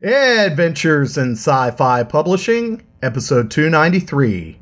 Adventures 0.00 1.18
in 1.18 1.32
Sci 1.32 1.72
Fi 1.72 2.04
Publishing, 2.04 2.86
Episode 3.02 3.50
293 3.50 4.60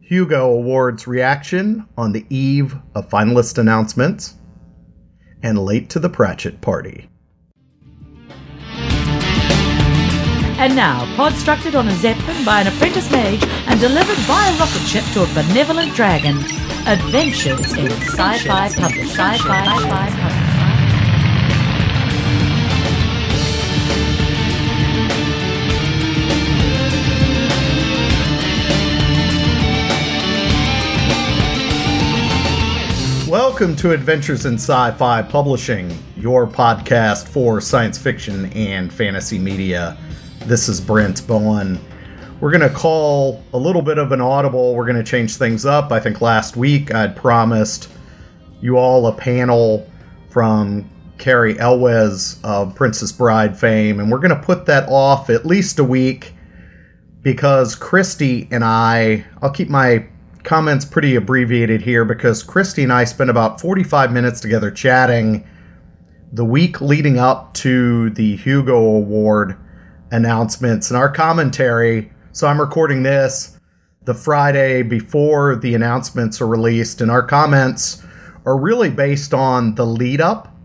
Hugo 0.00 0.50
Awards 0.52 1.08
Reaction 1.08 1.88
on 1.98 2.12
the 2.12 2.24
Eve 2.30 2.76
of 2.94 3.08
Finalist 3.08 3.58
Announcements, 3.58 4.36
and 5.42 5.58
Late 5.58 5.90
to 5.90 5.98
the 5.98 6.08
Pratchett 6.08 6.60
Party. 6.60 7.10
And 10.60 10.76
now, 10.76 11.04
podstructed 11.16 11.76
on 11.76 11.88
a 11.88 11.94
zeppelin 11.96 12.44
by 12.44 12.60
an 12.60 12.68
apprentice 12.68 13.10
mage 13.10 13.42
and 13.66 13.80
delivered 13.80 14.18
via 14.18 14.56
rocket 14.56 14.86
ship 14.86 15.04
to 15.14 15.24
a 15.24 15.26
benevolent 15.34 15.96
dragon. 15.96 16.36
Adventures 16.86 17.72
in 17.72 17.90
sci-fi 17.90 18.68
publishing. 18.68 19.08
Sci-fi 19.08 20.10
publishing. 20.14 20.49
Welcome 33.60 33.76
to 33.76 33.92
Adventures 33.92 34.46
in 34.46 34.54
Sci 34.54 34.90
Fi 34.92 35.20
Publishing, 35.20 35.94
your 36.16 36.46
podcast 36.46 37.28
for 37.28 37.60
science 37.60 37.98
fiction 37.98 38.50
and 38.54 38.90
fantasy 38.90 39.38
media. 39.38 39.98
This 40.46 40.66
is 40.66 40.80
Brent 40.80 41.26
Bowen. 41.26 41.78
We're 42.40 42.52
going 42.52 42.66
to 42.66 42.74
call 42.74 43.44
a 43.52 43.58
little 43.58 43.82
bit 43.82 43.98
of 43.98 44.12
an 44.12 44.20
audible. 44.22 44.74
We're 44.74 44.86
going 44.86 44.96
to 44.96 45.04
change 45.04 45.36
things 45.36 45.66
up. 45.66 45.92
I 45.92 46.00
think 46.00 46.22
last 46.22 46.56
week 46.56 46.94
I'd 46.94 47.14
promised 47.14 47.90
you 48.62 48.78
all 48.78 49.06
a 49.08 49.12
panel 49.12 49.86
from 50.30 50.90
Cary 51.18 51.58
Elwes 51.58 52.40
of 52.42 52.74
Princess 52.74 53.12
Bride 53.12 53.58
fame, 53.58 54.00
and 54.00 54.10
we're 54.10 54.20
going 54.20 54.34
to 54.34 54.42
put 54.42 54.64
that 54.64 54.88
off 54.88 55.28
at 55.28 55.44
least 55.44 55.78
a 55.78 55.84
week 55.84 56.32
because 57.20 57.76
Kristi 57.76 58.48
and 58.50 58.64
I, 58.64 59.26
I'll 59.42 59.52
keep 59.52 59.68
my 59.68 60.06
comments 60.44 60.84
pretty 60.84 61.14
abbreviated 61.14 61.82
here 61.82 62.04
because 62.04 62.42
Kristi 62.42 62.82
and 62.82 62.92
I 62.92 63.04
spent 63.04 63.30
about 63.30 63.60
45 63.60 64.12
minutes 64.12 64.40
together 64.40 64.70
chatting 64.70 65.46
the 66.32 66.44
week 66.44 66.80
leading 66.80 67.18
up 67.18 67.54
to 67.54 68.10
the 68.10 68.36
Hugo 68.36 68.76
Award 68.76 69.56
announcements 70.10 70.90
and 70.90 70.96
our 70.96 71.10
commentary. 71.10 72.12
So 72.32 72.46
I'm 72.46 72.60
recording 72.60 73.02
this 73.02 73.58
the 74.04 74.14
Friday 74.14 74.82
before 74.82 75.56
the 75.56 75.74
announcements 75.74 76.40
are 76.40 76.46
released, 76.46 77.00
and 77.00 77.10
our 77.10 77.22
comments 77.22 78.02
are 78.46 78.58
really 78.58 78.90
based 78.90 79.34
on 79.34 79.74
the 79.74 79.84
lead 79.84 80.20
up 80.20 80.56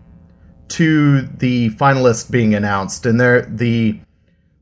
to 0.68 1.22
the 1.22 1.70
finalists 1.70 2.30
being 2.30 2.54
announced. 2.54 3.06
And 3.06 3.20
there 3.20 3.42
the 3.42 4.00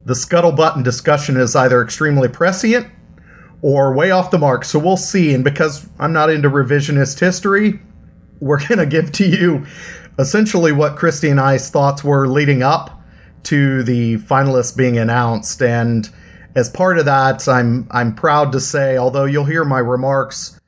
the 0.05 0.15
scuttlebutt 0.15 0.77
and 0.77 0.85
discussion 0.85 1.37
is 1.37 1.57
either 1.57 1.83
extremely 1.83 2.29
prescient 2.29 2.87
or 3.62 3.94
way 3.94 4.10
off 4.10 4.30
the 4.30 4.38
mark. 4.38 4.64
So 4.64 4.78
we'll 4.78 4.97
see. 4.97 5.34
And 5.34 5.42
because 5.42 5.88
I'm 5.98 6.12
not 6.12 6.30
into 6.30 6.50
revisionist 6.50 7.20
history, 7.20 7.80
we're 8.41 8.58
going 8.69 8.78
to 8.78 8.86
give 8.86 9.12
to 9.12 9.27
you 9.27 9.66
essentially 10.19 10.72
what 10.72 10.96
Kristi 10.96 11.30
and 11.30 11.41
I's 11.41 11.70
thoughts 11.70 12.05
were 12.05 12.28
leading 12.28 12.62
up 12.62 13.00
to 13.44 13.83
the 13.83 14.16
finalists 14.19 14.77
being 14.77 14.98
announced. 14.98 15.62
And 15.62 16.08
as 16.55 16.70
part 16.70 16.98
of 16.98 17.05
that, 17.06 17.48
I'm 17.48 17.86
I'm 17.91 18.14
proud 18.14 18.52
to 18.52 18.61
say, 18.61 18.96
although 18.96 19.24
you'll 19.24 19.44
hear 19.44 19.64
my 19.64 19.80
remarks 19.80 20.58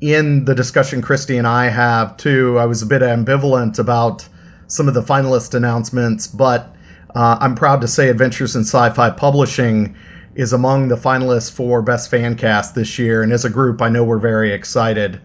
in 0.00 0.44
the 0.44 0.54
discussion 0.54 1.00
Kristi 1.00 1.38
and 1.38 1.46
I 1.46 1.68
have 1.68 2.16
too, 2.16 2.58
I 2.58 2.66
was 2.66 2.82
a 2.82 2.86
bit 2.86 3.02
ambivalent 3.02 3.78
about 3.78 4.28
some 4.66 4.88
of 4.88 4.94
the 4.94 5.02
finalist 5.02 5.54
announcements, 5.54 6.26
but 6.26 6.74
uh, 7.14 7.36
I'm 7.40 7.54
proud 7.54 7.82
to 7.82 7.88
say 7.88 8.08
Adventures 8.08 8.56
in 8.56 8.62
Sci-Fi 8.62 9.10
Publishing 9.10 9.94
is 10.34 10.52
among 10.52 10.88
the 10.88 10.96
finalists 10.96 11.50
for 11.50 11.82
Best 11.82 12.10
Fan 12.10 12.36
Cast 12.36 12.74
this 12.74 12.98
year. 12.98 13.22
And 13.22 13.32
as 13.32 13.44
a 13.44 13.50
group, 13.50 13.82
I 13.82 13.88
know 13.88 14.04
we're 14.04 14.18
very 14.18 14.52
excited. 14.52 15.20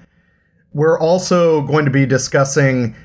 We're 0.74 1.00
also 1.00 1.62
going 1.62 1.86
to 1.86 1.92
be 1.92 2.06
discussing 2.06 2.96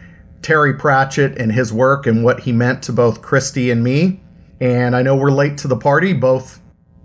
Terry 0.43 0.75
Pratchett 0.75 1.39
and 1.39 1.53
his 1.53 1.73
work 1.73 2.07
and 2.07 2.25
what 2.25 2.41
he 2.41 2.53
meant 2.53 2.83
to 2.85 2.93
both 2.93 3.23
Kristi 3.23 3.71
and 3.71 3.85
me. 3.85 4.21
And 4.61 4.97
I 4.97 5.03
know 5.03 5.17
we're 5.17 5.31
late 5.31 5.57
to 5.59 5.69
the 5.69 5.77
party, 5.77 6.12
both 6.12 6.61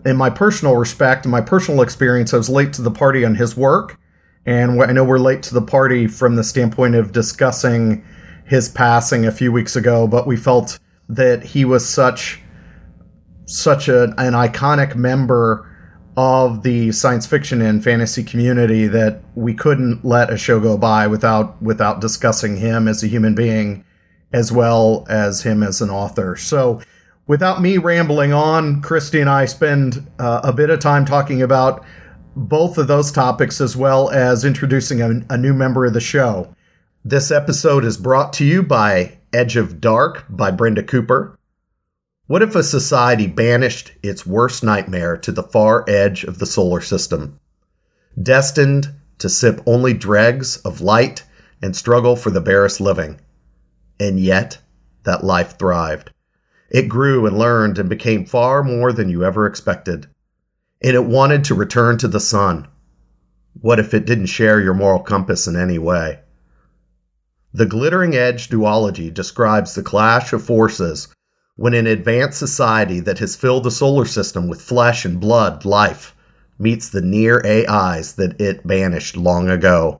in 0.05 0.15
my 0.17 0.29
personal 0.29 0.75
respect 0.75 1.25
and 1.25 1.31
my 1.31 1.41
personal 1.41 1.81
experience. 1.81 2.33
I 2.33 2.37
was 2.37 2.49
late 2.49 2.73
to 2.73 2.81
the 2.81 2.91
party 2.91 3.23
on 3.23 3.35
his 3.35 3.55
work. 3.55 3.99
And 4.45 4.81
I 4.81 4.93
know 4.93 5.03
we're 5.03 5.19
late 5.19 5.43
to 5.43 5.53
the 5.53 5.61
party 5.61 6.07
from 6.07 6.35
the 6.35 6.43
standpoint 6.43 6.95
of 6.95 7.11
discussing 7.11 8.03
his 8.45 8.69
passing 8.69 9.25
a 9.25 9.31
few 9.31 9.51
weeks 9.51 9.75
ago, 9.75 10.07
but 10.07 10.25
we 10.25 10.37
felt 10.37 10.79
that 11.09 11.43
he 11.43 11.65
was 11.65 11.87
such 11.87 12.41
such 13.47 13.87
a, 13.87 14.03
an 14.17 14.33
iconic 14.33 14.95
member 14.95 15.67
of 16.17 16.63
the 16.63 16.91
science 16.91 17.25
fiction 17.25 17.61
and 17.61 17.83
fantasy 17.83 18.23
community 18.23 18.87
that 18.87 19.21
we 19.35 19.53
couldn't 19.53 20.03
let 20.03 20.31
a 20.31 20.37
show 20.37 20.59
go 20.59 20.77
by 20.77 21.05
without 21.07 21.61
without 21.61 22.01
discussing 22.01 22.57
him 22.57 22.87
as 22.87 23.03
a 23.03 23.07
human 23.07 23.35
being 23.35 23.83
as 24.33 24.51
well 24.51 25.05
as 25.09 25.43
him 25.43 25.63
as 25.63 25.79
an 25.79 25.89
author. 25.89 26.35
So 26.35 26.81
without 27.27 27.61
me 27.61 27.77
rambling 27.77 28.33
on, 28.33 28.81
Kristi 28.81 29.21
and 29.21 29.29
I 29.29 29.45
spend 29.45 30.05
uh, 30.19 30.41
a 30.43 30.51
bit 30.51 30.69
of 30.69 30.79
time 30.79 31.05
talking 31.05 31.41
about 31.41 31.85
both 32.35 32.77
of 32.77 32.87
those 32.87 33.11
topics 33.11 33.61
as 33.61 33.77
well 33.77 34.09
as 34.09 34.43
introducing 34.43 35.01
a, 35.01 35.21
a 35.29 35.37
new 35.37 35.53
member 35.53 35.85
of 35.85 35.93
the 35.93 36.01
show. 36.01 36.53
This 37.05 37.31
episode 37.31 37.85
is 37.85 37.95
brought 37.95 38.33
to 38.33 38.45
you 38.45 38.63
by 38.63 39.19
Edge 39.31 39.55
of 39.55 39.79
Dark 39.79 40.25
by 40.29 40.51
Brenda 40.51 40.83
Cooper. 40.83 41.36
What 42.27 42.41
if 42.41 42.55
a 42.55 42.63
society 42.63 43.25
banished 43.25 43.93
its 44.03 44.25
worst 44.25 44.61
nightmare 44.61 45.15
to 45.15 45.31
the 45.31 45.43
far 45.43 45.85
edge 45.87 46.25
of 46.25 46.39
the 46.39 46.45
solar 46.45 46.81
system, 46.81 47.39
destined 48.21 48.93
to 49.19 49.29
sip 49.29 49.61
only 49.65 49.93
dregs 49.93 50.57
of 50.57 50.81
light 50.81 51.23
and 51.61 51.73
struggle 51.73 52.17
for 52.17 52.29
the 52.29 52.41
barest 52.41 52.81
living? 52.81 53.21
And 53.97 54.19
yet, 54.19 54.59
that 55.03 55.23
life 55.23 55.57
thrived. 55.57 56.11
It 56.69 56.89
grew 56.89 57.25
and 57.25 57.39
learned 57.39 57.79
and 57.79 57.87
became 57.87 58.25
far 58.25 58.61
more 58.61 58.91
than 58.91 59.07
you 59.07 59.23
ever 59.23 59.45
expected. 59.45 60.07
And 60.81 60.95
it 60.95 61.05
wanted 61.05 61.45
to 61.45 61.55
return 61.55 61.97
to 61.99 62.09
the 62.09 62.19
sun. 62.19 62.67
What 63.53 63.79
if 63.79 63.93
it 63.93 64.05
didn't 64.05 64.25
share 64.25 64.59
your 64.59 64.73
moral 64.73 64.99
compass 64.99 65.47
in 65.47 65.55
any 65.55 65.79
way? 65.79 66.19
The 67.53 67.65
Glittering 67.65 68.15
Edge 68.15 68.49
duology 68.49 69.13
describes 69.13 69.75
the 69.75 69.81
clash 69.81 70.33
of 70.33 70.43
forces 70.43 71.07
when 71.57 71.73
an 71.73 71.87
advanced 71.87 72.37
society 72.37 72.99
that 72.99 73.17
has 73.17 73.35
filled 73.35 73.63
the 73.63 73.71
solar 73.71 74.05
system 74.05 74.47
with 74.47 74.61
flesh 74.61 75.03
and 75.03 75.19
blood 75.19 75.65
life 75.65 76.15
meets 76.59 76.89
the 76.89 77.01
near 77.01 77.41
AIs 77.45 78.13
that 78.13 78.39
it 78.39 78.65
banished 78.65 79.17
long 79.17 79.49
ago. 79.49 79.99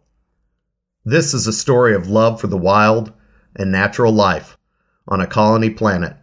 This 1.03 1.33
is 1.33 1.47
a 1.47 1.53
story 1.53 1.95
of 1.95 2.09
love 2.09 2.39
for 2.39 2.45
the 2.45 2.57
wild 2.57 3.11
and 3.55 3.71
natural 3.71 4.13
life 4.13 4.55
on 5.07 5.19
a 5.19 5.25
colony 5.25 5.71
planet, 5.71 6.15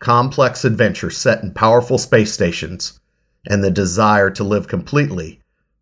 complex 0.00 0.64
adventure 0.64 1.10
set 1.10 1.44
in 1.44 1.54
powerful 1.54 1.96
space 1.96 2.32
stations, 2.32 2.98
and 3.46 3.62
the 3.62 3.70
desire 3.70 4.30
to 4.30 4.42
live 4.42 4.66
completely, 4.66 5.40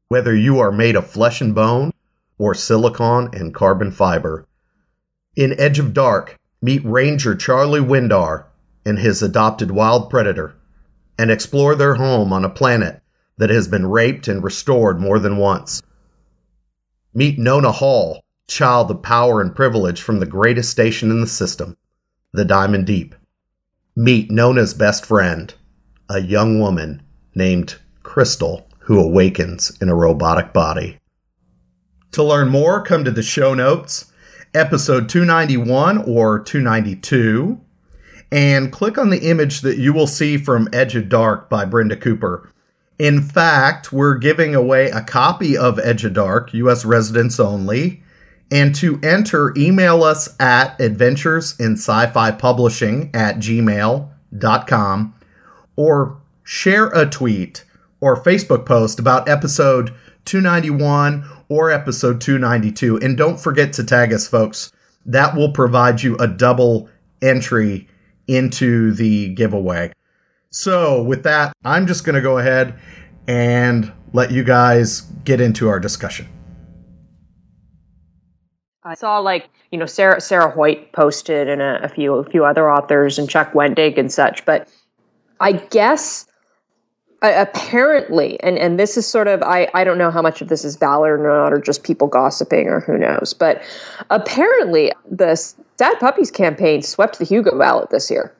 whether 0.09 0.37
you 0.37 0.59
are 0.59 0.71
made 0.71 0.95
of 0.95 1.06
flesh 1.06 1.41
and 1.41 1.55
bone 1.55 1.91
or 2.37 2.55
silicon 2.55 3.31
and 3.33 3.55
carbon 3.55 3.91
fiber. 3.91 4.47
In 5.37 5.59
Edge 5.59 5.78
of 5.78 5.95
Dark, 5.95 6.39
meet 6.61 6.84
Ranger 6.84 7.34
Charlie 7.34 7.81
Windar 7.81 8.45
and 8.84 8.99
his 8.99 9.22
adopted 9.22 9.71
wild 9.71 10.11
predator 10.11 10.55
and 11.19 11.31
explore 11.31 11.75
their 11.75 11.95
home 11.95 12.33
on 12.33 12.45
a 12.45 12.50
planet 12.50 13.00
that 13.39 13.50
has 13.50 13.69
been 13.69 13.87
raped 13.87 14.28
and 14.28 14.43
restored 14.43 15.00
more 15.00 15.19
than 15.19 15.37
once. 15.37 15.83
Meet 17.12 17.39
Nona 17.39 17.72
Hall, 17.72 18.22
child 18.49 18.91
of 18.91 19.03
power 19.03 19.41
and 19.41 19.55
privilege 19.55 20.03
from 20.03 20.21
the 20.21 20.27
greatest 20.27 20.71
station 20.71 21.11
in 21.11 21.21
the 21.21 21.27
system, 21.27 21.77
the 22.33 22.45
Diamond 22.45 22.87
Deep. 22.87 23.15
Meet 23.97 24.31
Nona's 24.31 24.75
best 24.75 25.06
friend, 25.06 25.54
a 26.09 26.21
young 26.21 26.59
woman 26.59 27.03
named 27.34 27.77
Chrystal 28.03 28.66
who 28.81 29.01
awakens 29.01 29.77
in 29.81 29.89
a 29.89 29.95
robotic 29.95 30.53
body. 30.53 30.98
To 32.13 32.22
learn 32.22 32.48
more, 32.48 32.83
come 32.83 33.04
to 33.04 33.10
the 33.10 33.22
show 33.22 33.54
notes, 33.54 34.13
episode 34.53 35.09
291 35.09 35.98
or 35.98 36.39
292 36.39 37.60
and 38.34 38.72
click 38.72 38.98
on 38.98 39.10
the 39.10 39.31
image 39.31 39.60
that 39.60 39.78
you 39.78 39.92
will 39.92 40.09
see 40.09 40.36
from 40.36 40.69
Edge 40.72 40.97
of 40.97 41.09
Dark 41.09 41.48
by 41.48 41.65
Brenda 41.65 41.97
Cooper. 41.97 42.51
In 42.98 43.22
fact, 43.22 43.92
we're 43.92 44.16
giving 44.16 44.57
away 44.57 44.91
a 44.91 45.03
copy 45.03 45.57
of 45.57 45.78
Edge 45.78 46.04
of 46.04 46.15
Dark, 46.15 46.53
US 46.53 46.84
residents 46.84 47.39
only. 47.39 48.03
And 48.51 48.75
to 48.75 48.98
enter, 49.04 49.54
email 49.57 50.03
us 50.03 50.34
at 50.41 50.81
adventures 50.81 51.54
in 51.60 51.75
sci-fi 51.75 52.33
publishing 52.33 53.13
at 53.15 53.36
gmail.com 53.36 55.15
or 55.77 56.21
share 56.42 56.86
a 56.89 57.07
tweet 57.07 57.65
or 58.01 58.21
Facebook 58.21 58.66
post 58.66 58.98
about 58.98 59.28
episode 59.28 59.95
291 60.25 61.25
or 61.48 61.71
episode 61.71 62.21
292. 62.21 62.97
And 62.97 63.16
don't 63.16 63.39
forget 63.39 63.72
to 63.75 63.84
tag 63.84 64.13
us, 64.13 64.27
folks. 64.27 64.72
That 65.07 65.36
will 65.36 65.53
provide 65.53 66.03
you 66.03 66.16
a 66.16 66.27
double 66.27 66.89
entry 67.22 67.86
into 68.26 68.92
the 68.92 69.34
giveaway. 69.34 69.92
So, 70.50 71.03
with 71.03 71.24
that, 71.24 71.53
I'm 71.65 71.86
just 71.86 72.04
going 72.04 72.15
to 72.15 72.21
go 72.21 72.38
ahead 72.38 72.78
and 73.26 73.92
let 74.12 74.30
you 74.30 74.44
guys 74.44 75.00
get 75.24 75.41
into 75.41 75.68
our 75.68 75.80
discussion. 75.80 76.28
I 78.84 78.94
saw 78.94 79.18
like 79.18 79.48
you 79.71 79.78
know 79.78 79.86
Sarah 79.86 80.21
Sarah 80.21 80.50
Hoyt 80.50 80.92
posted 80.92 81.48
and 81.48 81.62
a, 81.62 81.84
a 81.84 81.88
few 81.88 82.15
a 82.15 82.24
few 82.24 82.44
other 82.44 82.71
authors 82.71 83.18
and 83.18 83.28
Chuck 83.28 83.53
Wendig 83.53 83.98
and 83.98 84.12
such, 84.12 84.44
but 84.44 84.68
I 85.41 85.53
guess 85.53 86.26
apparently, 87.22 88.38
and 88.41 88.59
and 88.59 88.78
this 88.78 88.97
is 88.97 89.06
sort 89.06 89.26
of 89.26 89.42
I 89.42 89.68
I 89.74 89.84
don't 89.84 89.98
know 89.98 90.10
how 90.10 90.22
much 90.22 90.42
of 90.42 90.48
this 90.48 90.65
is 90.65 90.76
valid 90.76 91.10
or 91.10 91.18
not, 91.18 91.53
or 91.53 91.60
just 91.60 91.82
people 91.82 92.06
gossiping 92.06 92.68
or 92.68 92.80
who 92.80 92.98
knows, 92.98 93.32
but 93.32 93.62
apparently 94.10 94.92
the 95.10 95.34
Sad 95.78 95.98
Puppies 95.98 96.30
campaign 96.30 96.82
swept 96.82 97.18
the 97.18 97.24
Hugo 97.24 97.59
ballot 97.59 97.91
this 97.91 98.10
year, 98.10 98.32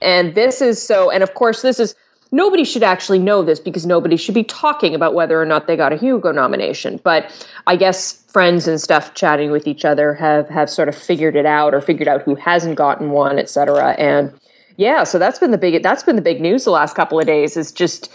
and 0.00 0.34
this 0.34 0.60
is 0.60 0.80
so, 0.80 1.10
and 1.10 1.22
of 1.22 1.34
course 1.34 1.62
this 1.62 1.80
is 1.80 1.94
nobody 2.32 2.64
should 2.64 2.82
actually 2.82 3.18
know 3.18 3.42
this 3.42 3.60
because 3.60 3.86
nobody 3.86 4.16
should 4.16 4.34
be 4.34 4.44
talking 4.44 4.94
about 4.94 5.14
whether 5.14 5.40
or 5.40 5.46
not 5.46 5.66
they 5.66 5.76
got 5.76 5.92
a 5.92 5.96
Hugo 5.96 6.32
nomination. 6.32 7.00
But 7.02 7.48
I 7.66 7.76
guess 7.76 8.22
friends 8.28 8.68
and 8.68 8.80
stuff 8.80 9.14
chatting 9.14 9.50
with 9.50 9.66
each 9.66 9.84
other 9.84 10.14
have 10.14 10.48
have 10.48 10.68
sort 10.70 10.88
of 10.88 10.94
figured 10.94 11.36
it 11.36 11.46
out 11.46 11.74
or 11.74 11.80
figured 11.80 12.08
out 12.08 12.22
who 12.22 12.34
hasn't 12.34 12.76
gotten 12.76 13.10
one, 13.10 13.38
et 13.38 13.48
cetera. 13.48 13.92
And 13.92 14.32
yeah, 14.76 15.04
so 15.04 15.18
that's 15.18 15.38
been 15.38 15.50
the 15.50 15.58
big 15.58 15.82
that's 15.82 16.02
been 16.02 16.16
the 16.16 16.22
big 16.22 16.40
news 16.40 16.64
the 16.64 16.70
last 16.70 16.94
couple 16.94 17.18
of 17.18 17.26
days 17.26 17.56
is 17.56 17.72
just 17.72 18.10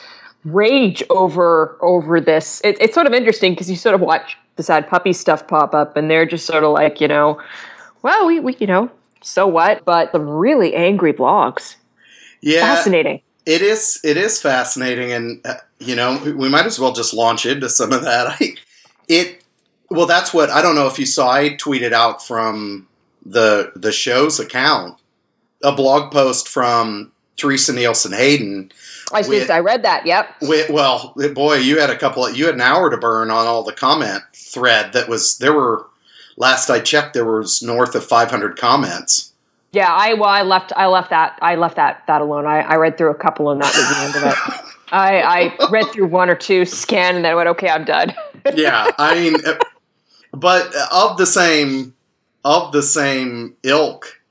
rage 0.46 1.04
over 1.10 1.78
over 1.82 2.20
this. 2.20 2.62
It, 2.64 2.78
it's 2.80 2.94
sort 2.94 3.08
of 3.08 3.14
interesting 3.14 3.54
because 3.54 3.70
you 3.70 3.76
sort 3.76 3.96
of 3.96 4.02
watch 4.02 4.38
the 4.58 4.64
sad 4.64 4.88
puppy 4.88 5.14
stuff 5.14 5.48
pop 5.48 5.74
up, 5.74 5.98
and 5.98 6.10
they're 6.10 6.26
just 6.26 6.46
sort 6.46 6.64
of 6.64 6.72
like 6.72 7.02
you 7.02 7.08
know, 7.08 7.42
well, 8.02 8.28
we 8.28 8.40
we 8.40 8.56
you 8.60 8.68
know, 8.68 8.90
so 9.22 9.48
what? 9.48 9.86
But 9.86 10.12
some 10.12 10.28
really 10.28 10.76
angry 10.76 11.14
blogs. 11.14 11.76
Yeah, 12.42 12.62
fascinating 12.62 13.22
it 13.46 13.62
is 13.62 14.00
it 14.04 14.18
is 14.18 14.42
fascinating, 14.42 15.12
and 15.12 15.42
uh, 15.46 15.56
you 15.80 15.96
know 15.96 16.22
we 16.38 16.50
might 16.50 16.66
as 16.66 16.80
well 16.80 16.94
just 16.94 17.14
launch 17.14 17.46
into 17.46 17.70
some 17.70 17.92
of 17.92 18.04
that. 18.04 18.28
I, 18.40 18.56
it 19.08 19.44
well, 19.90 20.06
that's 20.06 20.34
what 20.34 20.50
I 20.50 20.62
don't 20.62 20.76
know 20.76 20.88
if 20.88 21.00
you 21.00 21.06
saw. 21.06 21.32
I 21.32 21.50
tweeted 21.50 21.92
out 21.92 22.26
from 22.26 22.88
the 23.26 23.72
the 23.76 23.92
show's 23.92 24.40
account 24.40 25.00
a 25.64 25.72
blog 25.72 26.12
post 26.12 26.48
from 26.48 27.12
Teresa 27.38 27.74
Nielsen 27.74 28.14
Hayden. 28.14 28.72
I 29.14 29.28
with, 29.28 29.50
I 29.50 29.60
read 29.60 29.84
that. 29.84 30.06
Yep. 30.06 30.36
With, 30.44 30.70
well, 30.70 31.14
boy, 31.34 31.56
you 31.56 31.80
had 31.80 31.90
a 31.90 31.98
couple. 31.98 32.26
Of, 32.26 32.38
you 32.38 32.46
had 32.46 32.56
an 32.56 32.62
hour 32.62 32.90
to 32.90 32.98
burn 32.98 33.30
on 33.32 33.48
all 33.48 33.64
the 33.64 33.74
comment 33.74 34.22
thread. 34.34 34.94
That 34.94 35.10
was 35.10 35.38
there 35.40 35.54
were. 35.54 35.88
Last 36.38 36.70
I 36.70 36.80
checked, 36.80 37.14
there 37.14 37.26
was 37.26 37.62
north 37.62 37.96
of 37.96 38.06
500 38.06 38.58
comments 38.58 39.32
yeah, 39.74 39.90
I 39.90 40.16
well, 40.16 40.30
I 40.30 40.42
left, 40.42 40.74
I 40.76 40.88
left 40.88 41.12
that, 41.12 41.40
I 41.42 41.56
left 41.56 41.78
that 41.78 42.04
that 42.08 42.22
alone. 42.22 42.46
I, 42.46 42.60
I 42.60 42.76
read 42.76 42.98
through 42.98 43.12
a 43.12 43.16
couple, 43.16 43.52
and 43.52 43.62
that 43.62 43.74
was 43.74 43.90
the 43.90 44.04
end 44.04 44.16
of 44.16 44.32
it. 44.32 44.66
I, 44.92 45.22
I 45.22 45.70
read 45.70 45.86
through 45.92 46.08
one 46.08 46.30
or 46.30 46.36
two, 46.36 46.66
scanned, 46.66 47.16
and 47.16 47.26
then 47.26 47.32
I 47.32 47.36
went, 47.36 47.48
okay, 47.50 47.70
I'm 47.70 47.86
done. 47.86 48.14
yeah, 48.54 48.92
I 48.98 49.16
mean, 49.16 49.36
uh, 49.46 49.58
but 50.34 50.76
of 50.92 51.18
the 51.18 51.26
same 51.26 51.94
of 52.44 52.74
the 52.74 52.82
same 52.82 53.56
ilk 53.64 54.22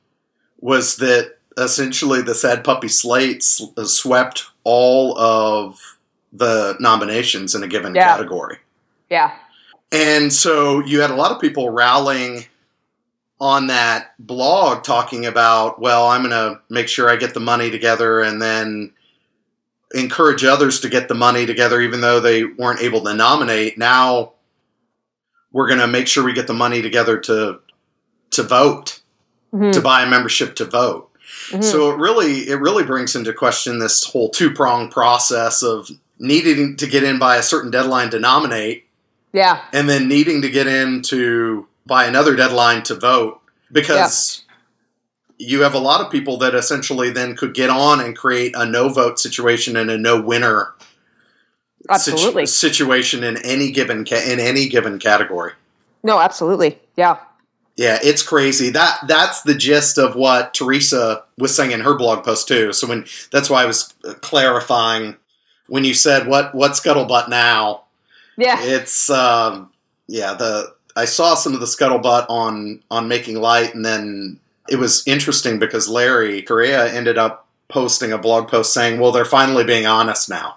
was 0.58 0.96
that 0.96 1.38
essentially 1.56 2.20
the 2.20 2.34
sad 2.34 2.62
puppy 2.62 2.88
slate 2.88 3.42
uh, 3.78 3.84
swept 3.84 4.50
all 4.64 5.18
of 5.18 5.80
the 6.32 6.76
nominations 6.80 7.54
in 7.54 7.62
a 7.62 7.68
given 7.68 7.94
yeah. 7.94 8.08
category. 8.08 8.58
Yeah. 9.08 9.34
And 9.92 10.32
so 10.32 10.80
you 10.80 11.00
had 11.00 11.10
a 11.10 11.16
lot 11.16 11.32
of 11.32 11.40
people 11.40 11.70
rallying 11.70 12.44
on 13.40 13.68
that 13.68 14.14
blog 14.18 14.84
talking 14.84 15.26
about, 15.26 15.80
well, 15.80 16.06
I'm 16.06 16.22
going 16.22 16.30
to 16.30 16.60
make 16.68 16.88
sure 16.88 17.08
I 17.08 17.16
get 17.16 17.34
the 17.34 17.40
money 17.40 17.70
together 17.70 18.20
and 18.20 18.40
then 18.40 18.92
encourage 19.94 20.44
others 20.44 20.80
to 20.80 20.88
get 20.88 21.08
the 21.08 21.14
money 21.14 21.46
together, 21.46 21.80
even 21.80 22.00
though 22.00 22.20
they 22.20 22.44
weren't 22.44 22.82
able 22.82 23.02
to 23.02 23.14
nominate. 23.14 23.78
Now 23.78 24.34
we're 25.52 25.66
going 25.66 25.80
to 25.80 25.86
make 25.86 26.06
sure 26.06 26.24
we 26.24 26.32
get 26.32 26.46
the 26.46 26.54
money 26.54 26.82
together 26.82 27.18
to 27.18 27.60
to 28.30 28.42
vote, 28.44 29.00
mm-hmm. 29.52 29.72
to 29.72 29.80
buy 29.80 30.02
a 30.02 30.08
membership 30.08 30.54
to 30.56 30.64
vote. 30.64 31.10
Mm-hmm. 31.48 31.62
So 31.62 31.90
it 31.90 31.98
really 31.98 32.48
it 32.48 32.60
really 32.60 32.84
brings 32.84 33.16
into 33.16 33.32
question 33.32 33.78
this 33.78 34.04
whole 34.04 34.28
two 34.28 34.52
prong 34.52 34.90
process 34.90 35.62
of 35.62 35.90
needing 36.18 36.76
to 36.76 36.86
get 36.86 37.02
in 37.02 37.18
by 37.18 37.36
a 37.36 37.42
certain 37.42 37.70
deadline 37.70 38.10
to 38.10 38.20
nominate, 38.20 38.86
yeah, 39.32 39.62
and 39.72 39.88
then 39.88 40.08
needing 40.08 40.42
to 40.42 40.50
get 40.50 40.66
in 40.66 41.02
to 41.02 41.66
by 41.86 42.04
another 42.04 42.36
deadline 42.36 42.82
to 42.84 42.94
vote 42.94 43.40
because 43.72 44.44
yeah. 45.38 45.48
you 45.48 45.62
have 45.62 45.74
a 45.74 45.78
lot 45.78 46.00
of 46.00 46.10
people 46.10 46.36
that 46.38 46.54
essentially 46.54 47.10
then 47.10 47.36
could 47.36 47.54
get 47.54 47.70
on 47.70 48.00
and 48.00 48.16
create 48.16 48.54
a 48.56 48.66
no 48.66 48.88
vote 48.88 49.18
situation 49.18 49.76
and 49.76 49.90
a 49.90 49.98
no 49.98 50.20
winner 50.20 50.74
absolutely 51.88 52.46
situ- 52.46 52.74
situation 52.74 53.24
in 53.24 53.36
any 53.44 53.70
given 53.70 54.04
ca- 54.04 54.24
in 54.30 54.38
any 54.38 54.68
given 54.68 54.98
category. 54.98 55.52
No, 56.02 56.18
absolutely. 56.18 56.78
Yeah. 56.96 57.18
Yeah, 57.76 57.98
it's 58.02 58.22
crazy. 58.22 58.70
That 58.70 58.98
that's 59.06 59.42
the 59.42 59.54
gist 59.54 59.98
of 59.98 60.14
what 60.14 60.54
Teresa 60.54 61.24
was 61.38 61.54
saying 61.54 61.70
in 61.70 61.80
her 61.80 61.94
blog 61.96 62.24
post 62.24 62.48
too. 62.48 62.72
So 62.72 62.86
when 62.86 63.06
that's 63.32 63.48
why 63.48 63.62
I 63.62 63.66
was 63.66 63.94
clarifying 64.20 65.16
when 65.66 65.84
you 65.84 65.94
said 65.94 66.26
what 66.26 66.54
what 66.54 66.72
scuttlebutt 66.72 67.28
now. 67.28 67.84
Yeah. 68.40 68.60
It's 68.60 69.10
um 69.10 69.70
yeah, 70.06 70.34
the 70.34 70.74
I 70.96 71.04
saw 71.04 71.34
some 71.34 71.54
of 71.54 71.60
the 71.60 71.66
scuttlebutt 71.66 72.26
on 72.28 72.82
on 72.90 73.08
making 73.08 73.36
light, 73.36 73.74
and 73.74 73.84
then 73.84 74.40
it 74.68 74.76
was 74.76 75.06
interesting 75.06 75.58
because 75.58 75.88
Larry 75.88 76.42
Correia 76.42 76.92
ended 76.92 77.16
up 77.16 77.46
posting 77.68 78.12
a 78.12 78.18
blog 78.18 78.48
post 78.48 78.74
saying, 78.74 79.00
"Well, 79.00 79.12
they're 79.12 79.24
finally 79.24 79.64
being 79.64 79.86
honest 79.86 80.28
now." 80.28 80.56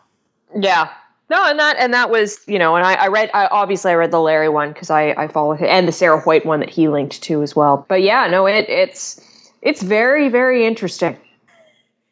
Yeah. 0.59 0.89
No, 1.30 1.44
and 1.50 1.57
that 1.59 1.77
and 1.80 1.94
that 1.94 2.09
was 2.09 2.39
you 2.47 2.59
know, 2.59 2.75
and 2.75 2.85
I, 2.85 2.94
I 2.94 3.07
read 3.07 3.31
I, 3.33 3.47
obviously 3.47 3.91
I 3.91 3.95
read 3.95 4.12
the 4.12 4.19
Larry 4.19 4.50
one 4.50 4.74
because 4.74 4.89
I 4.89 5.12
I 5.12 5.27
follow 5.27 5.53
him 5.53 5.68
and 5.69 5.88
the 5.88 5.91
Sarah 5.91 6.19
Hoyt 6.19 6.45
one 6.45 6.59
that 6.59 6.69
he 6.69 6.88
linked 6.88 7.21
to 7.24 7.41
as 7.41 7.56
well. 7.56 7.85
But 7.88 8.01
yeah, 8.01 8.27
no, 8.27 8.45
it 8.45 8.69
it's 8.69 9.21
it's 9.62 9.81
very 9.81 10.30
very 10.30 10.65
interesting. 10.65 11.18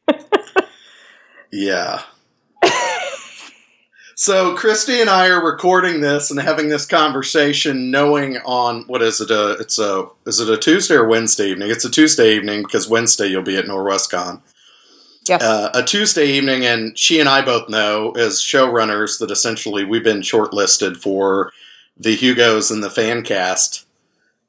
yeah. 1.51 2.01
So 4.21 4.55
Kristi 4.55 5.01
and 5.01 5.09
I 5.09 5.29
are 5.29 5.43
recording 5.43 6.01
this 6.01 6.29
and 6.29 6.39
having 6.39 6.69
this 6.69 6.85
conversation, 6.85 7.89
knowing 7.89 8.37
on 8.45 8.83
what 8.83 9.01
is 9.01 9.19
it? 9.19 9.31
A 9.31 9.53
it's 9.53 9.79
a 9.79 10.09
is 10.27 10.39
it 10.39 10.47
a 10.47 10.59
Tuesday 10.59 10.93
or 10.93 11.07
Wednesday 11.07 11.49
evening? 11.49 11.71
It's 11.71 11.85
a 11.85 11.89
Tuesday 11.89 12.35
evening 12.35 12.61
because 12.61 12.87
Wednesday 12.87 13.25
you'll 13.25 13.41
be 13.41 13.57
at 13.57 13.65
Norwescon. 13.65 14.41
Yes. 15.27 15.41
Uh, 15.41 15.71
a 15.73 15.81
Tuesday 15.81 16.27
evening, 16.27 16.63
and 16.67 16.95
she 16.95 17.19
and 17.19 17.27
I 17.27 17.41
both 17.43 17.67
know 17.67 18.11
as 18.11 18.35
showrunners 18.35 19.17
that 19.17 19.31
essentially 19.31 19.83
we've 19.83 20.03
been 20.03 20.21
shortlisted 20.21 20.97
for 20.97 21.51
the 21.97 22.15
Hugos 22.15 22.69
and 22.69 22.83
the 22.83 22.89
Fancast 22.89 23.85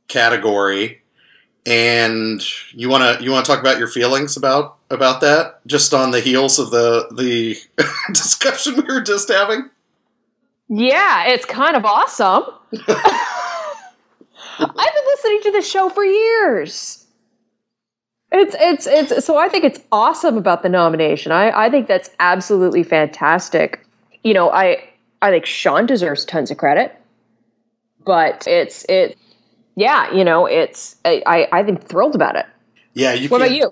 category. 0.06 1.00
And 1.64 2.42
you 2.72 2.88
want 2.88 3.18
to 3.18 3.24
you 3.24 3.30
want 3.30 3.44
to 3.46 3.52
talk 3.52 3.60
about 3.60 3.78
your 3.78 3.86
feelings 3.86 4.36
about 4.36 4.78
about 4.90 5.20
that, 5.20 5.64
just 5.66 5.94
on 5.94 6.10
the 6.10 6.20
heels 6.20 6.58
of 6.58 6.70
the 6.70 7.08
the 7.16 7.56
discussion 8.12 8.76
we 8.76 8.82
were 8.82 9.00
just 9.00 9.28
having? 9.28 9.70
Yeah, 10.68 11.26
it's 11.26 11.44
kind 11.44 11.76
of 11.76 11.84
awesome. 11.84 12.44
I've 14.58 14.66
been 14.66 15.04
listening 15.06 15.40
to 15.42 15.52
the 15.52 15.62
show 15.62 15.88
for 15.88 16.04
years. 16.04 17.06
It's 18.32 18.56
it's 18.58 18.86
it's 18.86 19.24
so 19.24 19.36
I 19.36 19.48
think 19.48 19.64
it's 19.64 19.80
awesome 19.92 20.38
about 20.38 20.62
the 20.62 20.68
nomination. 20.68 21.30
I 21.30 21.66
I 21.66 21.70
think 21.70 21.86
that's 21.86 22.10
absolutely 22.18 22.82
fantastic. 22.82 23.86
You 24.24 24.34
know, 24.34 24.50
I 24.50 24.82
I 25.20 25.30
think 25.30 25.46
Sean 25.46 25.86
deserves 25.86 26.24
tons 26.24 26.50
of 26.50 26.56
credit, 26.56 26.98
but 28.04 28.46
it's 28.46 28.84
it 28.88 29.18
yeah, 29.76 30.12
you 30.12 30.24
know, 30.24 30.46
it's 30.46 30.96
I 31.04 31.22
I 31.26 31.58
I'm 31.60 31.76
thrilled 31.76 32.14
about 32.14 32.36
it. 32.36 32.46
Yeah, 32.94 33.12
you. 33.14 33.28
What 33.28 33.40
about 33.40 33.52
you? 33.52 33.70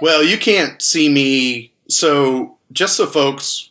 Well, 0.00 0.22
you 0.22 0.36
can't 0.36 0.80
see 0.82 1.08
me. 1.08 1.72
So, 1.88 2.56
just 2.72 2.96
so 2.96 3.06
folks, 3.06 3.70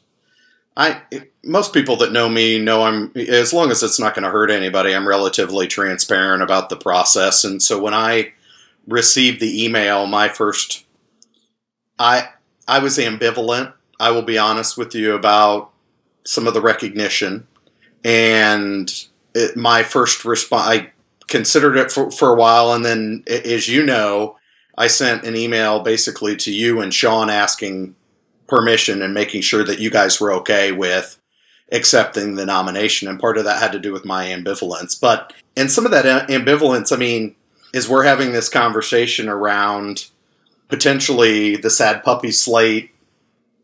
I 0.76 1.02
most 1.44 1.74
people 1.74 1.96
that 1.98 2.12
know 2.12 2.30
me 2.30 2.60
know 2.60 2.84
I'm 2.84 3.12
as 3.16 3.54
long 3.54 3.72
as 3.72 3.84
it's 3.84 4.00
not 4.00 4.16
going 4.16 4.24
to 4.24 4.32
hurt 4.32 4.52
anybody, 4.52 4.96
I'm 4.96 5.08
relatively 5.08 5.68
transparent 5.68 6.44
about 6.44 6.70
the 6.70 6.78
process. 6.78 7.44
And 7.44 7.62
so 7.62 7.82
when 7.82 7.94
I 7.94 8.34
received 8.88 9.40
the 9.40 9.64
email, 9.64 10.08
my 10.08 10.30
first 10.30 10.86
I 12.00 12.30
I 12.68 12.80
was 12.80 12.98
ambivalent. 12.98 13.74
I 14.00 14.12
will 14.12 14.24
be 14.24 14.38
honest 14.38 14.78
with 14.78 14.96
you 14.96 15.14
about 15.14 15.72
some 16.24 16.48
of 16.48 16.54
the 16.54 16.62
recognition 16.62 17.48
and 18.04 18.92
it, 19.36 19.56
my 19.56 19.84
first 19.84 20.26
response 20.26 20.68
I 20.68 20.92
considered 21.32 21.78
it 21.78 21.92
for, 21.92 22.12
for 22.12 22.30
a 22.30 22.38
while 22.38 22.74
and 22.74 22.86
then 22.86 23.24
as 23.28 23.68
you 23.68 23.84
know 23.84 24.38
I 24.78 24.88
sent 24.88 25.24
an 25.24 25.36
email 25.36 25.82
basically 25.82 26.36
to 26.38 26.52
you 26.52 26.82
and 26.82 26.94
Sean 26.94 27.30
asking 27.30 27.96
permission 28.48 29.02
and 29.02 29.14
making 29.14 29.42
sure 29.42 29.64
that 29.64 29.80
you 29.80 29.90
guys 29.90 30.20
were 30.20 30.34
okay 30.34 30.72
with 30.72 31.18
accepting 31.72 32.36
the 32.36 32.46
nomination. 32.46 33.08
And 33.08 33.20
part 33.20 33.38
of 33.38 33.46
that 33.46 33.62
had 33.62 33.72
to 33.72 33.80
do 33.80 33.94
with 33.94 34.06
my 34.06 34.26
ambivalence. 34.26 35.00
But, 35.00 35.34
and 35.56 35.72
some 35.72 35.86
of 35.86 35.92
that 35.92 36.06
uh, 36.06 36.26
ambivalence, 36.28 36.92
I 36.92 36.98
mean, 36.98 37.36
is 37.74 37.88
we're 37.88 38.04
having 38.04 38.34
this 38.34 38.50
conversation 38.50 39.30
around 39.30 40.08
potentially 40.68 41.56
the 41.56 41.70
sad 41.70 42.04
puppy 42.04 42.32
slate 42.32 42.92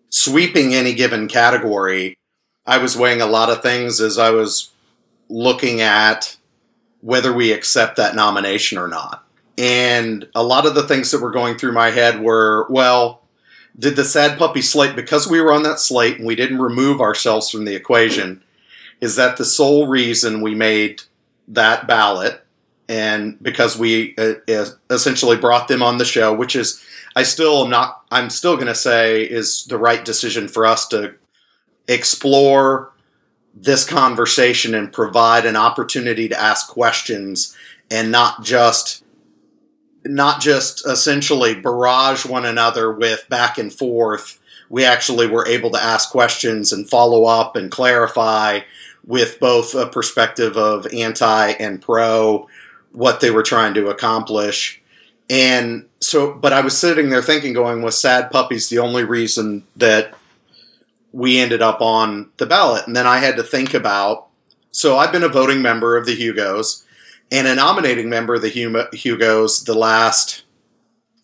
sweeping 0.09 0.73
any 0.73 0.93
given 0.93 1.27
category, 1.27 2.17
I 2.65 2.77
was 2.77 2.97
weighing 2.97 3.21
a 3.21 3.25
lot 3.25 3.49
of 3.49 3.61
things 3.61 3.99
as 3.99 4.17
I 4.17 4.29
was 4.31 4.71
looking 5.29 5.81
at 5.81 6.37
whether 7.01 7.33
we 7.33 7.51
accept 7.51 7.97
that 7.97 8.15
nomination 8.15 8.77
or 8.77 8.87
not. 8.87 9.25
And 9.57 10.27
a 10.35 10.43
lot 10.43 10.65
of 10.65 10.75
the 10.75 10.87
things 10.87 11.11
that 11.11 11.21
were 11.21 11.31
going 11.31 11.57
through 11.57 11.71
my 11.71 11.89
head 11.89 12.21
were, 12.21 12.67
well, 12.69 13.23
did 13.79 13.95
the 13.95 14.05
sad 14.05 14.37
puppy 14.37 14.61
slate 14.61 14.95
because 14.95 15.27
we 15.27 15.41
were 15.41 15.53
on 15.53 15.63
that 15.63 15.79
slate 15.79 16.17
and 16.17 16.25
we 16.25 16.35
didn't 16.35 16.59
remove 16.61 17.01
ourselves 17.01 17.49
from 17.49 17.65
the 17.65 17.75
equation? 17.75 18.43
Is 19.01 19.15
that 19.15 19.37
the 19.37 19.45
sole 19.45 19.87
reason 19.87 20.41
we 20.41 20.55
made 20.55 21.03
that 21.47 21.87
ballot? 21.87 22.43
And 22.89 23.41
because 23.41 23.77
we 23.77 24.15
uh, 24.17 24.35
essentially 24.89 25.37
brought 25.37 25.67
them 25.67 25.83
on 25.83 25.97
the 25.97 26.05
show, 26.05 26.33
which 26.33 26.55
is, 26.55 26.83
I 27.15 27.23
still 27.23 27.63
am 27.65 27.69
not, 27.69 28.03
I'm 28.11 28.29
still 28.29 28.55
going 28.55 28.67
to 28.67 28.75
say 28.75 29.23
is 29.23 29.65
the 29.65 29.77
right 29.77 30.03
decision 30.03 30.47
for 30.47 30.65
us 30.65 30.87
to 30.89 31.15
explore 31.87 32.91
this 33.61 33.85
conversation 33.85 34.75
and 34.75 34.93
provide 34.93 35.45
an 35.45 35.55
opportunity 35.55 36.27
to 36.29 36.39
ask 36.39 36.67
questions 36.69 37.55
and 37.89 38.11
not 38.11 38.43
just 38.43 39.03
not 40.05 40.39
just 40.39 40.87
essentially 40.87 41.53
barrage 41.53 42.25
one 42.25 42.45
another 42.45 42.91
with 42.91 43.27
back 43.29 43.57
and 43.57 43.73
forth. 43.73 44.39
We 44.69 44.85
actually 44.85 45.27
were 45.27 45.47
able 45.47 45.71
to 45.71 45.83
ask 45.83 46.11
questions 46.11 46.71
and 46.71 46.89
follow 46.89 47.25
up 47.25 47.55
and 47.55 47.71
clarify 47.71 48.61
with 49.05 49.39
both 49.39 49.73
a 49.73 49.87
perspective 49.87 50.55
of 50.55 50.87
anti 50.93 51.51
and 51.51 51.81
pro 51.81 52.47
what 52.91 53.19
they 53.19 53.31
were 53.31 53.43
trying 53.43 53.73
to 53.73 53.89
accomplish. 53.89 54.81
And 55.29 55.87
so 55.99 56.33
but 56.33 56.53
i 56.53 56.61
was 56.61 56.77
sitting 56.77 57.09
there 57.09 57.21
thinking 57.21 57.53
going 57.53 57.81
was 57.81 57.97
sad 57.97 58.29
puppies 58.31 58.69
the 58.69 58.79
only 58.79 59.03
reason 59.03 59.63
that 59.75 60.13
we 61.11 61.39
ended 61.39 61.61
up 61.61 61.81
on 61.81 62.31
the 62.37 62.45
ballot. 62.45 62.87
And 62.87 62.95
then 62.95 63.07
I 63.07 63.19
had 63.19 63.35
to 63.37 63.43
think 63.43 63.73
about 63.73 64.27
so 64.71 64.97
I've 64.97 65.11
been 65.11 65.23
a 65.23 65.29
voting 65.29 65.61
member 65.61 65.97
of 65.97 66.05
the 66.05 66.13
Hugos 66.13 66.85
and 67.31 67.47
a 67.47 67.55
nominating 67.55 68.09
member 68.09 68.35
of 68.35 68.41
the 68.41 68.87
Hugos 68.93 69.63
the 69.63 69.73
last 69.73 70.43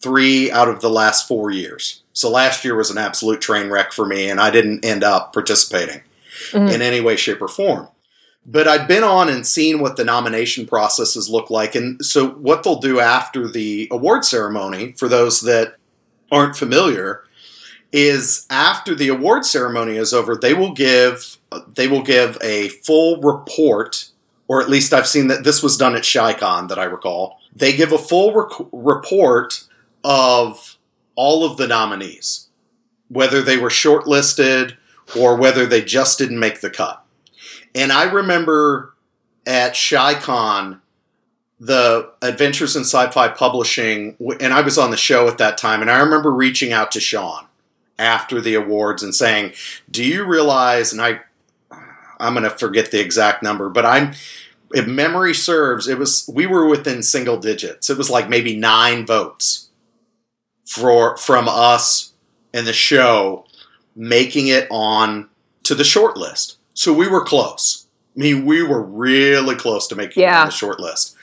three 0.01 0.51
out 0.51 0.67
of 0.67 0.81
the 0.81 0.89
last 0.89 1.27
four 1.27 1.51
years. 1.51 2.01
So 2.13 2.29
last 2.29 2.65
year 2.65 2.75
was 2.75 2.89
an 2.89 2.97
absolute 2.97 3.41
train 3.41 3.69
wreck 3.69 3.93
for 3.93 4.05
me, 4.05 4.29
and 4.29 4.39
I 4.39 4.51
didn't 4.51 4.83
end 4.83 5.03
up 5.03 5.33
participating 5.33 6.01
mm-hmm. 6.51 6.67
in 6.67 6.81
any 6.81 6.99
way, 6.99 7.15
shape, 7.15 7.41
or 7.41 7.47
form. 7.47 7.87
But 8.45 8.67
I'd 8.67 8.87
been 8.87 9.03
on 9.03 9.29
and 9.29 9.47
seen 9.47 9.79
what 9.79 9.95
the 9.95 10.03
nomination 10.03 10.67
processes 10.67 11.29
look 11.29 11.49
like. 11.49 11.75
And 11.75 12.03
so, 12.05 12.29
what 12.31 12.63
they'll 12.63 12.79
do 12.79 12.99
after 12.99 13.47
the 13.47 13.87
award 13.89 14.25
ceremony, 14.25 14.91
for 14.93 15.07
those 15.07 15.41
that 15.41 15.77
aren't 16.29 16.57
familiar, 16.57 17.23
is 17.93 18.47
after 18.49 18.95
the 18.95 19.07
award 19.07 19.45
ceremony 19.45 19.97
is 19.97 20.13
over, 20.13 20.35
they 20.35 20.55
will 20.55 20.73
give 20.73 21.37
they 21.67 21.87
will 21.87 22.01
give 22.01 22.37
a 22.41 22.69
full 22.69 23.21
report, 23.21 24.09
or 24.47 24.61
at 24.61 24.69
least 24.69 24.91
I've 24.91 25.07
seen 25.07 25.27
that 25.27 25.43
this 25.43 25.61
was 25.61 25.77
done 25.77 25.95
at 25.95 26.01
ChiCon 26.01 26.67
that 26.69 26.79
I 26.79 26.85
recall. 26.85 27.39
They 27.55 27.71
give 27.71 27.91
a 27.91 27.99
full 27.99 28.33
rec- 28.33 28.67
report 28.71 29.65
of 30.03 30.77
all 31.15 31.45
of 31.45 31.57
the 31.57 31.67
nominees, 31.67 32.49
whether 33.09 33.43
they 33.43 33.57
were 33.57 33.69
shortlisted 33.69 34.75
or 35.15 35.35
whether 35.35 35.67
they 35.67 35.83
just 35.83 36.17
didn't 36.17 36.39
make 36.39 36.61
the 36.61 36.71
cut. 36.71 37.05
And 37.75 37.91
I 37.91 38.05
remember 38.05 38.95
at 39.45 39.73
ChiCon, 39.73 40.79
the 41.59 42.11
Adventures 42.23 42.75
in 42.75 42.81
Sci-Fi 42.81 43.27
Publishing, 43.29 44.17
and 44.39 44.51
I 44.51 44.61
was 44.61 44.79
on 44.79 44.89
the 44.89 44.97
show 44.97 45.27
at 45.27 45.37
that 45.37 45.59
time, 45.59 45.81
and 45.81 45.91
I 45.91 45.99
remember 45.99 46.31
reaching 46.31 46.73
out 46.73 46.91
to 46.93 46.99
Sean 46.99 47.45
after 47.97 48.41
the 48.41 48.55
awards 48.55 49.03
and 49.03 49.13
saying, 49.13 49.53
"Do 49.89 50.03
you 50.03 50.25
realize?" 50.25 50.91
And 50.91 51.01
I, 51.01 51.21
I'm 52.19 52.33
going 52.33 52.43
to 52.43 52.49
forget 52.49 52.91
the 52.91 52.99
exact 52.99 53.43
number, 53.43 53.69
but 53.69 53.85
I'm, 53.85 54.13
if 54.71 54.87
memory 54.87 55.33
serves, 55.33 55.87
it 55.87 55.97
was 55.97 56.29
we 56.31 56.45
were 56.45 56.67
within 56.67 57.03
single 57.03 57.37
digits. 57.37 57.89
It 57.89 57.97
was 57.97 58.09
like 58.09 58.29
maybe 58.29 58.55
nine 58.55 59.05
votes 59.05 59.69
for 60.65 61.17
from 61.17 61.47
us 61.47 62.13
and 62.53 62.65
the 62.65 62.73
show 62.73 63.45
making 63.95 64.47
it 64.47 64.67
on 64.71 65.29
to 65.63 65.75
the 65.75 65.83
short 65.83 66.17
list. 66.17 66.57
So 66.73 66.93
we 66.93 67.07
were 67.07 67.23
close. 67.23 67.87
I 68.15 68.19
mean, 68.19 68.45
we 68.45 68.63
were 68.63 68.81
really 68.81 69.55
close 69.55 69.87
to 69.87 69.95
making 69.95 70.23
yeah. 70.23 70.39
it 70.39 70.41
on 70.41 70.45
the 70.47 70.51
short 70.51 70.79
list. 70.79 71.15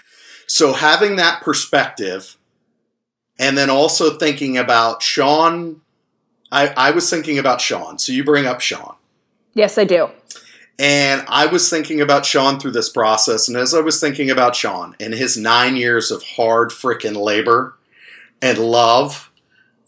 So 0.46 0.72
having 0.72 1.16
that 1.16 1.42
perspective, 1.42 2.36
and 3.38 3.56
then 3.56 3.70
also 3.70 4.18
thinking 4.18 4.58
about 4.58 5.02
Sean 5.02 5.80
I, 6.52 6.68
I 6.76 6.90
was 6.90 7.08
thinking 7.08 7.38
about 7.38 7.60
Sean. 7.60 7.98
So 7.98 8.12
you 8.12 8.24
bring 8.24 8.46
up 8.46 8.60
Sean. 8.60 8.96
Yes, 9.54 9.78
I 9.78 9.84
do. 9.84 10.10
And 10.78 11.24
I 11.28 11.46
was 11.46 11.68
thinking 11.68 12.00
about 12.00 12.24
Sean 12.24 12.58
through 12.58 12.70
this 12.70 12.88
process. 12.88 13.48
And 13.48 13.56
as 13.56 13.74
I 13.74 13.80
was 13.80 14.00
thinking 14.00 14.30
about 14.30 14.56
Sean 14.56 14.96
and 14.98 15.12
his 15.12 15.36
nine 15.36 15.76
years 15.76 16.10
of 16.10 16.22
hard 16.22 16.70
freaking 16.70 17.16
labor 17.16 17.76
and 18.40 18.58
love 18.58 19.30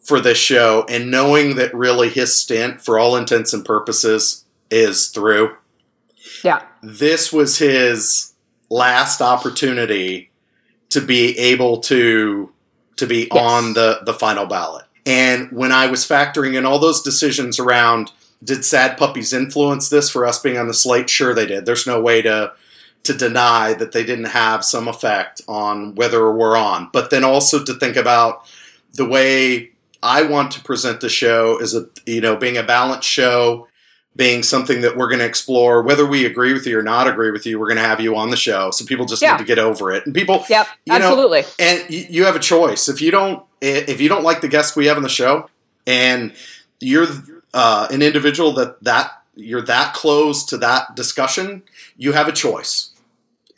for 0.02 0.21
this 0.21 0.37
show, 0.37 0.85
and 0.88 1.11
knowing 1.11 1.57
that 1.57 1.75
really 1.75 2.11
his 2.11 2.37
stint, 2.37 2.81
for 2.81 2.99
all 2.99 3.16
intents 3.16 3.54
and 3.54 3.64
purposes, 3.64 4.45
is 4.71 5.09
through. 5.09 5.57
Yeah. 6.45 6.62
This 6.83 7.33
was 7.33 7.59
his 7.59 8.35
last 8.69 9.23
opportunity 9.23 10.31
to 10.90 11.00
be 11.00 11.38
able 11.38 11.78
to 11.81 12.52
to 12.97 13.07
be 13.07 13.28
yes. 13.33 13.42
on 13.42 13.75
the 13.75 14.00
the 14.04 14.12
final 14.12 14.47
ballot. 14.47 14.85
And 15.04 15.50
when 15.50 15.73
I 15.73 15.87
was 15.87 16.06
factoring 16.06 16.56
in 16.56 16.64
all 16.64 16.78
those 16.78 17.02
decisions 17.02 17.59
around 17.59 18.12
did 18.44 18.64
sad 18.64 18.97
puppies 18.97 19.32
influence 19.32 19.88
this 19.88 20.11
for 20.11 20.26
us 20.26 20.38
being 20.40 20.59
on 20.59 20.68
the 20.68 20.75
slate? 20.75 21.09
Sure 21.09 21.35
they 21.35 21.47
did. 21.47 21.64
There's 21.64 21.87
no 21.87 22.00
way 22.00 22.23
to 22.23 22.52
to 23.04 23.14
deny 23.14 23.73
that 23.75 23.90
they 23.90 24.04
didn't 24.04 24.26
have 24.26 24.64
some 24.64 24.87
effect 24.87 25.42
on 25.49 25.94
whether 25.97 26.32
we're 26.32 26.56
on. 26.56 26.88
But 26.92 27.11
then 27.11 27.25
also 27.25 27.64
to 27.64 27.75
think 27.75 27.97
about 27.97 28.49
the 28.94 29.04
way 29.04 29.73
I 30.04 30.23
want 30.23 30.52
to 30.52 30.61
present 30.61 31.00
the 31.00 31.09
show 31.09 31.59
is 31.59 31.75
a 31.75 31.87
you 32.06 32.21
know 32.21 32.37
being 32.37 32.56
a 32.56 32.62
balanced 32.62 33.09
show, 33.09 33.68
being 34.16 34.42
something 34.42 34.80
that 34.82 34.97
we're 34.97 35.09
going 35.09 35.21
to 35.21 35.26
explore. 35.26 35.82
Whether 35.82 36.06
we 36.06 36.26
agree 36.26 36.52
with 36.52 36.66
you 36.66 36.78
or 36.78 36.82
not 36.82 37.09
agree 37.09 37.30
with 37.30 37.47
you, 37.47 37.59
we're 37.59 37.68
going 37.68 37.76
to 37.76 37.85
have 37.85 38.00
you 38.00 38.16
on 38.16 38.30
the 38.30 38.37
show. 38.37 38.71
So 38.71 38.85
people 38.85 39.06
just 39.06 39.23
yeah. 39.23 39.32
need 39.32 39.38
to 39.38 39.44
get 39.44 39.59
over 39.59 39.92
it. 39.92 40.06
And 40.06 40.14
people, 40.14 40.44
yep, 40.49 40.66
you 40.85 40.99
know, 40.99 41.06
absolutely. 41.06 41.42
And 41.59 41.90
you 41.90 42.25
have 42.25 42.37
a 42.37 42.40
choice. 42.40 42.88
If 42.88 43.00
you 43.00 43.11
don't 43.11 43.44
if 43.62 44.00
you 44.00 44.09
don't 44.09 44.25
like 44.25 44.40
the 44.40 44.49
guests 44.49 44.76
we 44.76 44.87
have 44.87 44.97
on 44.97 45.02
the 45.02 45.09
show, 45.09 45.49
and 45.87 46.35
you're 46.81 47.07
uh, 47.54 47.87
an 47.90 48.02
individual 48.02 48.52
that 48.54 48.83
that 48.83 49.23
you're 49.35 49.62
that 49.62 49.95
close 49.95 50.45
to 50.47 50.59
that 50.59 50.95
discussion, 50.95 51.62
you 51.97 52.12
have 52.12 52.28
a 52.28 52.33
choice 52.33 52.90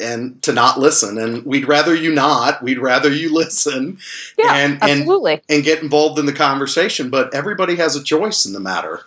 and 0.00 0.42
to 0.42 0.52
not 0.52 0.78
listen 0.78 1.18
and 1.18 1.44
we'd 1.46 1.68
rather 1.68 1.94
you 1.94 2.12
not 2.12 2.62
we'd 2.62 2.78
rather 2.78 3.10
you 3.10 3.32
listen 3.34 3.98
yeah, 4.36 4.54
and 4.54 4.82
absolutely. 4.82 5.34
and 5.34 5.42
and 5.48 5.64
get 5.64 5.82
involved 5.82 6.18
in 6.18 6.26
the 6.26 6.32
conversation 6.32 7.10
but 7.10 7.32
everybody 7.34 7.76
has 7.76 7.94
a 7.94 8.02
choice 8.02 8.44
in 8.44 8.52
the 8.52 8.60
matter 8.60 9.02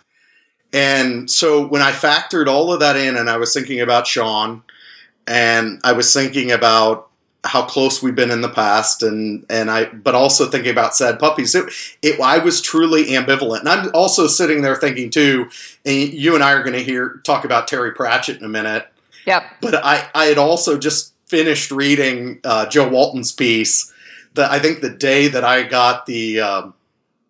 and 0.72 1.30
so 1.30 1.66
when 1.68 1.82
i 1.82 1.92
factored 1.92 2.48
all 2.48 2.72
of 2.72 2.80
that 2.80 2.96
in 2.96 3.18
and 3.18 3.30
i 3.30 3.38
was 3.38 3.54
thinking 3.54 3.82
about 3.82 4.08
sean 4.08 4.63
and 5.27 5.80
i 5.84 5.92
was 5.92 6.13
thinking 6.13 6.51
about 6.51 7.10
how 7.44 7.63
close 7.63 8.01
we've 8.01 8.15
been 8.15 8.32
in 8.32 8.41
the 8.41 8.50
past 8.50 9.03
and 9.03 9.46
and 9.50 9.72
I 9.72 9.86
but 9.86 10.15
also 10.15 10.50
thinking 10.50 10.72
about 10.72 10.96
sad 10.96 11.20
puppies 11.20 11.56
it, 11.56 11.72
it 12.01 12.20
I 12.20 12.39
was 12.39 12.62
truly 12.62 13.06
ambivalent. 13.06 13.60
And 13.60 13.70
I'm 13.70 13.91
also 13.94 14.27
sitting 14.27 14.62
there 14.62 14.75
thinking 14.75 15.10
too 15.10 15.50
and 15.86 16.13
you 16.13 16.36
and 16.36 16.44
I 16.44 16.53
are 16.53 16.63
going 16.63 16.75
to 16.75 16.84
hear 16.84 17.22
talk 17.24 17.46
about 17.46 17.67
Terry 17.67 17.94
Pratchett 17.94 18.39
in 18.39 18.44
a 18.44 18.50
minute. 18.50 18.88
Yep. 19.25 19.44
But 19.62 19.75
I 19.75 20.10
I 20.13 20.25
had 20.25 20.38
also 20.38 20.77
just 20.77 21.13
finished 21.25 21.72
reading 21.72 22.39
uh, 22.44 22.65
Jo 22.67 22.88
Walton's 22.88 23.32
piece 23.32 23.94
that 24.34 24.51
I 24.51 24.60
think 24.60 24.82
the 24.82 24.89
day 24.89 25.27
that 25.27 25.44
I 25.44 25.63
got 25.63 26.06
the 26.06 26.39
um, 26.39 26.74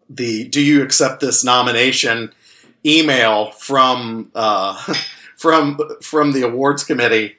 the 0.09 0.47
do 0.47 0.61
you 0.61 0.83
accept 0.83 1.19
this 1.19 1.43
nomination 1.43 2.33
email 2.85 3.51
from 3.51 4.31
uh, 4.35 4.75
from 5.37 5.79
from 6.01 6.31
the 6.31 6.43
awards 6.43 6.83
committee 6.83 7.36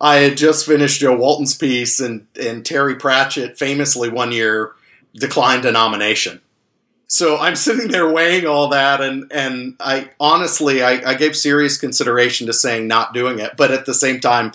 I 0.00 0.16
had 0.16 0.36
just 0.36 0.66
finished 0.66 1.00
Jo 1.00 1.16
Walton's 1.16 1.56
piece, 1.56 2.00
and, 2.00 2.26
and 2.40 2.64
Terry 2.64 2.94
Pratchett 2.94 3.58
famously 3.58 4.08
one 4.08 4.32
year 4.32 4.72
declined 5.14 5.64
a 5.64 5.72
nomination. 5.72 6.40
So 7.08 7.38
I'm 7.38 7.56
sitting 7.56 7.88
there 7.88 8.12
weighing 8.12 8.46
all 8.46 8.68
that, 8.68 9.00
and 9.00 9.32
and 9.32 9.76
I 9.80 10.10
honestly 10.20 10.82
I, 10.82 11.10
I 11.10 11.14
gave 11.14 11.36
serious 11.36 11.78
consideration 11.78 12.46
to 12.46 12.52
saying 12.52 12.86
not 12.86 13.14
doing 13.14 13.38
it, 13.38 13.56
but 13.56 13.70
at 13.70 13.86
the 13.86 13.94
same 13.94 14.20
time, 14.20 14.52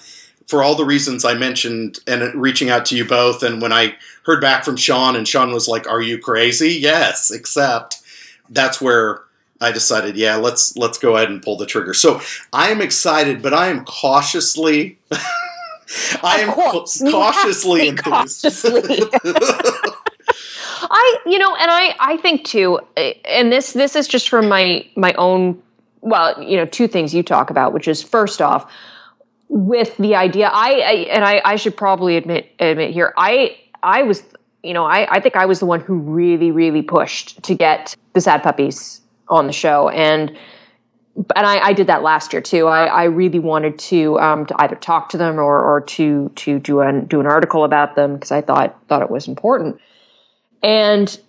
for 0.48 0.62
all 0.62 0.76
the 0.76 0.86
reasons 0.86 1.26
I 1.26 1.34
mentioned, 1.34 2.00
and 2.06 2.34
reaching 2.36 2.70
out 2.70 2.86
to 2.86 2.96
you 2.96 3.06
both, 3.06 3.42
and 3.42 3.60
when 3.60 3.74
I 3.74 3.96
heard 4.26 4.40
back 4.40 4.64
from 4.64 4.78
Sean, 4.78 5.16
and 5.16 5.28
Sean 5.28 5.52
was 5.52 5.68
like, 5.68 5.90
"Are 5.90 6.02
you 6.02 6.20
crazy?" 6.20 6.74
Yes, 6.74 7.32
except 7.32 8.02
that's 8.50 8.80
where 8.80 9.24
I 9.62 9.72
decided, 9.72 10.18
yeah, 10.18 10.36
let's 10.36 10.76
let's 10.76 10.98
go 10.98 11.16
ahead 11.16 11.30
and 11.30 11.42
pull 11.42 11.58
the 11.58 11.66
trigger. 11.66 11.94
So 11.94 12.22
I 12.52 12.70
am 12.70 12.82
excited, 12.82 13.42
but 13.42 13.54
I 13.54 13.68
am 13.68 13.86
cautiously. 13.86 14.98
I 16.24 16.40
am 16.40 16.52
cautiously. 17.12 17.96
Cautiously. 17.96 19.02
I, 20.90 21.18
you 21.26 21.40
know, 21.40 21.56
and 21.56 21.72
I, 21.72 21.96
I 22.00 22.18
think 22.18 22.46
too, 22.46 22.80
eh, 22.98 23.14
and 23.26 23.52
this, 23.52 23.74
this 23.74 23.96
is 23.96 24.08
just 24.08 24.30
from 24.30 24.50
my, 24.50 24.86
my 24.96 25.14
own, 25.14 25.62
well, 26.02 26.42
you 26.42 26.58
know, 26.58 26.66
two 26.66 26.88
things 26.88 27.14
you 27.14 27.24
talk 27.24 27.50
about, 27.50 27.74
which 27.74 27.88
is 27.88 28.04
first 28.04 28.42
off, 28.42 28.72
with 29.48 29.96
the 29.98 30.16
idea, 30.16 30.50
I, 30.52 30.72
I 30.72 30.92
and 31.12 31.24
I, 31.24 31.42
I 31.46 31.56
should 31.56 31.78
probably 31.78 32.18
admit, 32.18 32.52
admit 32.60 32.92
here, 32.92 33.14
I, 33.18 33.58
I 33.82 34.04
was, 34.04 34.24
you 34.64 34.74
know, 34.74 34.86
I, 34.86 35.16
I 35.16 35.20
think 35.20 35.36
I 35.36 35.46
was 35.46 35.60
the 35.60 35.66
one 35.66 35.80
who 35.80 35.96
really, 35.96 36.52
really 36.52 36.82
pushed 36.82 37.42
to 37.44 37.56
get 37.56 37.96
the 38.14 38.22
Sad 38.22 38.44
Puppies 38.44 39.02
on 39.28 39.48
the 39.48 39.54
show, 39.54 39.90
and 39.90 40.38
and 41.36 41.46
I, 41.46 41.60
I, 41.68 41.74
did 41.74 41.88
that 41.88 42.02
last 42.02 42.34
year 42.34 42.42
too. 42.42 42.68
I, 42.68 42.86
I 42.86 43.04
really 43.04 43.40
wanted 43.40 43.78
to 43.80 44.20
um, 44.20 44.46
to 44.48 44.56
either 44.60 44.76
talk 44.76 45.10
to 45.10 45.18
them 45.18 45.38
or, 45.38 45.62
or 45.62 45.82
to 45.82 46.30
to 46.36 46.60
do 46.60 46.80
an 46.80 47.06
do 47.06 47.20
an 47.20 47.28
article 47.28 47.64
about 47.64 47.96
them 47.96 48.16
because 48.16 48.32
I 48.32 48.42
thought 48.42 48.78
thought 48.88 49.02
it 49.02 49.12
was 49.12 49.28
important. 49.28 49.80
And 50.64 51.20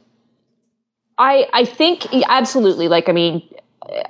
I 1.18 1.48
I 1.52 1.64
think 1.64 2.06
absolutely 2.28 2.88
like 2.88 3.08
I 3.08 3.12
mean 3.12 3.42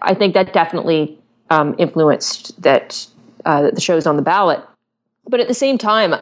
I 0.01 0.15
think 0.15 0.35
that 0.35 0.53
definitely 0.53 1.19
um, 1.51 1.75
influenced 1.79 2.61
that 2.63 3.07
uh, 3.45 3.71
the 3.71 3.81
shows 3.81 4.07
on 4.07 4.17
the 4.17 4.23
ballot. 4.23 4.61
But 5.27 5.41
at 5.41 5.49
the 5.49 5.55
same 5.55 5.79
time, 5.79 6.15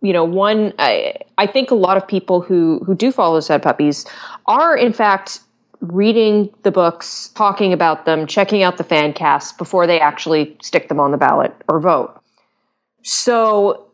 you 0.00 0.12
know, 0.12 0.24
one 0.24 0.72
I 0.78 1.14
I 1.38 1.46
think 1.46 1.70
a 1.70 1.74
lot 1.74 1.96
of 1.96 2.06
people 2.06 2.40
who 2.40 2.80
who 2.86 2.94
do 2.94 3.10
follow 3.10 3.40
Sad 3.40 3.62
Puppies 3.62 4.06
are 4.46 4.76
in 4.76 4.92
fact 4.92 5.40
reading 5.80 6.52
the 6.62 6.70
books, 6.70 7.28
talking 7.34 7.72
about 7.72 8.04
them, 8.04 8.26
checking 8.26 8.62
out 8.62 8.76
the 8.76 8.84
fan 8.84 9.12
casts 9.12 9.52
before 9.52 9.86
they 9.86 10.00
actually 10.00 10.56
stick 10.62 10.88
them 10.88 11.00
on 11.00 11.10
the 11.10 11.18
ballot 11.18 11.54
or 11.68 11.80
vote. 11.80 12.20
So, 13.02 13.86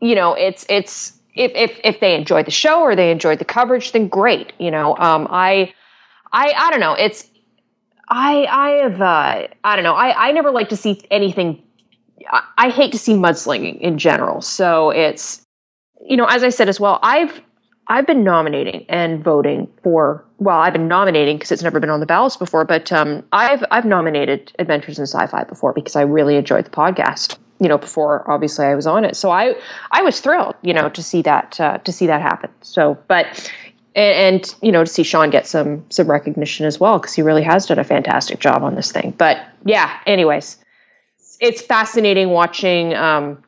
you 0.00 0.14
know, 0.14 0.34
it's 0.34 0.66
it's 0.68 1.18
if 1.34 1.52
if 1.54 1.78
if 1.84 2.00
they 2.00 2.14
enjoy 2.14 2.42
the 2.42 2.50
show 2.50 2.80
or 2.80 2.96
they 2.96 3.10
enjoyed 3.10 3.38
the 3.38 3.44
coverage, 3.44 3.92
then 3.92 4.08
great. 4.08 4.52
You 4.58 4.70
know, 4.70 4.96
um, 4.98 5.28
I 5.30 5.72
I 6.32 6.52
I 6.56 6.70
don't 6.70 6.80
know. 6.80 6.94
It's 6.94 7.28
I 8.08 8.46
I 8.46 8.70
have 8.82 9.00
uh, 9.00 9.48
I 9.64 9.76
don't 9.76 9.84
know. 9.84 9.94
I 9.94 10.28
I 10.28 10.32
never 10.32 10.50
like 10.50 10.70
to 10.70 10.76
see 10.76 11.00
anything. 11.10 11.62
I, 12.30 12.42
I 12.58 12.70
hate 12.70 12.92
to 12.92 12.98
see 12.98 13.14
mudslinging 13.14 13.80
in 13.80 13.98
general. 13.98 14.40
So 14.40 14.90
it's 14.90 15.44
you 16.00 16.16
know, 16.16 16.26
as 16.26 16.42
I 16.42 16.48
said 16.48 16.68
as 16.68 16.80
well, 16.80 16.98
I've 17.02 17.40
I've 17.88 18.06
been 18.06 18.22
nominating 18.22 18.84
and 18.88 19.24
voting 19.24 19.68
for. 19.82 20.24
Well, 20.38 20.58
I've 20.58 20.74
been 20.74 20.88
nominating 20.88 21.36
because 21.36 21.50
it's 21.50 21.62
never 21.62 21.80
been 21.80 21.90
on 21.90 22.00
the 22.00 22.06
ballots 22.06 22.36
before, 22.36 22.64
but 22.64 22.92
um, 22.92 23.24
I've 23.32 23.64
I've 23.70 23.84
nominated 23.84 24.52
Adventures 24.58 24.98
in 24.98 25.04
Sci-Fi 25.04 25.44
before 25.44 25.72
because 25.72 25.96
I 25.96 26.02
really 26.02 26.36
enjoyed 26.36 26.66
the 26.66 26.70
podcast. 26.70 27.38
You 27.60 27.68
know, 27.68 27.78
before 27.78 28.30
obviously 28.30 28.66
I 28.66 28.74
was 28.74 28.86
on 28.86 29.04
it, 29.04 29.16
so 29.16 29.30
I 29.30 29.54
I 29.90 30.02
was 30.02 30.20
thrilled, 30.20 30.54
you 30.62 30.74
know, 30.74 30.88
to 30.90 31.02
see 31.02 31.22
that 31.22 31.58
uh, 31.58 31.78
to 31.78 31.92
see 31.92 32.06
that 32.06 32.20
happen. 32.20 32.50
So, 32.60 32.98
but 33.08 33.50
and, 33.96 34.36
and, 34.36 34.54
you 34.62 34.70
know 34.70 34.84
to 34.84 34.90
see 34.90 35.02
Sean 35.02 35.30
get 35.30 35.46
some 35.46 35.84
some 35.90 36.10
recognition 36.10 36.66
as 36.66 36.78
well 36.78 36.98
because 36.98 37.14
he 37.14 37.22
really 37.22 37.42
has 37.42 37.66
done 37.66 37.78
a 37.78 37.84
fantastic 37.84 38.38
job 38.38 38.62
on 38.62 38.74
this 38.74 38.92
thing. 38.92 39.12
But 39.16 39.44
yeah, 39.64 39.98
anyways, 40.06 40.58
it's 41.40 41.62
fascinating 41.62 42.30
watching. 42.30 42.94
Um, 42.94 43.42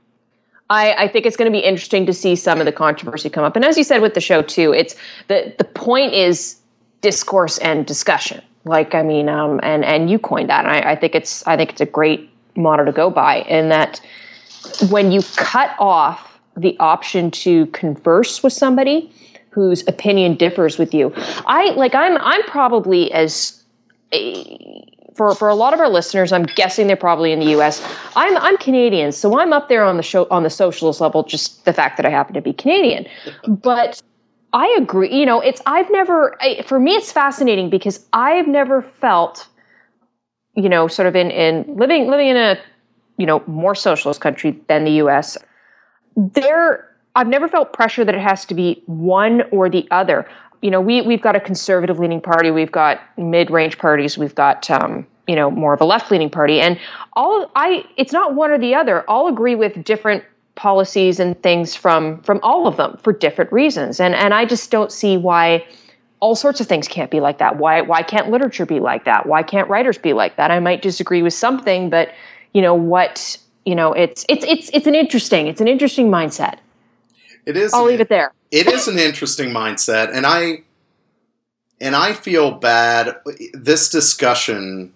I, 0.70 0.94
I 0.94 1.08
think 1.08 1.26
it's 1.26 1.36
going 1.36 1.52
to 1.52 1.56
be 1.56 1.62
interesting 1.62 2.06
to 2.06 2.14
see 2.14 2.36
some 2.36 2.60
of 2.60 2.64
the 2.64 2.72
controversy 2.72 3.28
come 3.28 3.44
up. 3.44 3.56
And 3.56 3.64
as 3.64 3.76
you 3.76 3.84
said 3.84 4.00
with 4.00 4.14
the 4.14 4.20
show 4.20 4.40
too, 4.40 4.72
it's 4.72 4.94
the 5.26 5.52
the 5.58 5.64
point 5.64 6.14
is 6.14 6.56
discourse 7.00 7.58
and 7.58 7.84
discussion. 7.84 8.40
Like 8.64 8.94
I 8.94 9.02
mean, 9.02 9.28
um, 9.28 9.60
and 9.62 9.84
and 9.84 10.08
you 10.08 10.18
coined 10.18 10.48
that. 10.48 10.64
And 10.64 10.72
I, 10.72 10.92
I 10.92 10.96
think 10.96 11.14
it's 11.14 11.46
I 11.46 11.56
think 11.56 11.70
it's 11.70 11.80
a 11.80 11.86
great 11.86 12.30
motto 12.56 12.84
to 12.84 12.92
go 12.92 13.10
by. 13.10 13.40
In 13.42 13.68
that 13.68 14.00
when 14.90 15.10
you 15.10 15.22
cut 15.36 15.74
off 15.78 16.38
the 16.56 16.78
option 16.78 17.30
to 17.30 17.66
converse 17.66 18.42
with 18.42 18.52
somebody 18.52 19.12
whose 19.50 19.86
opinion 19.88 20.36
differs 20.36 20.78
with 20.78 20.94
you, 20.94 21.12
I 21.46 21.70
like 21.70 21.94
I'm 21.94 22.16
I'm 22.18 22.42
probably 22.44 23.12
as 23.12 23.60
for 25.20 25.34
for 25.34 25.50
a 25.50 25.54
lot 25.54 25.74
of 25.74 25.80
our 25.80 25.88
listeners, 25.90 26.32
I'm 26.32 26.44
guessing 26.44 26.86
they're 26.86 26.96
probably 26.96 27.30
in 27.30 27.40
the 27.40 27.50
U.S. 27.50 27.86
I'm 28.16 28.38
I'm 28.38 28.56
Canadian, 28.56 29.12
so 29.12 29.38
I'm 29.38 29.52
up 29.52 29.68
there 29.68 29.84
on 29.84 29.98
the 29.98 30.02
show 30.02 30.26
on 30.30 30.44
the 30.44 30.48
socialist 30.48 30.98
level. 30.98 31.24
Just 31.24 31.66
the 31.66 31.74
fact 31.74 31.98
that 31.98 32.06
I 32.06 32.08
happen 32.08 32.32
to 32.32 32.40
be 32.40 32.54
Canadian, 32.54 33.06
but 33.46 34.00
I 34.54 34.74
agree. 34.80 35.14
You 35.14 35.26
know, 35.26 35.42
it's 35.42 35.60
I've 35.66 35.90
never 35.90 36.38
for 36.64 36.80
me 36.80 36.92
it's 36.92 37.12
fascinating 37.12 37.68
because 37.68 38.02
I've 38.14 38.48
never 38.48 38.80
felt, 38.80 39.46
you 40.54 40.70
know, 40.70 40.88
sort 40.88 41.06
of 41.06 41.14
in 41.14 41.30
in 41.30 41.66
living 41.76 42.08
living 42.08 42.28
in 42.28 42.38
a 42.38 42.58
you 43.18 43.26
know 43.26 43.42
more 43.46 43.74
socialist 43.74 44.22
country 44.22 44.58
than 44.68 44.84
the 44.84 44.92
U.S. 45.04 45.36
There, 46.16 46.88
I've 47.14 47.28
never 47.28 47.46
felt 47.46 47.74
pressure 47.74 48.06
that 48.06 48.14
it 48.14 48.22
has 48.22 48.46
to 48.46 48.54
be 48.54 48.82
one 48.86 49.42
or 49.50 49.68
the 49.68 49.86
other 49.90 50.26
you 50.62 50.70
know, 50.70 50.80
we 50.80 51.00
we've 51.02 51.22
got 51.22 51.36
a 51.36 51.40
conservative 51.40 51.98
leaning 51.98 52.20
party, 52.20 52.50
we've 52.50 52.72
got 52.72 53.00
mid 53.16 53.50
range 53.50 53.78
parties, 53.78 54.18
we've 54.18 54.34
got 54.34 54.70
um, 54.70 55.06
you 55.30 55.36
know 55.36 55.50
more 55.50 55.72
of 55.72 55.80
a 55.80 55.84
left 55.84 56.10
leaning 56.10 56.30
party, 56.30 56.60
and 56.60 56.78
all 57.14 57.50
I 57.54 57.84
it's 57.96 58.12
not 58.12 58.34
one 58.34 58.50
or 58.50 58.58
the 58.58 58.74
other. 58.74 59.08
All 59.08 59.28
agree 59.28 59.54
with 59.54 59.84
different 59.84 60.24
policies 60.56 61.20
and 61.20 61.40
things 61.42 61.74
from 61.74 62.20
from 62.22 62.40
all 62.42 62.66
of 62.66 62.76
them 62.76 62.98
for 63.02 63.12
different 63.12 63.52
reasons, 63.52 64.00
and 64.00 64.14
and 64.14 64.34
I 64.34 64.44
just 64.44 64.70
don't 64.70 64.92
see 64.92 65.16
why 65.16 65.64
all 66.20 66.34
sorts 66.34 66.60
of 66.60 66.66
things 66.66 66.88
can't 66.88 67.10
be 67.10 67.20
like 67.20 67.38
that. 67.38 67.58
Why 67.58 67.80
why 67.80 68.02
can't 68.02 68.30
literature 68.30 68.66
be 68.66 68.80
like 68.80 69.04
that? 69.04 69.26
Why 69.26 69.42
can't 69.42 69.68
writers 69.68 69.98
be 69.98 70.12
like 70.12 70.36
that? 70.36 70.50
I 70.50 70.60
might 70.60 70.82
disagree 70.82 71.22
with 71.22 71.34
something, 71.34 71.90
but 71.90 72.10
you 72.52 72.62
know 72.62 72.74
what 72.74 73.38
you 73.64 73.74
know 73.74 73.92
it's 73.92 74.26
it's 74.28 74.44
it's 74.44 74.70
it's 74.74 74.86
an 74.86 74.94
interesting 74.94 75.46
it's 75.46 75.60
an 75.60 75.68
interesting 75.68 76.10
mindset. 76.10 76.58
It 77.46 77.56
is. 77.56 77.72
I'll 77.72 77.86
leave 77.86 78.00
it 78.00 78.08
there 78.08 78.32
it 78.50 78.66
is 78.66 78.88
an 78.88 78.98
interesting 78.98 79.50
mindset, 79.50 80.10
and 80.12 80.26
I 80.26 80.62
and 81.80 81.94
I 81.94 82.12
feel 82.12 82.52
bad. 82.52 83.16
This 83.52 83.88
discussion 83.88 84.92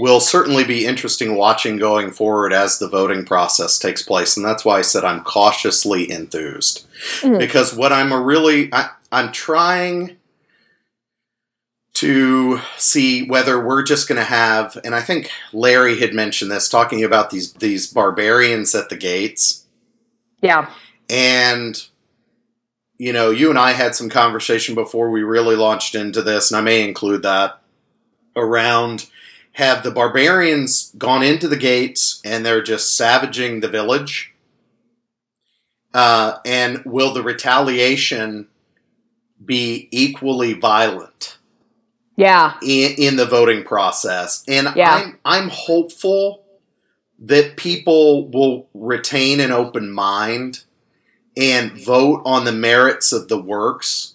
will 0.00 0.20
certainly 0.20 0.64
be 0.64 0.86
interesting 0.86 1.36
watching 1.36 1.76
going 1.76 2.10
forward 2.10 2.52
as 2.52 2.78
the 2.78 2.88
voting 2.88 3.24
process 3.24 3.78
takes 3.78 4.02
place, 4.02 4.36
and 4.36 4.46
that's 4.46 4.64
why 4.64 4.78
I 4.78 4.82
said 4.82 5.04
I'm 5.04 5.22
cautiously 5.22 6.10
enthused 6.10 6.86
mm-hmm. 7.20 7.38
because 7.38 7.74
what 7.74 7.92
I'm 7.92 8.12
a 8.12 8.20
really 8.20 8.72
I, 8.72 8.90
I'm 9.12 9.30
trying 9.30 10.16
to 11.94 12.60
see 12.78 13.26
whether 13.26 13.62
we're 13.62 13.82
just 13.82 14.08
going 14.08 14.16
to 14.16 14.24
have, 14.24 14.78
and 14.84 14.94
I 14.94 15.02
think 15.02 15.30
Larry 15.52 16.00
had 16.00 16.14
mentioned 16.14 16.50
this, 16.50 16.68
talking 16.68 17.04
about 17.04 17.28
these 17.28 17.52
these 17.54 17.92
barbarians 17.92 18.74
at 18.74 18.88
the 18.88 18.96
gates. 18.96 19.66
Yeah. 20.40 20.70
And 21.10 21.82
you 22.96 23.12
know, 23.12 23.30
you 23.30 23.50
and 23.50 23.58
I 23.58 23.72
had 23.72 23.94
some 23.94 24.08
conversation 24.08 24.74
before 24.74 25.10
we 25.10 25.22
really 25.22 25.56
launched 25.56 25.94
into 25.94 26.22
this, 26.22 26.50
and 26.50 26.58
I 26.58 26.62
may 26.62 26.86
include 26.86 27.22
that 27.22 27.60
around 28.34 29.09
have 29.60 29.82
the 29.82 29.90
barbarians 29.90 30.90
gone 30.96 31.22
into 31.22 31.46
the 31.46 31.56
gates 31.56 32.20
and 32.24 32.44
they're 32.44 32.62
just 32.62 32.96
savaging 32.96 33.60
the 33.60 33.68
village? 33.68 34.34
Uh, 35.92 36.38
and 36.46 36.82
will 36.86 37.12
the 37.12 37.22
retaliation 37.22 38.48
be 39.44 39.88
equally 39.90 40.54
violent? 40.54 41.36
Yeah. 42.16 42.54
In, 42.62 42.94
in 42.96 43.16
the 43.16 43.26
voting 43.26 43.62
process. 43.62 44.44
And 44.48 44.68
yeah. 44.74 44.94
I'm, 44.94 45.18
I'm 45.24 45.48
hopeful 45.50 46.42
that 47.18 47.56
people 47.56 48.28
will 48.28 48.66
retain 48.72 49.40
an 49.40 49.52
open 49.52 49.90
mind 49.90 50.64
and 51.36 51.72
vote 51.72 52.22
on 52.24 52.44
the 52.44 52.52
merits 52.52 53.12
of 53.12 53.28
the 53.28 53.40
works 53.40 54.14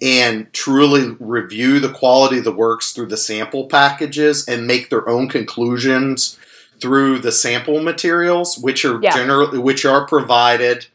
and 0.00 0.52
truly 0.52 1.16
review 1.18 1.80
the 1.80 1.92
quality 1.92 2.38
of 2.38 2.44
the 2.44 2.52
works 2.52 2.92
through 2.92 3.06
the 3.06 3.16
sample 3.16 3.66
packages 3.66 4.46
and 4.46 4.66
make 4.66 4.90
their 4.90 5.08
own 5.08 5.28
conclusions 5.28 6.38
through 6.80 7.18
the 7.18 7.32
sample 7.32 7.82
materials 7.82 8.58
which 8.58 8.84
are 8.84 9.00
yeah. 9.02 9.10
generally 9.10 9.58
which 9.58 9.84
are 9.84 10.06
provided 10.06 10.86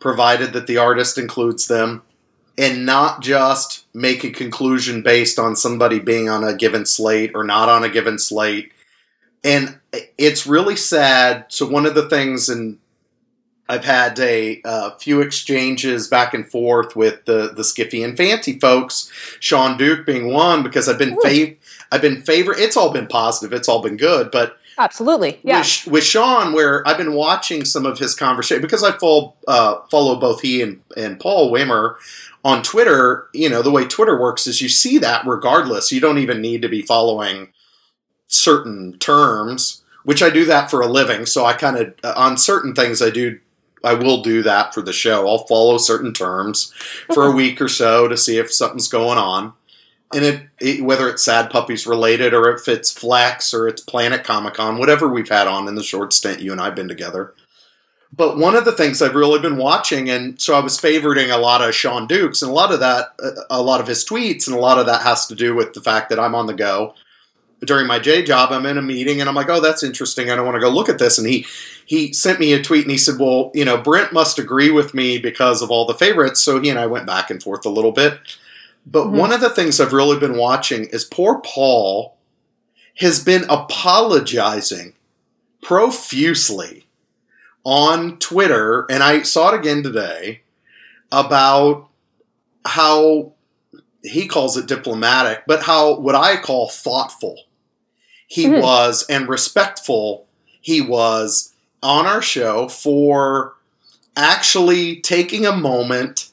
provided 0.00 0.52
that 0.54 0.66
the 0.66 0.78
artist 0.78 1.18
includes 1.18 1.66
them 1.66 2.02
and 2.56 2.86
not 2.86 3.20
just 3.20 3.84
make 3.94 4.24
a 4.24 4.30
conclusion 4.30 5.02
based 5.02 5.38
on 5.38 5.54
somebody 5.54 5.98
being 5.98 6.28
on 6.28 6.42
a 6.42 6.54
given 6.54 6.86
slate 6.86 7.32
or 7.34 7.44
not 7.44 7.68
on 7.68 7.84
a 7.84 7.88
given 7.90 8.18
slate 8.18 8.72
and 9.44 9.78
it's 10.16 10.46
really 10.46 10.76
sad 10.76 11.44
so 11.48 11.68
one 11.68 11.84
of 11.84 11.94
the 11.94 12.08
things 12.08 12.48
and 12.48 12.78
I've 13.68 13.84
had 13.84 14.18
a 14.18 14.62
uh, 14.64 14.90
few 14.96 15.20
exchanges 15.20 16.08
back 16.08 16.32
and 16.32 16.48
forth 16.48 16.96
with 16.96 17.24
the 17.26 17.52
the 17.54 17.62
Skiffy 17.62 18.04
and 18.04 18.16
Fanty 18.16 18.58
folks, 18.58 19.10
Shaun 19.40 19.76
Duke 19.76 20.06
being 20.06 20.32
one, 20.32 20.62
because 20.62 20.88
I've 20.88 20.98
been 20.98 21.16
fav- 21.18 21.56
I've 21.92 22.00
been 22.00 22.22
favor. 22.22 22.54
It's 22.56 22.76
all 22.76 22.92
been 22.92 23.06
positive. 23.06 23.52
It's 23.52 23.68
all 23.68 23.82
been 23.82 23.98
good, 23.98 24.30
but 24.30 24.56
absolutely, 24.78 25.38
yeah. 25.42 25.58
With, 25.58 25.86
with 25.86 26.04
Sean, 26.04 26.54
where 26.54 26.86
I've 26.88 26.96
been 26.96 27.12
watching 27.12 27.64
some 27.66 27.84
of 27.84 27.98
his 27.98 28.14
conversation 28.14 28.62
because 28.62 28.82
I 28.82 28.92
follow 28.92 29.34
uh, 29.46 29.80
follow 29.90 30.18
both 30.18 30.40
he 30.40 30.62
and 30.62 30.80
and 30.96 31.20
Paul 31.20 31.50
Weimer 31.50 31.98
on 32.44 32.62
Twitter. 32.62 33.28
You 33.34 33.50
know 33.50 33.60
the 33.60 33.70
way 33.70 33.84
Twitter 33.84 34.18
works 34.18 34.46
is 34.46 34.62
you 34.62 34.70
see 34.70 34.96
that 34.98 35.26
regardless. 35.26 35.92
You 35.92 36.00
don't 36.00 36.18
even 36.18 36.40
need 36.40 36.62
to 36.62 36.68
be 36.68 36.80
following 36.80 37.48
certain 38.28 38.98
terms 38.98 39.82
which 40.04 40.22
I 40.22 40.30
do 40.30 40.46
that 40.46 40.70
for 40.70 40.80
a 40.80 40.86
living. 40.86 41.26
So 41.26 41.44
I 41.44 41.52
kind 41.52 41.76
of, 41.76 41.94
uh, 42.02 42.14
on 42.16 42.38
certain 42.38 42.74
things, 42.74 43.02
I 43.02 43.10
do 43.10 43.38
I 43.84 43.94
will 43.94 44.22
do 44.22 44.42
that 44.42 44.74
for 44.74 44.82
the 44.82 44.92
show. 44.92 45.28
I'll 45.28 45.46
follow 45.46 45.78
certain 45.78 46.12
terms 46.12 46.72
for 47.12 47.26
a 47.26 47.32
week 47.32 47.60
or 47.60 47.68
so 47.68 48.08
to 48.08 48.16
see 48.16 48.38
if 48.38 48.52
something's 48.52 48.88
going 48.88 49.18
on. 49.18 49.52
And 50.12 50.24
it, 50.24 50.42
it 50.58 50.84
whether 50.84 51.08
it's 51.08 51.22
Sad 51.22 51.50
Puppies 51.50 51.86
related 51.86 52.32
or 52.32 52.50
if 52.50 52.66
it's 52.66 52.90
Flex 52.90 53.52
or 53.52 53.68
it's 53.68 53.82
Planet 53.82 54.24
Comic 54.24 54.54
Con, 54.54 54.78
whatever 54.78 55.06
we've 55.06 55.28
had 55.28 55.46
on 55.46 55.68
in 55.68 55.74
the 55.74 55.82
short 55.82 56.12
stint 56.12 56.40
you 56.40 56.52
and 56.52 56.60
I've 56.60 56.74
been 56.74 56.88
together. 56.88 57.34
But 58.10 58.38
one 58.38 58.56
of 58.56 58.64
the 58.64 58.72
things 58.72 59.02
I've 59.02 59.14
really 59.14 59.38
been 59.38 59.58
watching, 59.58 60.08
and 60.08 60.40
so 60.40 60.54
I 60.54 60.60
was 60.60 60.80
favoriting 60.80 61.30
a 61.30 61.38
lot 61.38 61.60
of 61.60 61.74
Shaun 61.74 62.06
Duke's, 62.06 62.40
and 62.40 62.50
a 62.50 62.54
lot 62.54 62.72
of 62.72 62.80
that, 62.80 63.08
a 63.50 63.60
lot 63.60 63.82
of 63.82 63.86
his 63.86 64.02
tweets, 64.02 64.46
and 64.46 64.56
a 64.56 64.60
lot 64.60 64.78
of 64.78 64.86
that 64.86 65.02
has 65.02 65.26
to 65.26 65.34
do 65.34 65.54
with 65.54 65.74
the 65.74 65.82
fact 65.82 66.08
that 66.08 66.18
I'm 66.18 66.34
on 66.34 66.46
the 66.46 66.54
go 66.54 66.94
during 67.64 67.86
my 67.86 67.98
J 67.98 68.22
job. 68.22 68.52
I'm 68.52 68.66
in 68.66 68.78
a 68.78 68.82
meeting, 68.82 69.20
and 69.20 69.28
I'm 69.28 69.34
like, 69.34 69.48
"Oh, 69.48 69.60
that's 69.60 69.82
interesting. 69.82 70.30
I 70.30 70.36
don't 70.36 70.44
want 70.44 70.56
to 70.56 70.60
go 70.60 70.70
look 70.70 70.88
at 70.88 70.98
this." 70.98 71.18
And 71.18 71.26
he 71.26 71.46
he 71.84 72.12
sent 72.12 72.40
me 72.40 72.52
a 72.52 72.62
tweet, 72.62 72.82
and 72.84 72.90
he 72.90 72.98
said, 72.98 73.18
"Well, 73.18 73.50
you 73.54 73.64
know, 73.64 73.78
Brent 73.78 74.12
must 74.12 74.38
agree 74.38 74.70
with 74.70 74.94
me 74.94 75.18
because 75.18 75.62
of 75.62 75.70
all 75.70 75.86
the 75.86 75.94
favorites." 75.94 76.42
So 76.42 76.60
he 76.60 76.70
and 76.70 76.78
I 76.78 76.86
went 76.86 77.06
back 77.06 77.30
and 77.30 77.42
forth 77.42 77.66
a 77.66 77.70
little 77.70 77.92
bit. 77.92 78.18
But 78.86 79.06
mm-hmm. 79.06 79.16
one 79.16 79.32
of 79.32 79.40
the 79.40 79.50
things 79.50 79.80
I've 79.80 79.92
really 79.92 80.18
been 80.18 80.36
watching 80.36 80.86
is 80.86 81.04
poor 81.04 81.40
Paul 81.40 82.16
has 82.96 83.22
been 83.22 83.44
apologizing 83.48 84.94
profusely 85.62 86.86
on 87.64 88.18
Twitter, 88.18 88.86
and 88.90 89.02
I 89.02 89.22
saw 89.22 89.52
it 89.52 89.58
again 89.58 89.82
today, 89.82 90.42
about 91.12 91.88
how 92.64 93.32
he 94.02 94.26
calls 94.26 94.56
it 94.56 94.66
diplomatic, 94.66 95.42
but 95.46 95.62
how 95.62 95.98
what 95.98 96.14
I 96.14 96.36
call 96.36 96.68
thoughtful 96.68 97.36
he 98.28 98.44
mm-hmm. 98.44 98.62
was 98.62 99.04
and 99.08 99.28
respectful 99.28 100.26
he 100.60 100.80
was 100.80 101.54
on 101.82 102.06
our 102.06 102.22
show 102.22 102.68
for 102.68 103.54
actually 104.16 105.00
taking 105.00 105.46
a 105.46 105.56
moment 105.56 106.30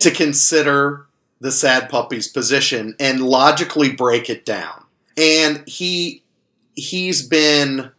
to 0.00 0.10
consider 0.10 1.06
the 1.40 1.52
sad 1.52 1.88
puppy's 1.88 2.28
position 2.28 2.94
and 2.98 3.20
logically 3.20 3.92
break 3.92 4.28
it 4.28 4.44
down. 4.44 4.84
And 5.16 5.66
he 5.66 6.22
he's 6.74 7.26
been 7.26 7.92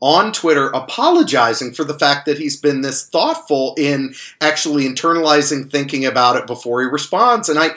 on 0.00 0.32
Twitter 0.32 0.68
apologizing 0.70 1.74
for 1.74 1.84
the 1.84 1.98
fact 1.98 2.24
that 2.24 2.38
he's 2.38 2.56
been 2.56 2.80
this 2.80 3.06
thoughtful 3.06 3.74
in 3.76 4.14
actually 4.40 4.86
internalizing 4.86 5.70
thinking 5.70 6.06
about 6.06 6.36
it 6.36 6.46
before 6.46 6.80
he 6.80 6.86
responds. 6.86 7.48
And 7.48 7.58
I 7.58 7.70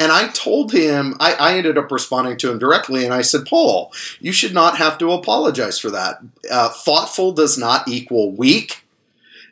and 0.00 0.10
I 0.10 0.28
told 0.28 0.72
him, 0.72 1.14
I, 1.20 1.34
I, 1.34 1.58
ended 1.58 1.76
up 1.76 1.92
responding 1.92 2.38
to 2.38 2.50
him 2.50 2.58
directly, 2.58 3.04
and 3.04 3.12
I 3.12 3.20
said, 3.20 3.44
Paul, 3.44 3.92
you 4.18 4.32
should 4.32 4.54
not 4.54 4.78
have 4.78 4.96
to 4.96 5.12
apologize 5.12 5.78
for 5.78 5.90
that. 5.90 6.20
Uh, 6.50 6.70
thoughtful 6.70 7.32
does 7.32 7.58
not 7.58 7.86
equal 7.86 8.32
weak. 8.32 8.86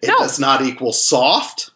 It 0.03 0.07
no. 0.07 0.17
does 0.21 0.41
not 0.41 0.63
equal 0.63 0.93
soft. 0.93 1.71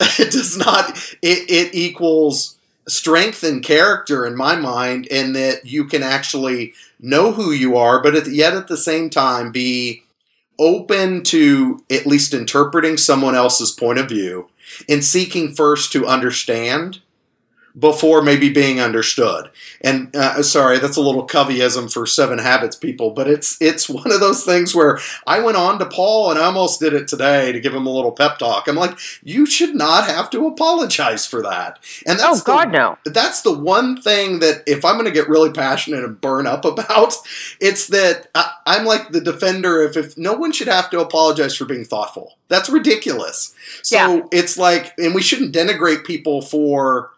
It 0.18 0.30
does 0.30 0.56
not, 0.56 0.96
it, 1.22 1.50
it 1.50 1.74
equals 1.74 2.56
strength 2.86 3.42
and 3.42 3.64
character 3.64 4.24
in 4.24 4.36
my 4.36 4.54
mind, 4.54 5.06
in 5.08 5.32
that 5.32 5.66
you 5.66 5.84
can 5.84 6.04
actually 6.04 6.72
know 7.00 7.32
who 7.32 7.50
you 7.50 7.76
are, 7.76 8.00
but 8.00 8.28
yet 8.28 8.54
at 8.54 8.68
the 8.68 8.76
same 8.76 9.10
time 9.10 9.52
be 9.52 10.04
open 10.58 11.24
to 11.24 11.84
at 11.90 12.06
least 12.06 12.32
interpreting 12.32 12.96
someone 12.96 13.34
else's 13.34 13.72
point 13.72 13.98
of 13.98 14.08
view 14.08 14.48
and 14.88 15.04
seeking 15.04 15.52
first 15.52 15.92
to 15.92 16.06
understand 16.06 17.00
before 17.78 18.22
maybe 18.22 18.48
being 18.48 18.80
understood. 18.80 19.50
And 19.80 20.14
uh, 20.16 20.42
sorry, 20.42 20.78
that's 20.78 20.96
a 20.96 21.02
little 21.02 21.26
Coveyism 21.26 21.92
for 21.92 22.06
Seven 22.06 22.38
Habits 22.38 22.76
people, 22.76 23.10
but 23.10 23.28
it's 23.28 23.60
it's 23.60 23.88
one 23.88 24.10
of 24.10 24.20
those 24.20 24.44
things 24.44 24.74
where 24.74 24.98
I 25.26 25.40
went 25.40 25.56
on 25.56 25.78
to 25.78 25.86
Paul 25.86 26.30
and 26.30 26.38
I 26.38 26.44
almost 26.44 26.80
did 26.80 26.92
it 26.94 27.08
today 27.08 27.52
to 27.52 27.60
give 27.60 27.74
him 27.74 27.86
a 27.86 27.92
little 27.92 28.12
pep 28.12 28.38
talk. 28.38 28.68
I'm 28.68 28.76
like, 28.76 28.98
you 29.22 29.46
should 29.46 29.74
not 29.74 30.06
have 30.06 30.30
to 30.30 30.46
apologize 30.46 31.26
for 31.26 31.42
that. 31.42 31.78
And 32.06 32.18
that's 32.18 32.40
oh 32.40 32.44
God, 32.44 32.68
the, 32.68 32.78
no. 32.78 32.98
That's 33.04 33.42
the 33.42 33.56
one 33.56 34.00
thing 34.00 34.40
that 34.40 34.62
if 34.66 34.84
I'm 34.84 34.94
going 34.94 35.06
to 35.06 35.12
get 35.12 35.28
really 35.28 35.52
passionate 35.52 36.04
and 36.04 36.20
burn 36.20 36.46
up 36.46 36.64
about, 36.64 37.14
it's 37.60 37.86
that 37.88 38.28
I, 38.34 38.52
I'm 38.66 38.84
like 38.84 39.10
the 39.10 39.20
defender 39.20 39.84
of 39.84 39.96
if 39.96 40.16
no 40.16 40.32
one 40.34 40.52
should 40.52 40.68
have 40.68 40.90
to 40.90 41.00
apologize 41.00 41.56
for 41.56 41.64
being 41.64 41.84
thoughtful. 41.84 42.36
That's 42.48 42.70
ridiculous. 42.70 43.54
So 43.82 43.96
yeah. 43.96 44.22
it's 44.32 44.56
like, 44.56 44.94
and 44.98 45.14
we 45.14 45.22
shouldn't 45.22 45.54
denigrate 45.54 46.04
people 46.04 46.40
for 46.40 47.10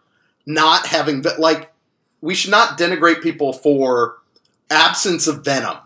not 0.45 0.87
having 0.87 1.23
like 1.37 1.71
we 2.21 2.35
should 2.35 2.51
not 2.51 2.77
denigrate 2.77 3.21
people 3.21 3.53
for 3.53 4.17
absence 4.69 5.27
of 5.27 5.43
venom. 5.43 5.77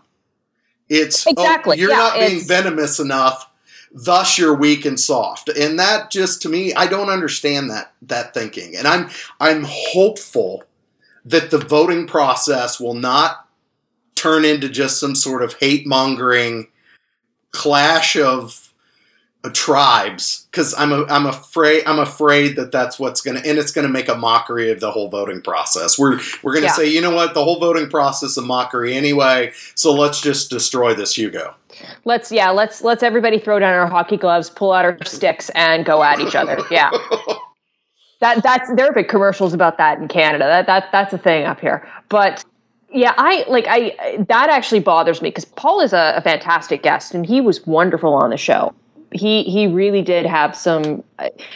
It's 0.88 1.26
oh, 1.26 1.30
exactly 1.30 1.76
oh, 1.76 1.80
you're 1.80 1.90
yeah, 1.90 1.96
not 1.96 2.18
being 2.18 2.40
venomous 2.40 3.00
enough, 3.00 3.50
thus 3.92 4.38
you're 4.38 4.54
weak 4.54 4.84
and 4.84 4.98
soft. 4.98 5.48
And 5.48 5.78
that 5.78 6.10
just 6.10 6.42
to 6.42 6.48
me, 6.48 6.74
I 6.74 6.86
don't 6.86 7.10
understand 7.10 7.70
that 7.70 7.92
that 8.02 8.34
thinking. 8.34 8.76
And 8.76 8.86
I'm 8.86 9.10
I'm 9.40 9.64
hopeful 9.66 10.64
that 11.24 11.50
the 11.50 11.58
voting 11.58 12.06
process 12.06 12.78
will 12.78 12.94
not 12.94 13.48
turn 14.14 14.44
into 14.44 14.68
just 14.68 15.00
some 15.00 15.14
sort 15.14 15.42
of 15.42 15.54
hate 15.54 15.86
mongering 15.86 16.68
clash 17.50 18.16
of 18.16 18.65
Uh, 19.46 19.50
tribes 19.52 20.46
because 20.50 20.74
I'm 20.74 20.92
a, 20.92 21.04
I'm 21.04 21.26
afraid 21.26 21.84
I'm 21.86 21.98
afraid 21.98 22.56
that 22.56 22.72
that's 22.72 22.98
what's 22.98 23.20
gonna 23.20 23.40
and 23.44 23.58
it's 23.58 23.70
gonna 23.70 23.88
make 23.88 24.08
a 24.08 24.14
mockery 24.14 24.70
of 24.70 24.80
the 24.80 24.90
whole 24.90 25.08
voting 25.08 25.40
process. 25.40 25.98
We're 25.98 26.18
we're 26.42 26.54
gonna 26.54 26.66
yeah. 26.66 26.72
say 26.72 26.86
you 26.86 27.00
know 27.00 27.14
what 27.14 27.34
the 27.34 27.44
whole 27.44 27.60
voting 27.60 27.88
process 27.88 28.30
is 28.30 28.38
a 28.38 28.42
mockery 28.42 28.94
anyway, 28.94 29.52
so 29.74 29.92
let's 29.92 30.20
just 30.20 30.50
destroy 30.50 30.94
this 30.94 31.16
Hugo. 31.16 31.54
Let's 32.04 32.32
yeah 32.32 32.50
let's 32.50 32.82
let's 32.82 33.02
everybody 33.02 33.38
throw 33.38 33.58
down 33.58 33.74
our 33.74 33.86
hockey 33.86 34.16
gloves, 34.16 34.50
pull 34.50 34.72
out 34.72 34.84
our 34.84 34.98
sticks, 35.04 35.48
and 35.50 35.84
go 35.84 36.02
at 36.02 36.18
each 36.18 36.34
other. 36.34 36.58
Yeah. 36.70 36.90
that 38.20 38.42
that's 38.42 38.74
there 38.74 38.86
are 38.86 38.92
big 38.92 39.08
commercials 39.08 39.54
about 39.54 39.78
that 39.78 39.98
in 39.98 40.08
Canada. 40.08 40.44
That 40.44 40.66
that 40.66 40.88
that's 40.90 41.12
a 41.12 41.18
thing 41.18 41.44
up 41.44 41.60
here. 41.60 41.86
But 42.08 42.44
yeah, 42.92 43.14
I 43.16 43.44
like 43.48 43.66
I 43.68 44.24
that 44.28 44.48
actually 44.50 44.80
bothers 44.80 45.22
me 45.22 45.28
because 45.28 45.44
Paul 45.44 45.80
is 45.80 45.92
a, 45.92 46.14
a 46.16 46.20
fantastic 46.20 46.82
guest 46.82 47.14
and 47.14 47.24
he 47.24 47.40
was 47.40 47.64
wonderful 47.66 48.14
on 48.14 48.30
the 48.30 48.36
show 48.36 48.74
he 49.12 49.44
he 49.44 49.66
really 49.66 50.02
did 50.02 50.26
have 50.26 50.56
some 50.56 51.02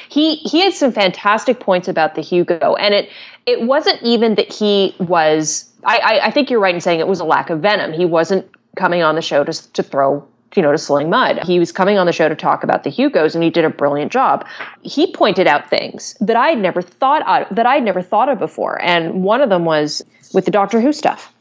he 0.09 0.37
he 0.37 0.61
had 0.61 0.73
some 0.73 0.93
fantastic 0.93 1.61
points 1.61 1.89
about 1.89 2.15
the 2.15 2.23
Hugo 2.23 2.75
and 2.77 2.95
it 2.95 3.09
it 3.47 3.63
wasn't 3.63 4.01
even 4.03 4.35
that 4.37 4.53
he 4.53 4.95
was 4.99 5.71
I, 5.85 5.99
I, 5.99 6.27
I 6.27 6.31
think 6.31 6.51
you're 6.51 6.61
right 6.61 6.75
in 6.75 6.81
saying 6.81 7.01
it 7.01 7.09
was 7.09 7.21
a 7.21 7.25
lack 7.25 7.51
of 7.51 7.61
venom. 7.61 7.93
He 7.93 8.05
wasn't 8.05 8.49
coming 8.77 9.03
on 9.03 9.15
the 9.15 9.23
show 9.23 9.45
to 9.45 9.73
to 9.73 9.83
throw 9.83 10.27
you 10.55 10.63
know 10.63 10.73
to 10.73 10.79
sling 10.79 11.11
mud. 11.11 11.41
He 11.45 11.59
was 11.59 11.73
coming 11.73 11.99
on 11.99 12.07
the 12.07 12.13
show 12.13 12.29
to 12.29 12.35
talk 12.35 12.63
about 12.63 12.85
the 12.85 12.91
Hugos 12.91 13.35
and 13.35 13.43
he 13.43 13.51
did 13.51 13.65
a 13.65 13.71
brilliant 13.71 14.13
job. 14.13 14.47
He 14.83 15.13
pointed 15.13 15.47
out 15.47 15.69
things 15.69 16.17
that 16.21 16.37
I 16.37 16.51
had 16.51 16.59
never 16.59 16.83
thought 16.83 17.27
of, 17.27 17.55
that 17.55 17.67
I 17.67 17.75
had 17.75 17.85
never 17.85 18.03
thought 18.03 18.29
of 18.29 18.39
before 18.39 18.81
and 18.83 19.23
one 19.23 19.41
of 19.41 19.49
them 19.49 19.65
was 19.65 20.03
with 20.33 20.45
the 20.45 20.51
Doctor 20.51 20.81
Who 20.81 20.93
stuff. 20.93 21.33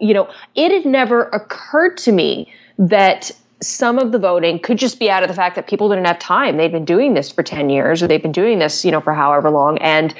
You 0.00 0.14
know 0.14 0.30
it 0.54 0.70
had 0.70 0.86
never 0.86 1.24
occurred 1.24 1.96
to 1.98 2.12
me 2.12 2.52
that 2.78 3.32
some 3.60 3.98
of 3.98 4.12
the 4.12 4.18
voting 4.18 4.58
could 4.58 4.78
just 4.78 4.98
be 4.98 5.10
out 5.10 5.22
of 5.22 5.28
the 5.28 5.34
fact 5.34 5.56
that 5.56 5.66
people 5.66 5.88
didn't 5.88 6.06
have 6.06 6.18
time. 6.18 6.56
They've 6.56 6.72
been 6.72 6.84
doing 6.84 7.14
this 7.14 7.30
for 7.30 7.42
10 7.42 7.70
years 7.70 8.02
or 8.02 8.06
they've 8.06 8.22
been 8.22 8.32
doing 8.32 8.58
this, 8.58 8.84
you 8.84 8.90
know, 8.90 9.00
for 9.00 9.14
however 9.14 9.50
long 9.50 9.78
and 9.78 10.14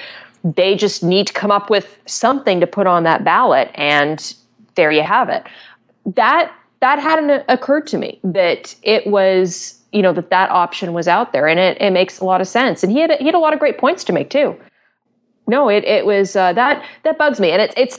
they 0.45 0.77
just 0.77 1.03
need 1.03 1.27
to 1.27 1.33
come 1.33 1.51
up 1.51 1.71
with 1.71 1.99
something 2.07 2.61
to 2.61 2.67
put 2.67 2.87
on 2.87 3.03
that 3.05 3.25
ballot 3.25 3.71
and 3.75 4.35
there 4.75 4.91
you 4.91 5.03
have 5.03 5.29
it. 5.29 5.45
That 6.07 6.53
that 6.81 6.99
hadn't 7.01 7.45
occurred 7.49 7.87
to 7.89 7.99
me 7.99 8.21
that 8.23 8.75
it 8.83 9.07
was, 9.07 9.81
you 9.93 10.01
know, 10.01 10.13
that 10.13 10.31
that 10.31 10.51
option 10.51 10.93
was 10.93 11.09
out 11.09 11.33
there 11.33 11.49
and 11.49 11.59
it, 11.59 11.77
it 11.81 11.91
makes 11.91 12.21
a 12.21 12.25
lot 12.25 12.41
of 12.41 12.47
sense. 12.47 12.83
And 12.83 12.93
he 12.93 13.01
had 13.01 13.13
he 13.13 13.27
had 13.27 13.35
a 13.35 13.41
lot 13.41 13.53
of 13.53 13.59
great 13.59 13.79
points 13.79 14.05
to 14.05 14.13
make 14.13 14.31
too. 14.31 14.57
No, 15.47 15.69
it 15.69 15.85
it 15.85 16.07
was 16.07 16.37
uh, 16.37 16.53
that 16.53 16.85
that 17.03 17.19
bugs 17.19 17.41
me 17.41 17.51
and 17.51 17.61
it's 17.63 17.75
it's 17.77 17.99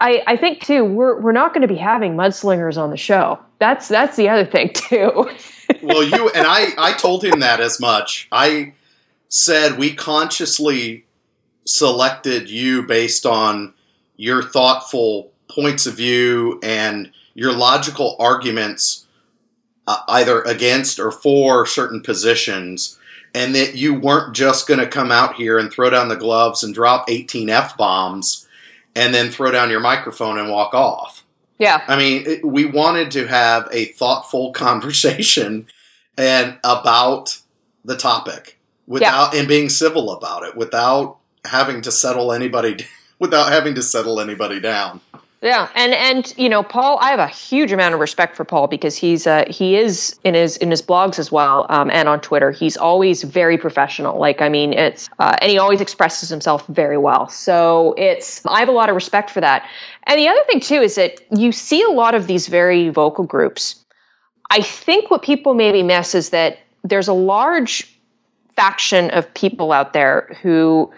I, 0.00 0.22
I 0.26 0.36
think 0.36 0.64
too 0.64 0.84
we're 0.84 1.20
we're 1.20 1.32
not 1.32 1.52
going 1.52 1.62
to 1.62 1.68
be 1.68 1.76
having 1.76 2.14
mudslingers 2.14 2.76
on 2.76 2.90
the 2.90 2.96
show. 2.96 3.38
That's 3.58 3.88
that's 3.88 4.16
the 4.16 4.28
other 4.28 4.46
thing 4.46 4.72
too. 4.72 5.30
well, 5.82 6.02
you 6.02 6.30
and 6.30 6.46
I 6.46 6.68
I 6.78 6.94
told 6.94 7.24
him 7.24 7.40
that 7.40 7.60
as 7.60 7.78
much. 7.78 8.26
I 8.32 8.72
said 9.28 9.78
we 9.78 9.94
consciously 9.94 11.04
selected 11.66 12.50
you 12.50 12.82
based 12.82 13.26
on 13.26 13.74
your 14.16 14.42
thoughtful 14.42 15.30
points 15.48 15.86
of 15.86 15.96
view 15.96 16.58
and 16.62 17.12
your 17.34 17.52
logical 17.52 18.16
arguments 18.18 19.06
uh, 19.86 19.98
either 20.08 20.42
against 20.42 20.98
or 20.98 21.10
for 21.10 21.66
certain 21.66 22.00
positions 22.00 22.98
and 23.34 23.54
that 23.54 23.74
you 23.74 23.94
weren't 23.94 24.34
just 24.34 24.66
going 24.66 24.80
to 24.80 24.86
come 24.86 25.12
out 25.12 25.34
here 25.34 25.58
and 25.58 25.72
throw 25.72 25.90
down 25.90 26.08
the 26.08 26.16
gloves 26.16 26.64
and 26.64 26.74
drop 26.74 27.08
18 27.08 27.48
f 27.48 27.76
bombs 27.76 28.48
and 28.94 29.14
then 29.14 29.30
throw 29.30 29.50
down 29.50 29.70
your 29.70 29.80
microphone 29.80 30.38
and 30.38 30.50
walk 30.50 30.74
off. 30.74 31.24
Yeah. 31.58 31.82
I 31.86 31.96
mean, 31.96 32.24
it, 32.26 32.44
we 32.44 32.64
wanted 32.64 33.10
to 33.12 33.26
have 33.26 33.68
a 33.70 33.86
thoughtful 33.86 34.52
conversation 34.52 35.66
and 36.16 36.58
about 36.64 37.38
the 37.84 37.96
topic 37.96 38.58
without 38.86 39.32
yeah. 39.32 39.40
and 39.40 39.48
being 39.48 39.68
civil 39.68 40.10
about 40.10 40.42
it 40.42 40.56
without 40.56 41.18
having 41.44 41.80
to 41.82 41.92
settle 41.92 42.32
anybody 42.32 42.84
without 43.18 43.52
having 43.52 43.74
to 43.74 43.82
settle 43.82 44.20
anybody 44.20 44.60
down. 44.60 45.00
Yeah, 45.42 45.70
and 45.74 45.94
and 45.94 46.34
you 46.36 46.50
know, 46.50 46.62
Paul, 46.62 46.98
I 47.00 47.10
have 47.10 47.18
a 47.18 47.26
huge 47.26 47.72
amount 47.72 47.94
of 47.94 48.00
respect 48.00 48.36
for 48.36 48.44
Paul 48.44 48.66
because 48.66 48.94
he's 48.94 49.26
uh, 49.26 49.44
he 49.48 49.74
is 49.76 50.18
in 50.22 50.34
his 50.34 50.58
in 50.58 50.70
his 50.70 50.82
blogs 50.82 51.18
as 51.18 51.32
well 51.32 51.64
um, 51.70 51.90
and 51.90 52.10
on 52.10 52.20
Twitter. 52.20 52.50
He's 52.50 52.76
always 52.76 53.22
very 53.22 53.56
professional. 53.56 54.18
Like, 54.18 54.42
I 54.42 54.50
mean, 54.50 54.74
it's 54.74 55.08
uh, 55.18 55.36
and 55.40 55.50
he 55.50 55.56
always 55.56 55.80
expresses 55.80 56.28
himself 56.28 56.66
very 56.66 56.98
well. 56.98 57.26
So 57.30 57.94
it's 57.96 58.44
I 58.44 58.58
have 58.58 58.68
a 58.68 58.72
lot 58.72 58.90
of 58.90 58.94
respect 58.94 59.30
for 59.30 59.40
that. 59.40 59.66
And 60.04 60.18
the 60.18 60.28
other 60.28 60.42
thing 60.46 60.60
too 60.60 60.82
is 60.82 60.96
that 60.96 61.22
you 61.34 61.52
see 61.52 61.82
a 61.82 61.90
lot 61.90 62.14
of 62.14 62.26
these 62.26 62.46
very 62.46 62.90
vocal 62.90 63.24
groups. 63.24 63.82
I 64.50 64.60
think 64.60 65.10
what 65.10 65.22
people 65.22 65.54
maybe 65.54 65.82
miss 65.82 66.14
is 66.14 66.30
that 66.30 66.58
there's 66.84 67.08
a 67.08 67.14
large 67.14 67.90
faction 68.56 69.08
of 69.12 69.32
people 69.32 69.72
out 69.72 69.94
there 69.94 70.36
who 70.42 70.92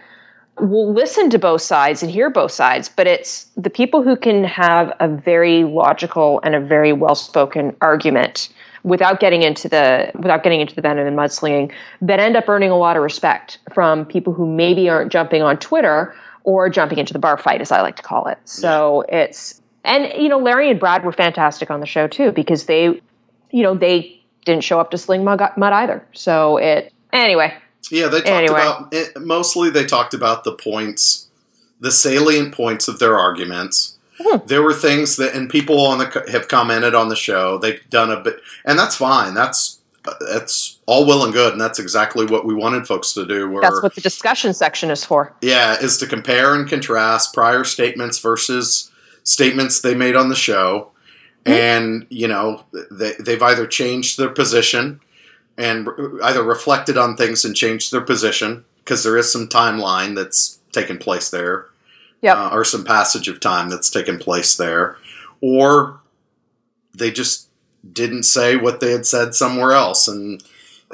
will 0.61 0.93
listen 0.93 1.31
to 1.31 1.38
both 1.38 1.62
sides 1.62 2.03
and 2.03 2.11
hear 2.11 2.31
both 2.31 2.53
sides, 2.53 2.88
but 2.88 3.07
it's 3.07 3.45
the 3.57 3.71
people 3.71 4.03
who 4.03 4.17
can 4.17 4.45
have 4.45 4.93
a 5.01 5.09
very 5.09 5.65
logical 5.65 6.41
and 6.43 6.55
a 6.55 6.61
very 6.61 6.93
well-spoken 6.93 7.77
argument 7.81 8.49
without 8.85 9.21
getting 9.21 9.43
into 9.43 9.69
the 9.69 10.11
without 10.17 10.43
getting 10.43 10.61
into 10.61 10.75
the 10.75 10.83
venom 10.83 11.07
and 11.07 11.17
mudslinging 11.17 11.73
that 12.01 12.19
end 12.19 12.37
up 12.37 12.49
earning 12.49 12.71
a 12.71 12.77
lot 12.77 12.97
of 12.97 13.03
respect 13.03 13.59
from 13.73 14.05
people 14.05 14.33
who 14.33 14.47
maybe 14.47 14.88
aren't 14.88 15.11
jumping 15.11 15.43
on 15.43 15.57
Twitter 15.57 16.15
or 16.45 16.69
jumping 16.69 16.99
into 16.99 17.12
the 17.12 17.19
bar 17.19 17.38
fight, 17.38 17.61
as 17.61 17.71
I 17.71 17.81
like 17.81 17.97
to 17.97 18.03
call 18.03 18.27
it. 18.27 18.38
So 18.45 19.05
it's 19.09 19.61
and 19.85 20.12
you 20.21 20.29
know 20.29 20.38
Larry 20.38 20.71
and 20.71 20.81
Brad 20.81 21.05
were 21.05 21.12
fantastic 21.12 21.71
on 21.71 21.81
the 21.81 21.87
show 21.87 22.07
too 22.09 22.33
because 22.33 22.67
they, 22.67 23.01
you 23.51 23.62
know, 23.62 23.75
they 23.75 24.21
didn't 24.45 24.65
show 24.65 24.81
up 24.81 24.91
to 24.91 24.99
sling 24.99 25.25
mud, 25.25 25.41
mud 25.57 25.73
either. 25.73 26.07
So 26.12 26.57
it 26.57 26.93
anyway. 27.12 27.55
Yeah, 27.90 28.09
they 28.09 28.18
talked 28.18 28.29
anyway. 28.29 28.61
about 28.61 28.95
it, 28.95 29.21
mostly. 29.21 29.71
They 29.71 29.85
talked 29.85 30.14
about 30.14 30.45
the 30.45 30.53
points, 30.53 31.29
the 31.81 31.90
salient 31.90 32.55
points 32.55 32.88
of 32.88 32.99
their 32.99 33.18
arguments. 33.18 33.99
Hmm. 34.21 34.38
There 34.47 34.62
were 34.62 34.75
things 34.75 35.16
that, 35.16 35.35
and 35.35 35.49
people 35.49 35.85
on 35.87 35.99
the 35.99 36.25
have 36.31 36.49
commented 36.49 36.95
on 36.95 37.09
the 37.09 37.16
show. 37.16 37.59
They've 37.59 37.81
done 37.90 38.11
a 38.11 38.21
bit, 38.21 38.40
and 38.64 38.79
that's 38.79 38.97
fine. 38.97 39.35
That's 39.35 39.81
that's 40.21 40.79
all 40.87 41.07
well 41.07 41.25
and 41.25 41.33
good, 41.33 41.53
and 41.53 41.61
that's 41.61 41.79
exactly 41.79 42.27
what 42.27 42.45
we 42.45 42.55
wanted 42.55 42.87
folks 42.87 43.12
to 43.14 43.27
do. 43.27 43.49
Where, 43.49 43.62
that's 43.62 43.83
what 43.83 43.95
the 43.95 44.01
discussion 44.01 44.53
section 44.53 44.90
is 44.90 45.05
for. 45.05 45.35
Yeah, 45.40 45.79
is 45.81 45.99
to 45.99 46.07
compare 46.07 46.55
and 46.55 46.68
contrast 46.68 47.35
prior 47.35 47.64
statements 47.64 48.18
versus 48.18 48.90
statements 49.25 49.81
they 49.81 49.95
made 49.95 50.16
on 50.16 50.29
the 50.29 50.35
show, 50.35 50.90
mm-hmm. 51.45 51.53
and 51.53 52.07
you 52.11 52.29
know 52.29 52.64
they, 52.90 53.12
they've 53.21 53.42
either 53.42 53.66
changed 53.66 54.18
their 54.18 54.31
position 54.31 55.01
and 55.62 55.88
either 56.22 56.42
reflected 56.42 56.98
on 56.98 57.16
things 57.16 57.44
and 57.44 57.55
changed 57.55 57.92
their 57.92 58.01
position 58.01 58.64
because 58.79 59.05
there 59.05 59.16
is 59.16 59.33
some 59.33 59.48
timeline 59.48 60.16
that's 60.16 60.59
taken 60.72 60.98
place 60.98 61.31
there, 61.31 61.66
yep. 62.20 62.37
uh, 62.37 62.51
or 62.53 62.64
some 62.64 62.85
passage 62.85 63.29
of 63.29 63.38
time 63.38 63.68
that's 63.68 63.90
taken 63.90 64.18
place 64.18 64.57
there, 64.57 64.96
or 65.40 66.01
they 66.92 67.11
just 67.11 67.48
didn't 67.92 68.25
say 68.25 68.57
what 68.57 68.81
they 68.81 68.90
had 68.92 69.07
said 69.07 69.35
somewhere 69.35 69.72
else. 69.72 70.09
And 70.09 70.42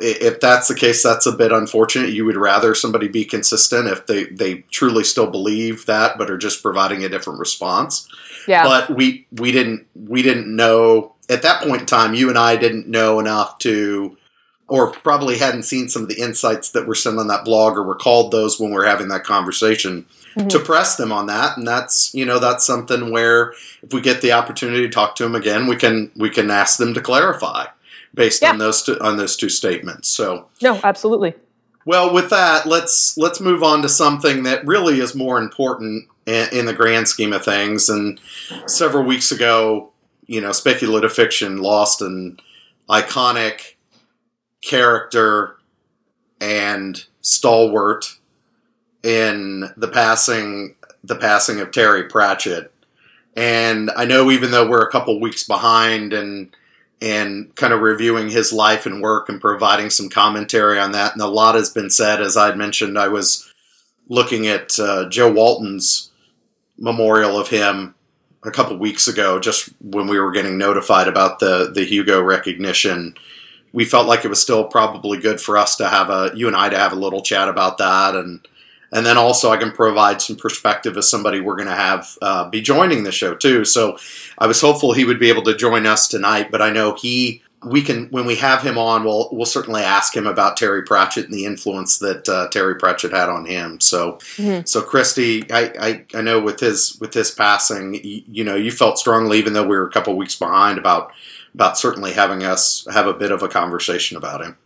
if 0.00 0.38
that's 0.40 0.68
the 0.68 0.74
case, 0.74 1.02
that's 1.02 1.26
a 1.26 1.32
bit 1.32 1.50
unfortunate. 1.50 2.10
You 2.10 2.24
would 2.26 2.36
rather 2.36 2.74
somebody 2.74 3.08
be 3.08 3.24
consistent 3.24 3.88
if 3.88 4.06
they, 4.06 4.24
they 4.24 4.58
truly 4.70 5.04
still 5.04 5.30
believe 5.30 5.86
that, 5.86 6.18
but 6.18 6.30
are 6.30 6.38
just 6.38 6.62
providing 6.62 7.04
a 7.04 7.08
different 7.08 7.40
response. 7.40 8.06
Yeah. 8.46 8.64
But 8.64 8.90
we 8.90 9.26
we 9.32 9.50
didn't 9.50 9.86
we 9.94 10.22
didn't 10.22 10.54
know 10.54 11.14
at 11.28 11.42
that 11.42 11.62
point 11.62 11.80
in 11.80 11.86
time. 11.86 12.14
You 12.14 12.28
and 12.28 12.38
I 12.38 12.56
didn't 12.56 12.86
know 12.86 13.18
enough 13.18 13.58
to, 13.60 14.16
or 14.68 14.90
probably 14.90 15.38
hadn't 15.38 15.62
seen 15.64 15.88
some 15.88 16.02
of 16.02 16.08
the 16.08 16.20
insights 16.20 16.70
that 16.70 16.86
were 16.86 16.94
sent 16.94 17.18
on 17.18 17.26
that 17.28 17.44
blog 17.44 17.76
or 17.76 17.82
recalled 17.82 18.30
those 18.30 18.60
when 18.60 18.70
we 18.70 18.76
are 18.76 18.84
having 18.84 19.08
that 19.08 19.24
conversation 19.24 20.04
mm-hmm. 20.36 20.48
to 20.48 20.58
press 20.58 20.96
them 20.96 21.10
on 21.10 21.26
that. 21.26 21.56
And 21.56 21.66
that's 21.66 22.14
you 22.14 22.24
know 22.24 22.38
that's 22.38 22.66
something 22.66 23.10
where 23.10 23.54
if 23.82 23.92
we 23.92 24.00
get 24.00 24.20
the 24.20 24.32
opportunity 24.32 24.82
to 24.82 24.88
talk 24.88 25.16
to 25.16 25.24
them 25.24 25.34
again, 25.34 25.66
we 25.66 25.76
can 25.76 26.10
we 26.16 26.30
can 26.30 26.50
ask 26.50 26.78
them 26.78 26.94
to 26.94 27.00
clarify 27.00 27.66
based 28.14 28.42
yeah. 28.42 28.50
on 28.50 28.58
those 28.58 28.82
two, 28.82 28.98
on 29.00 29.16
those 29.16 29.36
two 29.36 29.48
statements. 29.48 30.08
So 30.08 30.48
no, 30.62 30.80
absolutely. 30.84 31.34
Well, 31.86 32.12
with 32.12 32.28
that, 32.30 32.66
let's 32.66 33.16
let's 33.16 33.40
move 33.40 33.62
on 33.62 33.80
to 33.82 33.88
something 33.88 34.42
that 34.42 34.66
really 34.66 35.00
is 35.00 35.14
more 35.14 35.38
important 35.38 36.08
in, 36.26 36.48
in 36.52 36.66
the 36.66 36.74
grand 36.74 37.08
scheme 37.08 37.32
of 37.32 37.44
things. 37.44 37.88
And 37.88 38.20
several 38.66 39.04
weeks 39.04 39.32
ago, 39.32 39.90
you 40.26 40.42
know, 40.42 40.52
speculative 40.52 41.12
fiction 41.12 41.62
lost 41.62 42.02
an 42.02 42.38
iconic 42.90 43.76
character 44.62 45.56
and 46.40 47.04
stalwart 47.20 48.16
in 49.02 49.70
the 49.76 49.88
passing 49.88 50.74
the 51.04 51.16
passing 51.16 51.60
of 51.60 51.70
Terry 51.70 52.04
Pratchett. 52.04 52.72
And 53.36 53.90
I 53.96 54.04
know 54.04 54.30
even 54.30 54.50
though 54.50 54.68
we're 54.68 54.86
a 54.86 54.90
couple 54.90 55.20
weeks 55.20 55.44
behind 55.44 56.12
and 56.12 56.54
and 57.00 57.54
kind 57.54 57.72
of 57.72 57.80
reviewing 57.80 58.28
his 58.28 58.52
life 58.52 58.84
and 58.84 59.00
work 59.00 59.28
and 59.28 59.40
providing 59.40 59.88
some 59.90 60.08
commentary 60.08 60.78
on 60.80 60.92
that, 60.92 61.12
and 61.12 61.22
a 61.22 61.28
lot 61.28 61.54
has 61.54 61.70
been 61.70 61.90
said. 61.90 62.20
As 62.20 62.36
I'd 62.36 62.56
mentioned, 62.56 62.98
I 62.98 63.06
was 63.08 63.52
looking 64.08 64.48
at 64.48 64.78
uh, 64.80 65.08
Jo 65.08 65.30
Walton's 65.30 66.10
memorial 66.76 67.38
of 67.38 67.48
him 67.48 67.94
a 68.44 68.50
couple 68.50 68.76
weeks 68.76 69.06
ago, 69.06 69.38
just 69.38 69.70
when 69.80 70.08
we 70.08 70.18
were 70.18 70.32
getting 70.32 70.58
notified 70.58 71.06
about 71.06 71.38
the 71.38 71.70
the 71.72 71.84
Hugo 71.84 72.20
recognition. 72.20 73.14
We 73.72 73.84
felt 73.84 74.06
like 74.06 74.24
it 74.24 74.28
was 74.28 74.40
still 74.40 74.64
probably 74.64 75.18
good 75.18 75.40
for 75.40 75.56
us 75.56 75.76
to 75.76 75.88
have 75.88 76.10
a 76.10 76.30
you 76.34 76.46
and 76.46 76.56
I 76.56 76.68
to 76.68 76.78
have 76.78 76.92
a 76.92 76.96
little 76.96 77.22
chat 77.22 77.48
about 77.48 77.78
that 77.78 78.14
and 78.14 78.46
and 78.92 79.04
then 79.04 79.18
also 79.18 79.50
I 79.50 79.56
can 79.56 79.72
provide 79.72 80.22
some 80.22 80.36
perspective 80.36 80.96
as 80.96 81.10
somebody 81.10 81.40
we're 81.40 81.56
going 81.56 81.68
to 81.68 81.74
have 81.74 82.16
uh, 82.22 82.48
be 82.48 82.60
joining 82.60 83.04
the 83.04 83.12
show 83.12 83.34
too. 83.34 83.64
So 83.64 83.98
I 84.38 84.46
was 84.46 84.60
hopeful 84.60 84.92
he 84.92 85.04
would 85.04 85.18
be 85.18 85.28
able 85.28 85.42
to 85.42 85.56
join 85.56 85.86
us 85.86 86.08
tonight, 86.08 86.50
but 86.50 86.62
I 86.62 86.70
know 86.70 86.94
he 86.94 87.42
we 87.64 87.82
can 87.82 88.06
when 88.10 88.24
we 88.24 88.36
have 88.36 88.62
him 88.62 88.78
on, 88.78 89.04
we'll 89.04 89.28
we'll 89.32 89.44
certainly 89.44 89.82
ask 89.82 90.16
him 90.16 90.26
about 90.26 90.56
Terry 90.56 90.82
Pratchett 90.82 91.24
and 91.24 91.34
the 91.34 91.44
influence 91.44 91.98
that 91.98 92.28
uh, 92.28 92.48
Terry 92.48 92.76
Pratchett 92.76 93.12
had 93.12 93.28
on 93.28 93.46
him. 93.46 93.80
So 93.80 94.12
mm-hmm. 94.36 94.64
so 94.64 94.80
Kristi, 94.80 95.50
I, 95.50 95.72
I, 95.80 96.04
I 96.14 96.22
know 96.22 96.40
with 96.40 96.60
his 96.60 96.96
with 97.00 97.12
his 97.14 97.32
passing, 97.32 97.94
you, 97.94 98.22
you 98.28 98.44
know, 98.44 98.54
you 98.54 98.70
felt 98.70 98.98
strongly, 98.98 99.38
even 99.38 99.54
though 99.54 99.66
we 99.66 99.76
were 99.76 99.86
a 99.86 99.90
couple 99.90 100.16
weeks 100.16 100.36
behind, 100.36 100.78
about 100.78 101.12
about 101.54 101.78
certainly 101.78 102.12
having 102.12 102.42
us 102.42 102.86
have 102.92 103.06
a 103.06 103.14
bit 103.14 103.32
of 103.32 103.42
a 103.42 103.48
conversation 103.48 104.16
about 104.16 104.42
him. 104.42 104.56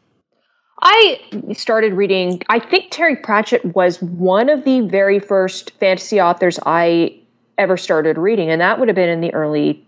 I 0.83 1.21
started 1.53 1.93
reading, 1.95 2.43
I 2.49 2.59
think 2.59 2.91
Terry 2.91 3.15
Pratchett 3.15 3.65
was 3.75 4.03
one 4.03 4.49
of 4.49 4.65
the 4.65 4.81
very 4.81 5.21
first 5.21 5.71
fantasy 5.79 6.21
authors 6.21 6.59
I 6.67 7.21
ever 7.57 7.77
started 7.77 8.19
reading, 8.19 8.51
and 8.51 8.61
that 8.61 8.81
would 8.81 8.89
have 8.89 8.97
been 8.97 9.09
in 9.09 9.21
the 9.21 9.33
early 9.33 9.87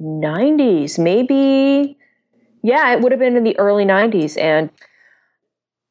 90s, 0.00 0.98
maybe. 0.98 1.96
Yeah, 2.62 2.92
it 2.92 3.00
would 3.00 3.12
have 3.12 3.20
been 3.20 3.36
in 3.36 3.44
the 3.44 3.56
early 3.58 3.84
90s. 3.84 4.36
And 4.36 4.68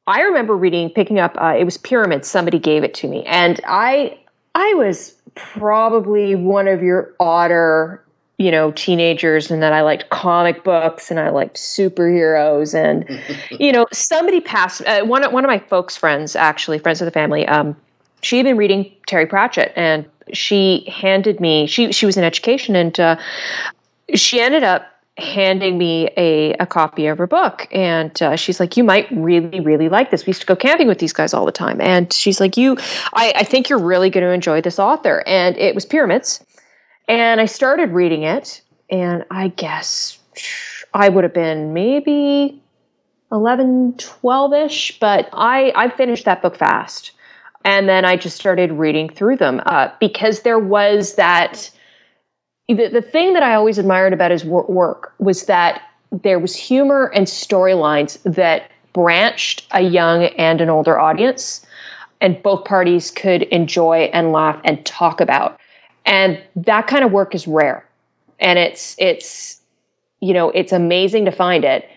I 0.06 0.20
remember 0.22 0.56
reading, 0.56 0.90
picking 0.90 1.18
up, 1.18 1.34
uh, 1.40 1.54
it 1.58 1.64
was 1.64 1.78
Pyramids. 1.78 2.28
Somebody 2.28 2.58
gave 2.58 2.84
it 2.84 2.92
to 2.94 3.08
me. 3.08 3.24
And 3.24 3.60
I, 3.66 4.18
I 4.54 4.74
was 4.74 5.14
probably 5.34 6.34
one 6.34 6.68
of 6.68 6.82
your 6.82 7.14
odder 7.20 8.04
you 8.42 8.50
know 8.50 8.72
teenagers 8.72 9.50
and 9.50 9.62
that 9.62 9.72
I 9.72 9.82
liked 9.82 10.10
comic 10.10 10.64
books 10.64 11.10
and 11.10 11.20
I 11.20 11.30
liked 11.30 11.56
superheroes 11.56 12.74
and 12.74 13.22
you 13.60 13.70
know 13.70 13.86
somebody 13.92 14.40
passed 14.40 14.82
uh, 14.82 15.04
one 15.04 15.22
one 15.32 15.44
of 15.44 15.48
my 15.48 15.60
folks 15.60 15.96
friends 15.96 16.34
actually 16.34 16.78
friends 16.78 17.00
of 17.00 17.04
the 17.04 17.12
family 17.12 17.46
um, 17.46 17.76
she 18.22 18.36
had 18.36 18.44
been 18.44 18.56
reading 18.56 18.90
Terry 19.06 19.26
Pratchett 19.26 19.72
and 19.76 20.04
she 20.32 20.84
handed 20.90 21.38
me 21.38 21.66
she 21.66 21.92
she 21.92 22.04
was 22.04 22.16
in 22.16 22.24
education 22.24 22.74
and 22.74 22.98
uh, 22.98 23.16
she 24.14 24.40
ended 24.40 24.64
up 24.64 24.88
handing 25.18 25.76
me 25.76 26.08
a, 26.16 26.54
a 26.54 26.66
copy 26.66 27.06
of 27.06 27.18
her 27.18 27.26
book 27.26 27.68
and 27.70 28.22
uh, 28.22 28.34
she's 28.34 28.58
like 28.58 28.76
you 28.76 28.82
might 28.82 29.06
really 29.12 29.60
really 29.60 29.88
like 29.88 30.10
this. 30.10 30.26
We 30.26 30.30
used 30.30 30.40
to 30.40 30.46
go 30.46 30.56
camping 30.56 30.88
with 30.88 30.98
these 30.98 31.12
guys 31.12 31.34
all 31.34 31.44
the 31.44 31.52
time. 31.52 31.80
And 31.80 32.12
she's 32.12 32.40
like 32.40 32.56
you 32.56 32.76
I, 33.12 33.32
I 33.36 33.44
think 33.44 33.68
you're 33.68 33.78
really 33.78 34.10
going 34.10 34.24
to 34.24 34.32
enjoy 34.32 34.62
this 34.62 34.78
author. 34.78 35.22
And 35.26 35.56
it 35.58 35.74
was 35.74 35.84
pyramids 35.84 36.42
and 37.08 37.40
I 37.40 37.46
started 37.46 37.90
reading 37.90 38.22
it, 38.22 38.62
and 38.90 39.24
I 39.30 39.48
guess 39.48 40.18
I 40.94 41.08
would 41.08 41.24
have 41.24 41.34
been 41.34 41.72
maybe 41.72 42.62
11, 43.32 43.94
12 43.98 44.52
ish, 44.52 44.98
but 45.00 45.28
I, 45.32 45.72
I 45.74 45.88
finished 45.88 46.24
that 46.26 46.42
book 46.42 46.56
fast. 46.56 47.12
And 47.64 47.88
then 47.88 48.04
I 48.04 48.16
just 48.16 48.36
started 48.36 48.72
reading 48.72 49.08
through 49.08 49.36
them 49.36 49.62
uh, 49.66 49.88
because 50.00 50.42
there 50.42 50.58
was 50.58 51.14
that. 51.14 51.70
The, 52.68 52.88
the 52.88 53.02
thing 53.02 53.34
that 53.34 53.42
I 53.42 53.54
always 53.54 53.76
admired 53.78 54.12
about 54.12 54.30
his 54.30 54.44
work 54.44 55.14
was 55.18 55.44
that 55.46 55.82
there 56.10 56.38
was 56.38 56.54
humor 56.54 57.10
and 57.14 57.26
storylines 57.26 58.22
that 58.22 58.70
branched 58.92 59.66
a 59.72 59.82
young 59.82 60.24
and 60.24 60.60
an 60.60 60.70
older 60.70 60.98
audience, 60.98 61.66
and 62.20 62.42
both 62.42 62.64
parties 62.64 63.10
could 63.10 63.42
enjoy 63.44 64.10
and 64.12 64.32
laugh 64.32 64.60
and 64.64 64.84
talk 64.86 65.20
about 65.20 65.58
and 66.04 66.40
that 66.56 66.86
kind 66.86 67.04
of 67.04 67.12
work 67.12 67.34
is 67.34 67.46
rare. 67.46 67.86
And 68.40 68.58
it's 68.58 68.96
it's 68.98 69.60
you 70.20 70.34
know 70.34 70.50
it's 70.50 70.72
amazing 70.72 71.24
to 71.26 71.32
find 71.32 71.64
it. 71.64 71.88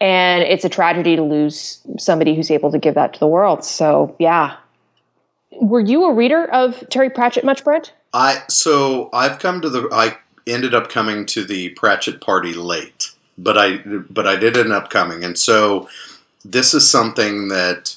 And 0.00 0.44
it's 0.44 0.64
a 0.64 0.68
tragedy 0.68 1.16
to 1.16 1.22
lose 1.22 1.80
somebody 1.98 2.36
who's 2.36 2.52
able 2.52 2.70
to 2.70 2.78
give 2.78 2.94
that 2.94 3.14
to 3.14 3.20
the 3.20 3.26
world. 3.26 3.64
So 3.64 4.14
yeah. 4.18 4.56
Were 5.60 5.80
you 5.80 6.04
a 6.04 6.14
reader 6.14 6.44
of 6.52 6.88
Terry 6.88 7.10
Pratchett 7.10 7.44
much, 7.44 7.64
Brent? 7.64 7.92
I 8.12 8.42
so 8.48 9.10
I've 9.12 9.38
come 9.38 9.60
to 9.60 9.68
the 9.68 9.88
I 9.92 10.16
ended 10.46 10.74
up 10.74 10.88
coming 10.88 11.26
to 11.26 11.44
the 11.44 11.70
Pratchett 11.70 12.20
party 12.20 12.54
late, 12.54 13.10
but 13.36 13.58
I 13.58 13.78
but 13.78 14.26
I 14.26 14.36
did 14.36 14.56
end 14.56 14.72
up 14.72 14.90
coming, 14.90 15.24
and 15.24 15.38
so 15.38 15.88
this 16.44 16.74
is 16.74 16.88
something 16.88 17.48
that 17.48 17.96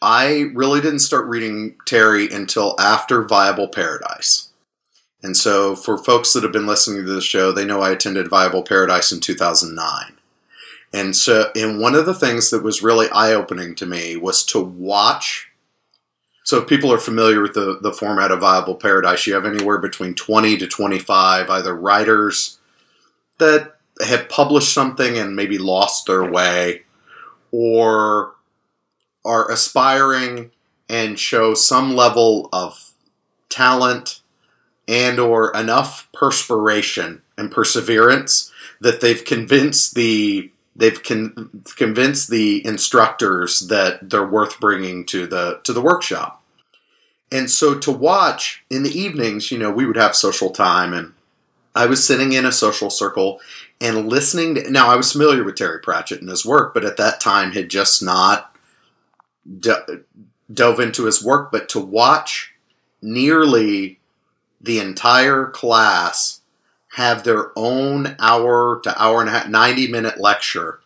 I 0.00 0.50
really 0.54 0.80
didn't 0.80 1.00
start 1.00 1.26
reading 1.26 1.76
Terry 1.86 2.28
until 2.30 2.74
after 2.80 3.22
Viable 3.22 3.68
Paradise. 3.68 4.48
And 5.22 5.36
so, 5.36 5.76
for 5.76 5.96
folks 5.96 6.32
that 6.32 6.42
have 6.42 6.52
been 6.52 6.66
listening 6.66 7.04
to 7.04 7.12
the 7.12 7.20
show, 7.20 7.52
they 7.52 7.64
know 7.64 7.80
I 7.80 7.90
attended 7.90 8.28
Viable 8.28 8.62
Paradise 8.62 9.12
in 9.12 9.20
2009. 9.20 10.18
And 10.92 11.16
so, 11.16 11.50
and 11.54 11.80
one 11.80 11.94
of 11.94 12.06
the 12.06 12.14
things 12.14 12.50
that 12.50 12.62
was 12.62 12.82
really 12.82 13.08
eye 13.10 13.32
opening 13.32 13.74
to 13.76 13.86
me 13.86 14.16
was 14.16 14.44
to 14.46 14.60
watch. 14.60 15.48
So, 16.42 16.58
if 16.58 16.68
people 16.68 16.92
are 16.92 16.98
familiar 16.98 17.40
with 17.40 17.54
the, 17.54 17.78
the 17.80 17.92
format 17.92 18.32
of 18.32 18.40
Viable 18.40 18.74
Paradise, 18.74 19.26
you 19.26 19.34
have 19.34 19.46
anywhere 19.46 19.78
between 19.78 20.14
20 20.14 20.56
to 20.58 20.66
25 20.66 21.48
either 21.48 21.74
writers 21.74 22.58
that 23.38 23.76
have 24.04 24.28
published 24.28 24.72
something 24.72 25.16
and 25.16 25.36
maybe 25.36 25.56
lost 25.56 26.06
their 26.06 26.24
way, 26.24 26.82
or 27.52 28.34
are 29.24 29.50
aspiring 29.52 30.50
and 30.88 31.18
show 31.18 31.54
some 31.54 31.94
level 31.94 32.48
of 32.52 32.90
talent 33.48 34.21
and 34.88 35.18
or 35.18 35.52
enough 35.56 36.08
perspiration 36.12 37.22
and 37.38 37.50
perseverance 37.50 38.50
that 38.80 39.00
they've 39.00 39.24
convinced 39.24 39.94
the 39.94 40.50
they've 40.74 41.02
con- 41.02 41.64
convinced 41.76 42.30
the 42.30 42.64
instructors 42.66 43.60
that 43.68 44.10
they're 44.10 44.26
worth 44.26 44.58
bringing 44.60 45.04
to 45.06 45.26
the 45.26 45.60
to 45.64 45.72
the 45.72 45.82
workshop. 45.82 46.42
And 47.30 47.50
so 47.50 47.78
to 47.78 47.90
watch 47.90 48.64
in 48.68 48.82
the 48.82 48.98
evenings, 48.98 49.50
you 49.50 49.58
know, 49.58 49.70
we 49.70 49.86
would 49.86 49.96
have 49.96 50.14
social 50.14 50.50
time 50.50 50.92
and 50.92 51.14
I 51.74 51.86
was 51.86 52.06
sitting 52.06 52.32
in 52.34 52.44
a 52.44 52.52
social 52.52 52.90
circle 52.90 53.40
and 53.80 54.08
listening 54.08 54.54
to 54.56 54.70
now 54.70 54.88
I 54.88 54.96
was 54.96 55.12
familiar 55.12 55.42
with 55.42 55.56
Terry 55.56 55.80
Pratchett 55.80 56.20
and 56.20 56.28
his 56.28 56.44
work, 56.44 56.74
but 56.74 56.84
at 56.84 56.98
that 56.98 57.20
time 57.20 57.52
had 57.52 57.70
just 57.70 58.02
not 58.02 58.54
do- 59.58 60.04
dove 60.52 60.80
into 60.80 61.04
his 61.04 61.24
work, 61.24 61.50
but 61.50 61.68
to 61.70 61.80
watch 61.80 62.52
nearly 63.00 63.98
the 64.62 64.78
entire 64.78 65.46
class 65.46 66.40
have 66.94 67.24
their 67.24 67.50
own 67.56 68.16
hour 68.18 68.80
to 68.84 69.02
hour 69.02 69.20
and 69.20 69.28
a 69.28 69.32
half, 69.32 69.48
90 69.48 69.88
minute 69.88 70.20
lecture. 70.20 70.78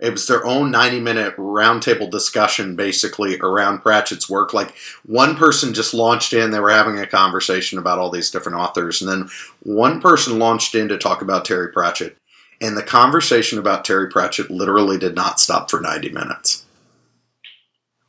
It 0.00 0.10
was 0.10 0.26
their 0.26 0.44
own 0.44 0.72
90 0.72 0.98
minute 1.00 1.36
roundtable 1.36 2.10
discussion 2.10 2.74
basically 2.74 3.38
around 3.38 3.82
Pratchett's 3.82 4.28
work. 4.28 4.52
Like 4.52 4.74
one 5.06 5.36
person 5.36 5.74
just 5.74 5.94
launched 5.94 6.32
in, 6.32 6.50
they 6.50 6.58
were 6.58 6.70
having 6.70 6.98
a 6.98 7.06
conversation 7.06 7.78
about 7.78 7.98
all 8.00 8.10
these 8.10 8.30
different 8.30 8.58
authors, 8.58 9.00
and 9.00 9.10
then 9.10 9.28
one 9.62 10.00
person 10.00 10.38
launched 10.40 10.74
in 10.74 10.88
to 10.88 10.98
talk 10.98 11.22
about 11.22 11.44
Terry 11.44 11.70
Pratchett. 11.70 12.16
And 12.60 12.76
the 12.76 12.82
conversation 12.82 13.58
about 13.58 13.84
Terry 13.84 14.08
Pratchett 14.08 14.50
literally 14.50 14.98
did 14.98 15.14
not 15.14 15.38
stop 15.38 15.70
for 15.70 15.80
90 15.80 16.08
minutes 16.10 16.64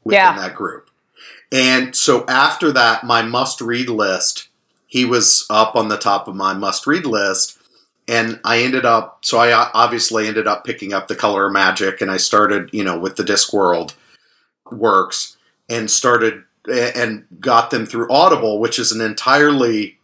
within 0.03 0.19
Yeah. 0.19 0.37
that 0.37 0.55
group. 0.55 0.89
And 1.51 1.95
so 1.95 2.25
after 2.27 2.71
that, 2.71 3.03
my 3.03 3.21
must 3.21 3.61
read 3.61 3.89
list, 3.89 4.47
he 4.93 5.05
was 5.05 5.47
up 5.49 5.75
on 5.75 5.87
the 5.87 5.97
top 5.97 6.27
of 6.27 6.35
my 6.35 6.53
must 6.53 6.85
read 6.85 7.03
list. 7.03 7.57
And 8.07 8.39
I 8.45 8.59
ended 8.59 8.85
up, 8.85 9.25
so 9.25 9.39
I 9.39 9.51
uh, 9.51 9.71
obviously 9.73 10.27
ended 10.27 10.45
up 10.45 10.65
picking 10.65 10.93
up 10.93 11.07
The 11.07 11.15
Color 11.15 11.47
of 11.47 11.51
Magic 11.51 11.99
and 11.99 12.11
I 12.11 12.17
started, 12.17 12.69
you 12.71 12.83
know, 12.83 12.99
with 12.99 13.15
the 13.15 13.23
Discworld 13.23 13.95
works 14.71 15.35
and 15.67 15.89
started 15.89 16.43
and 16.67 17.25
got 17.39 17.71
them 17.71 17.87
through 17.87 18.11
Audible, 18.11 18.59
which 18.59 18.77
is 18.77 18.91
an 18.91 19.01
entirely 19.01 19.97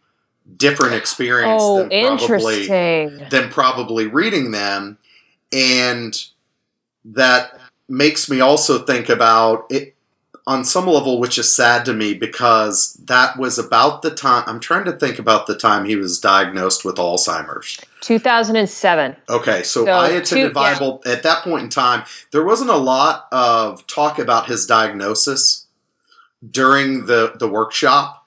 different 0.58 0.96
experience 0.96 1.62
Oh, 1.64 1.88
than 1.88 2.18
probably 2.18 2.66
than 3.30 3.52
probably 3.52 4.08
reading 4.08 4.50
them. 4.50 4.98
And 5.54 6.20
that 7.06 7.60
makes 7.88 8.28
me 8.28 8.40
also 8.40 8.80
think 8.80 9.08
about 9.08 9.68
it 9.70 9.94
on 10.50 10.66
some 10.66 10.88
level, 10.88 11.20
which 11.20 11.38
is 11.38 11.56
sad 11.56 11.86
to 11.86 11.94
me 11.94 12.12
because 12.12 12.96
that 13.06 13.38
was 13.38 13.60
about 13.60 14.02
the 14.02 14.10
time 14.10 14.44
I'm 14.48 14.60
trying 14.60 14.84
to 14.86 14.92
think 14.92 15.20
about 15.20 15.46
the 15.46 15.56
time 15.56 15.86
he 15.86 15.96
was 15.96 16.20
diagnosed 16.20 16.84
with 16.84 16.96
Alzheimer's. 16.96 17.80
2007. 18.02 19.16
Okay, 19.30 19.62
so, 19.62 19.86
So, 19.86 19.94
I 19.94 20.10
two- 20.10 20.18
attended 20.18 20.48
yeah. 20.48 20.54
Viable 20.54 21.04
at 21.06 21.22
that 21.22 21.44
point 21.44 21.66
in 21.66 21.70
time. 21.70 22.04
There 22.32 22.44
wasn't 22.44 22.72
a 22.72 22.78
lot 22.78 23.28
of 23.32 23.86
talk 23.86 24.18
about 24.18 24.48
his 24.48 24.66
diagnosis 24.66 25.68
during 26.50 27.06
the 27.06 27.34
the 27.38 27.48
workshop, 27.48 28.26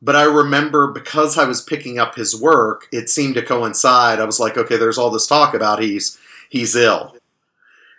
but 0.00 0.16
I 0.16 0.24
remember 0.24 0.88
because 0.88 1.38
I 1.38 1.44
was 1.44 1.60
picking 1.60 1.96
up 1.96 2.16
his 2.16 2.34
work, 2.34 2.88
it 2.90 3.08
seemed 3.08 3.36
to 3.36 3.42
coincide. 3.42 4.18
I 4.18 4.24
was 4.24 4.40
like, 4.40 4.58
okay, 4.58 4.78
there's 4.78 4.98
all 4.98 5.10
this 5.10 5.28
talk 5.28 5.54
about 5.54 5.80
he's 5.80 6.18
he's 6.48 6.74
ill, 6.74 7.14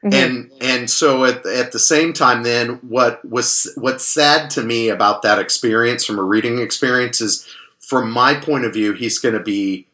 Mhm. 0.04 0.14
and 0.14 0.52
and 0.60 0.90
so 0.90 1.24
at 1.26 1.46
at 1.46 1.72
the 1.72 1.80
same 1.80 2.14
time, 2.14 2.44
then 2.44 2.80
what 2.88 3.24
was 3.28 3.72
what's 3.76 4.06
sad 4.06 4.50
to 4.52 4.62
me 4.62 4.90
about 4.90 5.22
that 5.22 5.40
experience 5.40 6.06
from 6.06 6.20
a 6.20 6.24
reading 6.24 6.60
experience 6.60 7.22
is, 7.22 7.48
from 7.80 8.12
my 8.12 8.34
point 8.34 8.66
of 8.66 8.74
view, 8.74 8.94
he's 8.94 9.20
going 9.20 9.36
to 9.36 9.40
be 9.44 9.88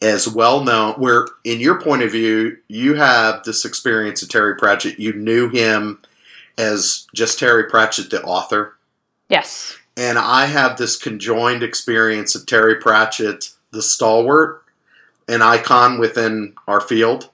as 0.00 0.26
well 0.26 0.64
known. 0.64 0.94
Where 0.94 1.26
in 1.44 1.60
your 1.60 1.80
point 1.80 2.02
of 2.02 2.10
view, 2.10 2.56
you 2.66 2.94
have 2.94 3.44
this 3.44 3.64
experience 3.64 4.20
of 4.22 4.28
Terry 4.28 4.56
Pratchett. 4.56 4.98
You 4.98 5.12
knew 5.12 5.48
him 5.48 6.00
as 6.58 7.06
just 7.14 7.38
Terry 7.38 7.64
Pratchett, 7.64 8.10
the 8.10 8.22
author, 8.24 8.76
yes. 9.28 9.76
and 9.96 10.18
I 10.18 10.46
have 10.46 10.76
this 10.76 10.96
conjoined 10.96 11.62
experience 11.62 12.34
of 12.34 12.46
Terry 12.46 12.74
Pratchett, 12.74 13.50
the 13.70 13.80
stalwart, 13.80 14.62
an 15.28 15.40
icon 15.40 15.98
within 15.98 16.54
our 16.68 16.80
field, 16.80 17.30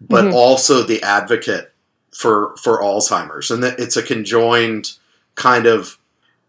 but 0.00 0.24
Mhm. 0.26 0.32
also 0.32 0.82
the 0.82 1.02
advocate 1.02 1.72
for 2.12 2.54
for 2.62 2.80
Alzheimer's, 2.82 3.50
and 3.50 3.62
that 3.62 3.78
it's 3.78 3.96
a 3.96 4.02
conjoined 4.02 4.92
kind 5.34 5.66
of. 5.66 5.96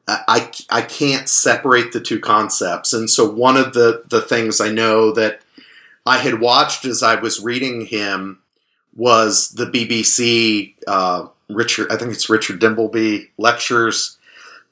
I, 0.07 0.19
I 0.27 0.51
I 0.69 0.81
can't 0.81 1.29
separate 1.29 1.91
the 1.91 2.01
two 2.01 2.19
concepts, 2.19 2.91
and 2.93 3.09
so 3.09 3.29
one 3.29 3.57
of 3.57 3.73
the 3.73 4.03
the 4.09 4.21
things 4.21 4.59
I 4.59 4.69
know 4.71 5.11
that 5.13 5.41
I 6.05 6.17
had 6.17 6.39
watched 6.39 6.85
as 6.85 7.03
I 7.03 7.15
was 7.15 7.39
reading 7.39 7.85
him 7.85 8.39
was 8.95 9.49
the 9.49 9.65
BBC 9.67 10.75
uh, 10.87 11.27
Richard. 11.49 11.91
I 11.91 11.97
think 11.97 12.11
it's 12.11 12.29
Richard 12.29 12.59
Dimbleby 12.59 13.29
lectures 13.37 14.17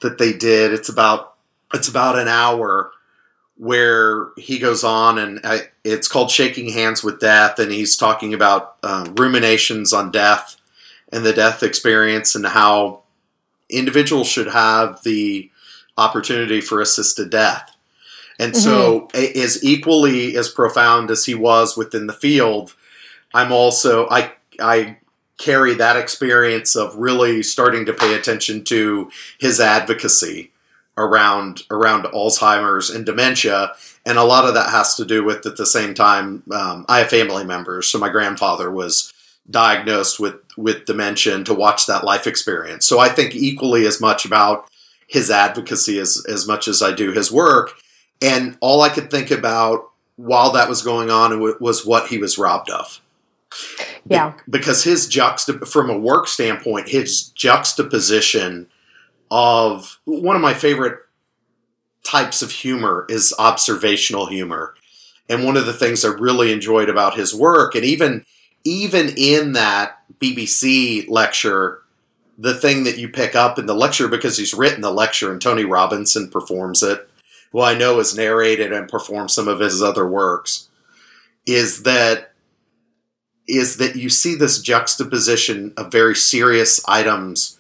that 0.01 0.17
they 0.17 0.33
did. 0.33 0.73
It's 0.73 0.89
about 0.89 1.35
it's 1.73 1.87
about 1.87 2.17
an 2.17 2.27
hour 2.27 2.91
where 3.59 4.29
he 4.37 4.57
goes 4.57 4.85
on 4.85 5.17
and 5.17 5.41
I, 5.43 5.63
it's 5.83 6.07
called 6.07 6.31
Shaking 6.31 6.71
Hands 6.71 7.03
with 7.03 7.19
Death, 7.19 7.59
and 7.59 7.69
he's 7.71 7.97
talking 7.97 8.33
about 8.33 8.77
uh, 8.81 9.11
ruminations 9.15 9.91
on 9.91 10.11
death 10.11 10.55
and 11.11 11.25
the 11.25 11.33
death 11.33 11.61
experience 11.61 12.35
and 12.35 12.45
how 12.45 13.01
individuals 13.69 14.27
should 14.27 14.47
have 14.47 15.03
the 15.03 15.51
opportunity 15.97 16.61
for 16.61 16.79
assisted 16.79 17.29
death. 17.29 17.75
And 18.39 18.55
so, 18.55 19.09
a- 19.13 19.37
as 19.41 19.61
equally 19.61 20.37
as 20.37 20.47
profound 20.47 21.11
as 21.11 21.25
he 21.25 21.35
was 21.35 21.75
within 21.75 22.07
the 22.07 22.13
field, 22.13 22.73
I'm 23.33 23.51
also 23.51 24.07
I 24.09 24.31
I 24.61 24.99
carry 25.37 25.73
that 25.73 25.97
experience 25.97 26.77
of 26.77 26.95
really 26.95 27.43
starting 27.43 27.85
to 27.87 27.93
pay 27.93 28.13
attention 28.13 28.63
to 28.65 29.11
his 29.37 29.59
advocacy 29.59 30.51
around 30.99 31.63
around 31.71 32.03
Alzheimer's 32.03 32.89
and 32.89 33.05
dementia, 33.05 33.73
and 34.05 34.17
a 34.17 34.23
lot 34.23 34.45
of 34.45 34.53
that 34.53 34.69
has 34.69 34.95
to 34.95 35.05
do 35.05 35.23
with 35.23 35.45
at 35.45 35.57
the 35.57 35.65
same 35.65 35.93
time 35.93 36.43
um, 36.51 36.85
I 36.87 36.99
have 36.99 37.09
family 37.09 37.43
members. 37.43 37.87
So 37.87 37.97
my 37.97 38.09
grandfather 38.09 38.69
was 38.69 39.11
diagnosed 39.49 40.19
with 40.19 40.35
with 40.57 40.85
dementia, 40.85 41.35
and 41.35 41.45
to 41.45 41.53
watch 41.53 41.87
that 41.87 42.03
life 42.03 42.27
experience. 42.27 42.85
So 42.85 42.99
I 42.99 43.09
think 43.09 43.33
equally 43.35 43.87
as 43.87 43.99
much 44.01 44.25
about 44.25 44.67
his 45.07 45.31
advocacy 45.31 45.97
as 45.99 46.23
as 46.29 46.45
much 46.47 46.67
as 46.67 46.81
I 46.83 46.91
do 46.93 47.11
his 47.11 47.31
work. 47.31 47.71
And 48.21 48.57
all 48.59 48.81
I 48.81 48.89
could 48.89 49.09
think 49.09 49.31
about 49.31 49.89
while 50.17 50.51
that 50.51 50.67
was 50.67 50.81
going 50.81 51.09
on 51.09 51.39
was 51.61 51.85
what 51.85 52.07
he 52.09 52.17
was 52.17 52.37
robbed 52.37 52.69
of. 52.69 52.99
Be- 54.07 54.15
Yeah. 54.15 54.33
because 54.49 54.83
his 54.83 55.07
juxta 55.07 55.65
from 55.65 55.89
a 55.89 55.97
work 55.97 56.27
standpoint, 56.27 56.89
his 56.89 57.29
juxtaposition 57.29 58.67
of 59.31 59.99
one 60.05 60.35
of 60.35 60.41
my 60.41 60.53
favorite 60.53 60.99
types 62.03 62.41
of 62.41 62.51
humor 62.51 63.05
is 63.09 63.33
observational 63.37 64.27
humor. 64.27 64.75
And 65.27 65.45
one 65.45 65.57
of 65.57 65.65
the 65.65 65.73
things 65.73 66.03
I 66.03 66.09
really 66.09 66.51
enjoyed 66.51 66.89
about 66.89 67.15
his 67.15 67.35
work, 67.35 67.75
and 67.75 67.85
even 67.85 68.25
even 68.63 69.09
in 69.15 69.53
that 69.53 69.99
BBC 70.19 71.07
lecture, 71.07 71.81
the 72.37 72.53
thing 72.53 72.83
that 72.83 72.97
you 72.97 73.07
pick 73.07 73.35
up 73.35 73.59
in 73.59 73.67
the 73.67 73.75
lecture 73.75 74.07
because 74.07 74.37
he's 74.37 74.53
written 74.53 74.81
the 74.81 74.91
lecture 74.91 75.31
and 75.31 75.41
Tony 75.41 75.63
Robinson 75.63 76.29
performs 76.29 76.81
it, 76.83 77.07
who 77.51 77.61
I 77.61 77.77
know 77.77 77.97
has 77.97 78.15
narrated 78.15 78.73
and 78.73 78.89
performed 78.89 79.31
some 79.31 79.47
of 79.47 79.59
his 79.59 79.81
other 79.81 80.07
works, 80.07 80.67
is 81.45 81.83
that 81.83 82.33
is 83.47 83.77
that 83.77 83.95
you 83.95 84.09
see 84.09 84.35
this 84.35 84.61
juxtaposition 84.61 85.73
of 85.77 85.91
very 85.91 86.15
serious 86.15 86.83
items 86.87 87.58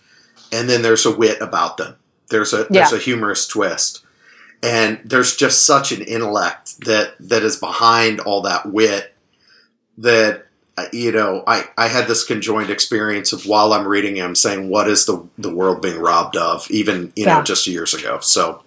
and 0.51 0.69
then 0.69 0.81
there's 0.81 1.05
a 1.05 1.15
wit 1.15 1.41
about 1.41 1.77
them. 1.77 1.95
There's 2.29 2.53
a 2.53 2.65
there's 2.69 2.93
a 2.93 2.97
humorous 2.97 3.47
twist, 3.47 4.05
and 4.61 4.99
there's 5.03 5.35
just 5.35 5.65
such 5.65 5.91
an 5.91 6.01
intellect 6.01 6.81
that 6.81 7.13
that 7.19 7.43
is 7.43 7.57
behind 7.57 8.19
all 8.19 8.41
that 8.41 8.71
wit 8.71 9.15
that 9.97 10.45
uh, 10.77 10.85
you 10.91 11.11
know 11.11 11.43
I 11.47 11.65
I 11.77 11.87
had 11.87 12.07
this 12.07 12.23
conjoined 12.23 12.69
experience 12.69 13.33
of 13.33 13.45
while 13.45 13.73
I'm 13.73 13.87
reading 13.87 14.15
him 14.15 14.35
saying 14.35 14.69
what 14.69 14.87
is 14.87 15.05
the 15.05 15.25
the 15.37 15.53
world 15.53 15.81
being 15.81 15.99
robbed 15.99 16.37
of 16.37 16.69
even 16.69 17.11
you 17.15 17.25
know 17.25 17.41
just 17.41 17.67
years 17.67 17.93
ago. 17.93 18.19
So 18.21 18.63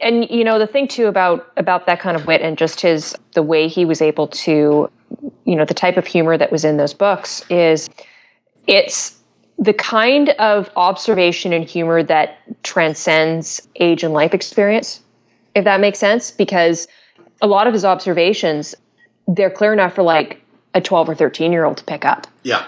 and 0.00 0.28
you 0.30 0.44
know 0.44 0.58
the 0.58 0.66
thing 0.66 0.88
too 0.88 1.06
about 1.06 1.50
about 1.56 1.86
that 1.86 2.00
kind 2.00 2.16
of 2.16 2.26
wit 2.26 2.42
and 2.42 2.58
just 2.58 2.80
his 2.80 3.16
the 3.34 3.42
way 3.42 3.68
he 3.68 3.84
was 3.84 4.02
able 4.02 4.28
to 4.28 4.90
you 5.44 5.56
know 5.56 5.64
the 5.64 5.74
type 5.74 5.96
of 5.96 6.06
humor 6.06 6.36
that 6.36 6.52
was 6.52 6.64
in 6.64 6.76
those 6.76 6.94
books 6.94 7.44
is 7.50 7.88
it's 8.66 9.15
the 9.58 9.72
kind 9.72 10.30
of 10.30 10.70
observation 10.76 11.52
and 11.52 11.64
humor 11.64 12.02
that 12.02 12.38
transcends 12.62 13.66
age 13.76 14.02
and 14.02 14.12
life 14.12 14.34
experience 14.34 15.00
if 15.56 15.64
that 15.64 15.80
makes 15.80 15.98
sense 15.98 16.30
because 16.30 16.86
a 17.40 17.46
lot 17.46 17.66
of 17.66 17.72
his 17.72 17.84
observations 17.84 18.74
they're 19.26 19.50
clear 19.50 19.72
enough 19.72 19.94
for 19.94 20.02
like 20.02 20.42
a 20.74 20.80
12 20.80 21.08
or 21.08 21.14
13 21.14 21.50
year 21.50 21.64
old 21.64 21.78
to 21.78 21.84
pick 21.84 22.04
up. 22.04 22.26
Yeah, 22.42 22.66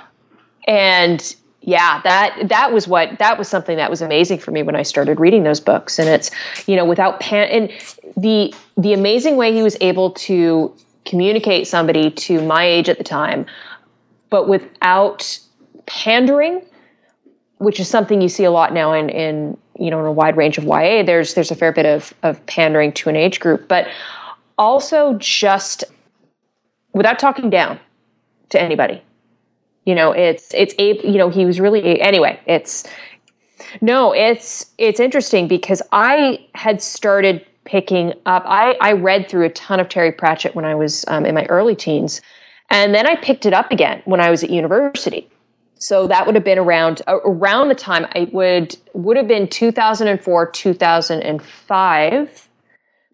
and 0.66 1.36
yeah 1.60 2.00
that 2.02 2.48
that 2.48 2.72
was 2.72 2.88
what 2.88 3.18
that 3.18 3.36
was 3.38 3.48
something 3.48 3.76
that 3.76 3.90
was 3.90 4.00
amazing 4.00 4.38
for 4.38 4.52
me 4.52 4.62
when 4.62 4.76
i 4.76 4.82
started 4.82 5.20
reading 5.20 5.44
those 5.44 5.60
books. 5.60 5.98
And 5.98 6.08
it's 6.08 6.30
you 6.66 6.76
know 6.76 6.84
without 6.84 7.20
pan 7.20 7.48
and 7.48 7.70
the 8.16 8.54
the 8.76 8.92
amazing 8.92 9.36
way 9.36 9.52
he 9.52 9.62
was 9.62 9.76
able 9.80 10.12
to 10.12 10.74
communicate 11.04 11.66
somebody 11.66 12.10
to 12.10 12.40
my 12.42 12.64
age 12.64 12.88
at 12.88 12.98
the 12.98 13.04
time 13.04 13.46
but 14.30 14.46
without 14.46 15.38
pandering 15.86 16.62
which 17.58 17.78
is 17.78 17.88
something 17.88 18.20
you 18.20 18.28
see 18.28 18.44
a 18.44 18.50
lot 18.50 18.72
now 18.72 18.92
in 18.92 19.08
in 19.10 19.56
you 19.78 19.90
know 19.90 20.00
in 20.00 20.06
a 20.06 20.12
wide 20.12 20.36
range 20.36 20.58
of 20.58 20.64
YA 20.64 21.02
there's 21.02 21.34
there's 21.34 21.50
a 21.50 21.54
fair 21.54 21.72
bit 21.72 21.86
of 21.86 22.14
of 22.22 22.44
pandering 22.46 22.92
to 22.92 23.08
an 23.08 23.16
age 23.16 23.40
group. 23.40 23.68
But 23.68 23.86
also 24.56 25.14
just 25.18 25.84
without 26.92 27.18
talking 27.18 27.50
down 27.50 27.78
to 28.50 28.60
anybody 28.60 29.02
you 29.88 29.94
know 29.94 30.12
it's 30.12 30.52
it's 30.54 30.74
a 30.78 30.98
you 31.06 31.16
know 31.16 31.30
he 31.30 31.46
was 31.46 31.58
really 31.58 32.00
anyway 32.00 32.38
it's 32.46 32.84
no 33.80 34.12
it's 34.12 34.66
it's 34.76 35.00
interesting 35.00 35.48
because 35.48 35.80
i 35.92 36.38
had 36.54 36.82
started 36.82 37.44
picking 37.64 38.12
up 38.26 38.42
i 38.46 38.76
i 38.80 38.92
read 38.92 39.28
through 39.28 39.46
a 39.46 39.50
ton 39.50 39.80
of 39.80 39.88
terry 39.88 40.12
pratchett 40.12 40.54
when 40.54 40.64
i 40.64 40.74
was 40.74 41.06
um, 41.08 41.24
in 41.24 41.34
my 41.34 41.44
early 41.46 41.74
teens. 41.74 42.20
And 42.70 42.94
then 42.94 43.06
i 43.06 43.16
picked 43.16 43.46
it 43.46 43.54
up 43.54 43.70
again 43.70 44.02
when 44.04 44.20
i 44.20 44.30
was 44.30 44.44
at 44.44 44.50
university 44.50 45.28
so 45.78 46.06
that 46.06 46.26
would 46.26 46.34
have 46.34 46.44
been 46.44 46.58
around 46.58 47.02
around 47.08 47.68
the 47.68 47.74
time 47.74 48.06
i 48.14 48.28
would 48.32 48.76
would 48.94 49.16
have 49.16 49.28
been 49.28 49.48
2004 49.48 50.50
2005 50.50 52.48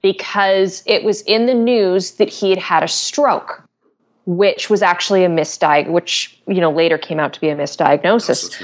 because 0.03 0.83
it 0.87 1.05
was 1.05 1.23
in 1.23 1.47
the 1.47 1.55
news 1.55 2.13
that 2.13 2.29
he 2.29 2.51
had 2.51 2.59
had 2.59 2.83
a 2.83 2.89
stroke 2.89 3.65
which 4.27 4.71
was 4.71 4.83
actually 4.83 5.25
a 5.25 5.29
misdiag, 5.29 5.89
which 5.89 6.39
you 6.47 6.61
know 6.61 6.71
later 6.71 6.99
came 6.99 7.21
out 7.21 7.33
to 7.35 7.41
be 7.41 7.49
a 7.49 7.57
misdiagnosis. 7.57 8.59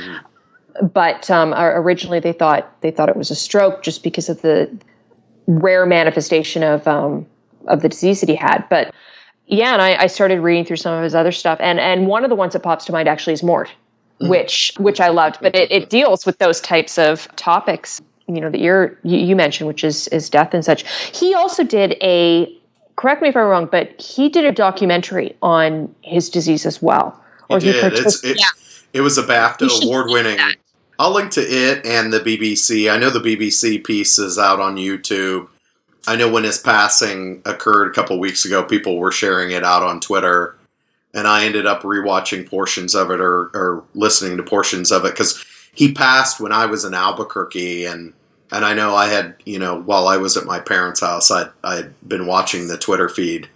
But 0.92 1.30
um, 1.30 1.52
originally 1.54 2.20
they 2.20 2.32
thought 2.32 2.80
they 2.80 2.90
thought 2.90 3.08
it 3.08 3.16
was 3.16 3.30
a 3.30 3.34
stroke 3.34 3.82
just 3.82 4.02
because 4.02 4.28
of 4.28 4.40
the 4.42 4.70
rare 5.46 5.84
manifestation 5.84 6.62
of 6.62 6.86
um, 6.88 7.26
of 7.66 7.82
the 7.82 7.88
disease 7.88 8.20
that 8.20 8.28
he 8.28 8.36
had. 8.36 8.64
But 8.70 8.94
yeah, 9.46 9.72
and 9.72 9.82
I, 9.82 10.04
I 10.04 10.06
started 10.06 10.40
reading 10.40 10.64
through 10.64 10.76
some 10.76 10.94
of 10.94 11.02
his 11.02 11.14
other 11.14 11.32
stuff, 11.32 11.58
and 11.60 11.78
and 11.78 12.06
one 12.06 12.24
of 12.24 12.30
the 12.30 12.36
ones 12.36 12.54
that 12.54 12.62
pops 12.62 12.86
to 12.86 12.92
mind 12.92 13.08
actually 13.08 13.34
is 13.34 13.42
Mort, 13.42 13.70
Mm-hmm. 14.20 14.28
which 14.28 14.72
which 14.78 15.00
I 15.00 15.08
loved. 15.08 15.38
But 15.40 15.54
it, 15.54 15.72
it 15.72 15.88
deals 15.88 16.26
with 16.26 16.38
those 16.38 16.60
types 16.60 16.98
of 16.98 17.26
topics, 17.36 18.02
you 18.28 18.40
know, 18.40 18.50
that 18.50 18.60
you're 18.60 18.98
you, 19.02 19.18
you 19.18 19.34
mentioned, 19.34 19.66
which 19.66 19.82
is 19.82 20.08
is 20.08 20.28
death 20.28 20.52
and 20.52 20.62
such. 20.62 20.84
He 21.16 21.34
also 21.34 21.64
did 21.64 21.96
a 22.02 22.54
correct 22.96 23.22
me 23.22 23.30
if 23.30 23.36
I'm 23.36 23.46
wrong, 23.46 23.66
but 23.70 23.98
he 23.98 24.28
did 24.28 24.44
a 24.44 24.52
documentary 24.52 25.34
on 25.40 25.94
his 26.02 26.28
disease 26.28 26.66
as 26.66 26.82
well. 26.82 27.18
He 27.48 27.58
did. 27.60 27.76
It's, 27.76 27.80
participated- 27.80 28.36
it, 28.40 28.44
it 28.92 29.00
was 29.00 29.16
a 29.16 29.22
BAFTA 29.22 29.84
award 29.84 30.10
winning. 30.10 30.38
I'll 30.98 31.12
link 31.14 31.30
to 31.32 31.40
it 31.40 31.86
and 31.86 32.12
the 32.12 32.20
BBC. 32.20 32.92
I 32.92 32.98
know 32.98 33.08
the 33.08 33.20
BBC 33.20 33.82
piece 33.82 34.18
is 34.18 34.38
out 34.38 34.60
on 34.60 34.76
YouTube. 34.76 35.48
I 36.06 36.16
know 36.16 36.30
when 36.30 36.44
his 36.44 36.58
passing 36.58 37.40
occurred 37.46 37.90
a 37.90 37.94
couple 37.94 38.18
weeks 38.18 38.44
ago, 38.44 38.62
people 38.62 38.98
were 38.98 39.12
sharing 39.12 39.50
it 39.50 39.64
out 39.64 39.82
on 39.82 40.00
Twitter, 40.00 40.56
and 41.14 41.26
I 41.26 41.44
ended 41.44 41.66
up 41.66 41.82
rewatching 41.82 42.48
portions 42.48 42.94
of 42.94 43.10
it 43.10 43.20
or, 43.20 43.50
or 43.54 43.84
listening 43.94 44.36
to 44.36 44.42
portions 44.42 44.92
of 44.92 45.04
it 45.04 45.12
because 45.12 45.44
he 45.72 45.92
passed 45.92 46.40
when 46.40 46.52
I 46.52 46.66
was 46.66 46.84
in 46.84 46.94
Albuquerque, 46.94 47.84
and 47.84 48.12
and 48.50 48.64
I 48.64 48.74
know 48.74 48.94
I 48.94 49.08
had 49.08 49.36
you 49.44 49.58
know 49.58 49.80
while 49.80 50.08
I 50.08 50.16
was 50.16 50.36
at 50.36 50.46
my 50.46 50.60
parents' 50.60 51.00
house, 51.00 51.30
I 51.30 51.48
I 51.64 51.76
had 51.76 52.08
been 52.08 52.26
watching 52.26 52.68
the 52.68 52.78
Twitter 52.78 53.08
feed 53.08 53.48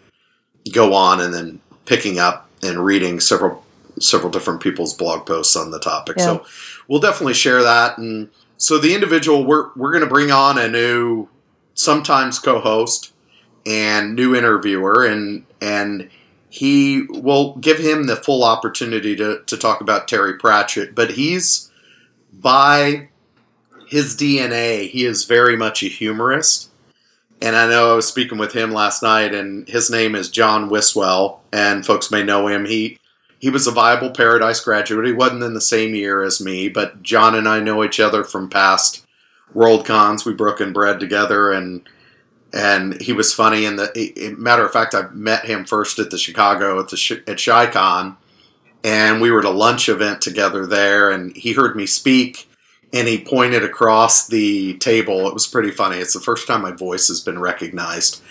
go 0.73 0.95
on 0.95 1.21
and 1.21 1.35
then 1.35 1.61
picking 1.85 2.19
up 2.19 2.49
and 2.63 2.85
reading 2.85 3.21
several 3.21 3.65
several 4.01 4.31
different 4.31 4.61
people's 4.61 4.95
blog 4.95 5.27
posts 5.27 5.57
on 5.57 5.71
the 5.71 5.79
topic. 5.79 6.17
Yeah. 6.19 6.25
So 6.25 6.47
we'll 6.89 7.01
definitely 7.01 7.35
share 7.35 7.63
that. 7.63 7.99
And 7.99 8.31
so 8.57 8.79
the 8.79 8.95
individual 8.95 9.45
we're 9.45 9.71
we're 9.77 9.93
going 9.93 10.05
to 10.05 10.11
bring 10.11 10.31
on 10.31 10.59
a 10.59 10.69
new 10.69 11.29
sometimes 11.75 12.39
co-host 12.39 13.13
and 13.67 14.15
new 14.15 14.35
interviewer 14.35 15.05
and 15.05 15.45
and 15.61 16.11
he 16.55 17.03
will 17.09 17.57
give 17.57 17.81
him 17.81 18.07
the 18.07 18.15
full 18.15 18.45
opportunity 18.45 19.17
to, 19.17 19.43
to 19.45 19.57
talk 19.57 19.81
about 19.81 20.07
Terry 20.07 20.35
Pratchett, 20.35 20.95
but 20.95 21.11
he's 21.11 21.69
by 22.33 23.09
his 23.89 24.15
DNA, 24.15 24.89
he 24.89 25.05
is 25.05 25.25
very 25.25 25.57
much 25.57 25.83
a 25.83 25.87
humorist. 25.87 26.71
And 27.43 27.57
I 27.57 27.69
know 27.69 27.91
I 27.91 27.97
was 27.97 28.07
speaking 28.07 28.39
with 28.39 28.53
him 28.53 28.71
last 28.71 29.03
night, 29.03 29.35
and 29.35 29.69
his 29.69 29.91
name 29.91 30.15
is 30.15 30.31
John 30.31 30.71
Wiswell, 30.71 31.41
and 31.53 31.85
folks 31.85 32.13
may 32.13 32.23
know 32.23 32.47
him. 32.47 32.67
He 32.67 33.01
he 33.41 33.51
was 33.51 33.67
a 33.67 33.73
Viable 33.73 34.11
Paradise 34.11 34.61
graduate. 34.61 35.07
He 35.07 35.13
wasn't 35.13 35.43
in 35.43 35.55
the 35.55 35.61
same 35.61 35.93
year 35.97 36.23
as 36.23 36.41
me, 36.41 36.69
but 36.69 37.03
John 37.03 37.35
and 37.35 37.49
I 37.49 37.59
know 37.59 37.83
each 37.83 37.99
other 37.99 38.23
from 38.23 38.49
past 38.49 39.05
World 39.53 39.85
Cons. 39.85 40.25
We 40.25 40.33
broke 40.33 40.61
and 40.61 40.73
bread 40.73 41.01
together, 41.01 41.51
and 41.51 41.83
and 42.55 43.01
he 43.01 43.13
was 43.13 43.35
funny. 43.35 43.67
And 43.67 43.79
the 43.79 44.35
matter 44.39 44.65
of 44.65 44.73
fact, 44.73 44.95
I 44.95 45.09
met 45.11 45.45
him 45.45 45.65
first 45.65 45.99
at 45.99 46.11
the 46.11 46.19
Chicago 46.19 46.79
at 46.81 46.89
the 46.89 47.23
at 47.27 47.37
Chicon, 47.37 48.17
and 48.85 49.21
we 49.21 49.31
were 49.31 49.41
at 49.41 49.45
a 49.45 49.51
lunch 49.51 49.89
event 49.89 50.23
together 50.23 50.65
there. 50.65 51.11
And 51.11 51.37
he 51.37 51.53
heard 51.53 51.75
me 51.75 51.85
speak, 51.87 52.49
and 52.93 53.09
he 53.09 53.19
pointed 53.19 53.65
across 53.65 54.29
the 54.29 54.79
table. 54.79 55.27
It 55.27 55.35
was 55.35 55.49
pretty 55.49 55.73
funny. 55.73 55.97
It's 55.99 56.15
the 56.15 56.21
first 56.21 56.47
time 56.47 56.63
my 56.63 56.71
voice 56.71 57.09
has 57.09 57.21
been 57.21 57.41
recognized. 57.41 58.23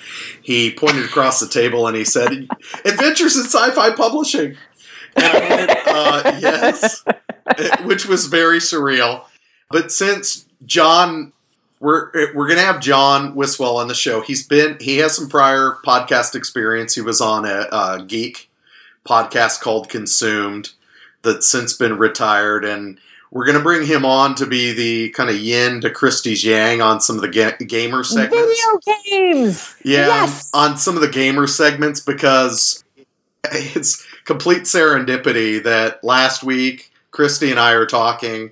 He 0.42 0.72
pointed 0.72 1.04
across 1.04 1.42
the 1.42 1.50
table 1.50 1.86
and 1.86 1.98
he 1.98 2.06
said, 2.06 2.48
"Adventures 2.86 3.36
in 3.36 3.44
Sci-Fi 3.44 3.92
Publishing." 3.92 4.56
And 5.18 5.26
I 5.26 5.50
went, 5.50 5.72
uh, 5.88 6.40
"Yes," 6.40 7.04
which 7.84 8.06
was 8.06 8.28
very 8.28 8.60
surreal. 8.60 9.26
But 9.70 9.92
since 9.92 10.46
John, 10.66 11.34
we're 11.84 12.10
eh, 12.16 12.28
we're 12.34 12.48
gonna 12.48 12.62
have 12.62 12.80
John 12.80 13.36
Wiswell 13.36 13.76
on 13.76 13.88
the 13.88 13.94
show. 13.96 14.22
He's 14.22 14.48
been 14.48 14.78
he 14.80 14.98
has 15.00 15.16
some 15.16 15.30
prior 15.30 15.78
podcast 15.86 16.34
experience. 16.34 16.96
He 16.96 17.02
was 17.02 17.20
on 17.22 17.46
a, 17.46 17.68
a 17.72 18.04
geek 18.08 18.50
podcast 19.06 19.60
called 19.62 19.90
Consumed 19.90 20.72
that's 21.22 21.48
since 21.48 21.74
been 21.74 21.98
retired 21.98 22.64
and 22.66 22.98
we're 23.32 23.46
going 23.46 23.58
to 23.58 23.64
bring 23.64 23.88
him 23.88 24.06
on 24.06 24.36
to 24.36 24.46
be 24.46 24.74
the 24.74 25.10
kind 25.10 25.28
of 25.28 25.36
yin 25.36 25.82
to 25.82 25.90
Kristi's 25.90 26.46
yang 26.46 26.84
on 26.84 27.02
some 27.02 27.16
of 27.16 27.24
the 27.24 27.28
ga- 27.30 27.58
gamer 27.66 28.04
segments. 28.04 28.62
Video 28.64 29.00
games. 29.10 29.76
Yeah, 29.84 30.06
Yes. 30.26 30.52
on 30.54 30.78
some 30.78 30.96
of 30.96 31.02
the 31.02 31.08
gamer 31.10 31.48
segments 31.48 32.00
because 32.00 32.84
it's 33.52 34.06
complete 34.26 34.64
serendipity 34.64 35.64
that 35.64 36.04
last 36.04 36.44
week 36.44 36.92
Kristi 37.12 37.50
and 37.50 37.60
I 37.60 37.72
are 37.72 37.88
talking 37.88 38.52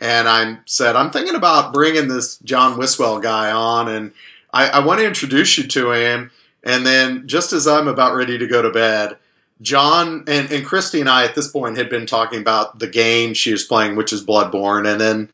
and 0.00 0.28
I 0.28 0.58
said, 0.64 0.96
I'm 0.96 1.10
thinking 1.10 1.34
about 1.34 1.72
bringing 1.72 2.08
this 2.08 2.38
John 2.38 2.78
Wiswell 2.78 3.22
guy 3.22 3.50
on 3.50 3.88
and 3.88 4.12
I, 4.52 4.68
I 4.68 4.78
want 4.80 5.00
to 5.00 5.06
introduce 5.06 5.58
you 5.58 5.66
to 5.68 5.92
him. 5.92 6.30
And 6.62 6.84
then 6.84 7.26
just 7.26 7.52
as 7.52 7.66
I'm 7.66 7.88
about 7.88 8.14
ready 8.14 8.38
to 8.38 8.46
go 8.46 8.62
to 8.62 8.70
bed, 8.70 9.16
John 9.62 10.24
and, 10.26 10.50
and 10.50 10.66
Kristi 10.66 11.00
and 11.00 11.08
I 11.08 11.24
at 11.24 11.34
this 11.34 11.48
point 11.48 11.76
had 11.76 11.90
been 11.90 12.06
talking 12.06 12.40
about 12.40 12.78
the 12.78 12.86
game 12.86 13.34
she 13.34 13.52
was 13.52 13.64
playing, 13.64 13.96
which 13.96 14.12
is 14.12 14.24
Bloodborne, 14.24 14.90
and 14.90 15.00
then 15.00 15.30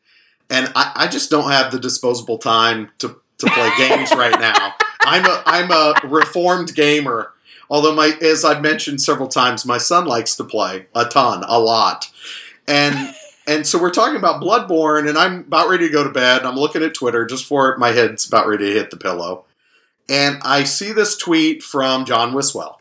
and 0.49 0.71
I, 0.75 0.91
I 0.95 1.07
just 1.07 1.29
don't 1.29 1.51
have 1.51 1.71
the 1.71 1.79
disposable 1.79 2.37
time 2.37 2.89
to, 2.99 3.19
to 3.39 3.47
play 3.47 3.69
games 3.77 4.11
right 4.11 4.37
now. 4.39 4.73
I'm 5.01 5.25
a 5.25 5.43
I'm 5.45 5.71
a 5.71 5.93
reformed 6.03 6.75
gamer. 6.75 7.31
Although 7.69 7.95
my 7.95 8.17
as 8.21 8.43
I've 8.43 8.61
mentioned 8.61 9.01
several 9.01 9.29
times, 9.29 9.65
my 9.65 9.77
son 9.77 10.05
likes 10.05 10.35
to 10.37 10.43
play 10.43 10.87
a 10.93 11.05
ton, 11.05 11.43
a 11.47 11.59
lot. 11.59 12.09
And 12.67 13.13
and 13.47 13.65
so 13.65 13.79
we're 13.79 13.91
talking 13.91 14.17
about 14.17 14.41
Bloodborne, 14.41 15.07
and 15.09 15.17
I'm 15.17 15.39
about 15.39 15.69
ready 15.69 15.87
to 15.87 15.93
go 15.93 16.03
to 16.03 16.09
bed, 16.09 16.39
and 16.39 16.47
I'm 16.47 16.55
looking 16.55 16.83
at 16.83 16.93
Twitter 16.93 17.25
just 17.25 17.45
for 17.45 17.77
my 17.77 17.91
head's 17.91 18.27
about 18.27 18.47
ready 18.47 18.65
to 18.65 18.73
hit 18.79 18.91
the 18.91 18.97
pillow. 18.97 19.45
And 20.09 20.37
I 20.43 20.63
see 20.63 20.91
this 20.91 21.17
tweet 21.17 21.63
from 21.63 22.05
John 22.05 22.33
Wiswell. 22.33 22.77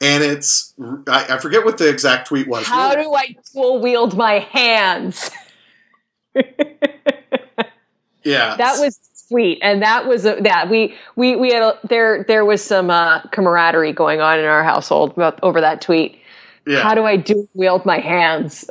And 0.00 0.22
it's 0.22 0.74
I, 1.08 1.26
I 1.30 1.38
forget 1.38 1.64
what 1.64 1.78
the 1.78 1.88
exact 1.88 2.28
tweet 2.28 2.46
was. 2.46 2.66
How 2.66 2.94
do 2.94 3.14
I 3.14 3.34
dual 3.52 3.80
wield 3.80 4.16
my 4.16 4.38
hands? 4.38 5.30
Yeah. 8.28 8.56
That 8.56 8.78
was 8.78 8.98
sweet, 9.14 9.58
and 9.62 9.82
that 9.82 10.06
was 10.06 10.26
a, 10.26 10.36
that 10.42 10.68
we 10.68 10.94
we 11.16 11.34
we 11.36 11.50
had 11.50 11.62
a, 11.62 11.78
there 11.88 12.24
there 12.28 12.44
was 12.44 12.62
some 12.62 12.90
uh, 12.90 13.22
camaraderie 13.32 13.92
going 13.92 14.20
on 14.20 14.38
in 14.38 14.44
our 14.44 14.62
household 14.62 15.12
about, 15.12 15.40
over 15.42 15.60
that 15.62 15.80
tweet. 15.80 16.18
yeah. 16.66 16.80
How 16.82 16.94
do 16.94 17.04
I 17.04 17.16
do 17.16 17.48
wield 17.54 17.86
my 17.86 17.98
hands? 17.98 18.68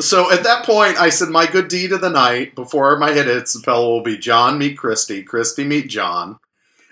So 0.00 0.30
at 0.32 0.42
that 0.42 0.64
point, 0.64 0.98
I 0.98 1.08
said, 1.08 1.28
"My 1.28 1.46
good 1.46 1.68
deed 1.68 1.92
of 1.92 2.00
the 2.00 2.10
night 2.10 2.54
before 2.54 2.98
my 2.98 3.12
hit 3.12 3.26
hits 3.26 3.52
the 3.52 3.72
will 3.72 4.02
be 4.02 4.18
John 4.18 4.58
meet 4.58 4.76
Kristi, 4.76 5.24
Kristi 5.24 5.66
meet 5.66 5.88
John," 5.88 6.38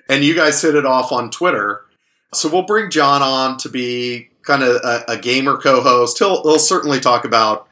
and 0.08 0.24
you 0.24 0.34
guys 0.34 0.62
hit 0.62 0.74
it 0.74 0.86
off 0.86 1.10
on 1.10 1.30
Twitter. 1.30 1.84
So 2.32 2.48
we'll 2.48 2.62
bring 2.62 2.90
John 2.90 3.22
on 3.22 3.58
to 3.58 3.68
be 3.68 4.30
kind 4.42 4.62
of 4.62 4.76
a, 4.76 5.04
a 5.08 5.16
gamer 5.18 5.56
co-host. 5.56 6.18
He'll, 6.18 6.42
he'll 6.42 6.58
certainly 6.58 6.98
talk 7.00 7.24
about 7.24 7.68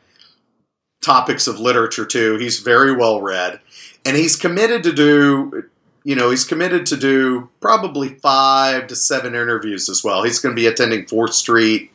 topics 1.02 1.46
of 1.46 1.58
literature 1.58 2.06
too. 2.06 2.36
He's 2.36 2.60
very 2.60 2.94
well 2.94 3.20
read, 3.20 3.60
and 4.04 4.16
he's 4.16 4.36
committed 4.36 4.82
to 4.82 4.92
do. 4.92 5.64
You 6.02 6.16
know, 6.16 6.30
he's 6.30 6.44
committed 6.44 6.86
to 6.86 6.96
do 6.96 7.50
probably 7.60 8.08
five 8.08 8.86
to 8.86 8.96
seven 8.96 9.34
interviews 9.34 9.88
as 9.88 10.02
well. 10.02 10.22
He's 10.22 10.38
going 10.38 10.56
to 10.56 10.60
be 10.60 10.66
attending 10.66 11.06
Fourth 11.06 11.34
Street, 11.34 11.92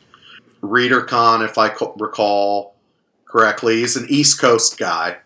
ReaderCon, 0.62 1.44
if 1.44 1.58
I 1.58 1.74
recall 1.98 2.75
correctly. 3.36 3.80
He's 3.80 3.96
an 3.96 4.06
East 4.08 4.40
Coast 4.40 4.78
guy, 4.78 5.18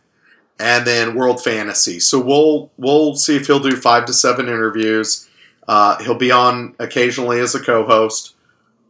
and 0.59 0.87
then 0.87 1.15
World 1.15 1.43
Fantasy. 1.43 2.01
So 2.01 2.21
we'll 2.21 2.71
we'll 2.77 3.15
see 3.15 3.37
if 3.37 3.47
he'll 3.47 3.61
do 3.61 3.77
five 3.77 4.05
to 4.07 4.13
seven 4.13 4.49
interviews. 4.49 5.29
Uh, 5.69 6.03
he'll 6.03 6.17
be 6.17 6.33
on 6.33 6.75
occasionally 6.81 7.39
as 7.39 7.55
a 7.55 7.61
co-host 7.61 8.35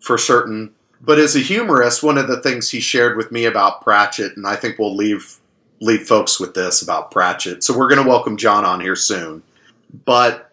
for 0.01 0.17
certain. 0.17 0.73
But 1.03 1.19
as 1.19 1.37
a 1.37 1.41
humorist, 1.41 2.03
one 2.03 2.17
of 2.17 2.29
the 2.29 2.41
things 2.41 2.71
he 2.71 2.81
shared 2.81 3.17
with 3.17 3.31
me 3.31 3.45
about 3.45 3.83
Pratchett, 3.83 4.37
and 4.37 4.47
I 4.47 4.57
think 4.57 4.79
we'll 4.79 4.97
leave 4.97 5.37
leave 5.81 6.07
folks 6.07 6.41
with 6.41 6.55
this 6.55 6.81
about 6.81 7.11
Pratchett. 7.11 7.63
So 7.63 7.77
we're 7.77 7.89
going 7.89 8.03
to 8.03 8.09
welcome 8.09 8.37
John 8.37 8.65
on 8.65 8.81
here 8.81 8.97
soon. 8.97 9.43
But 10.05 10.53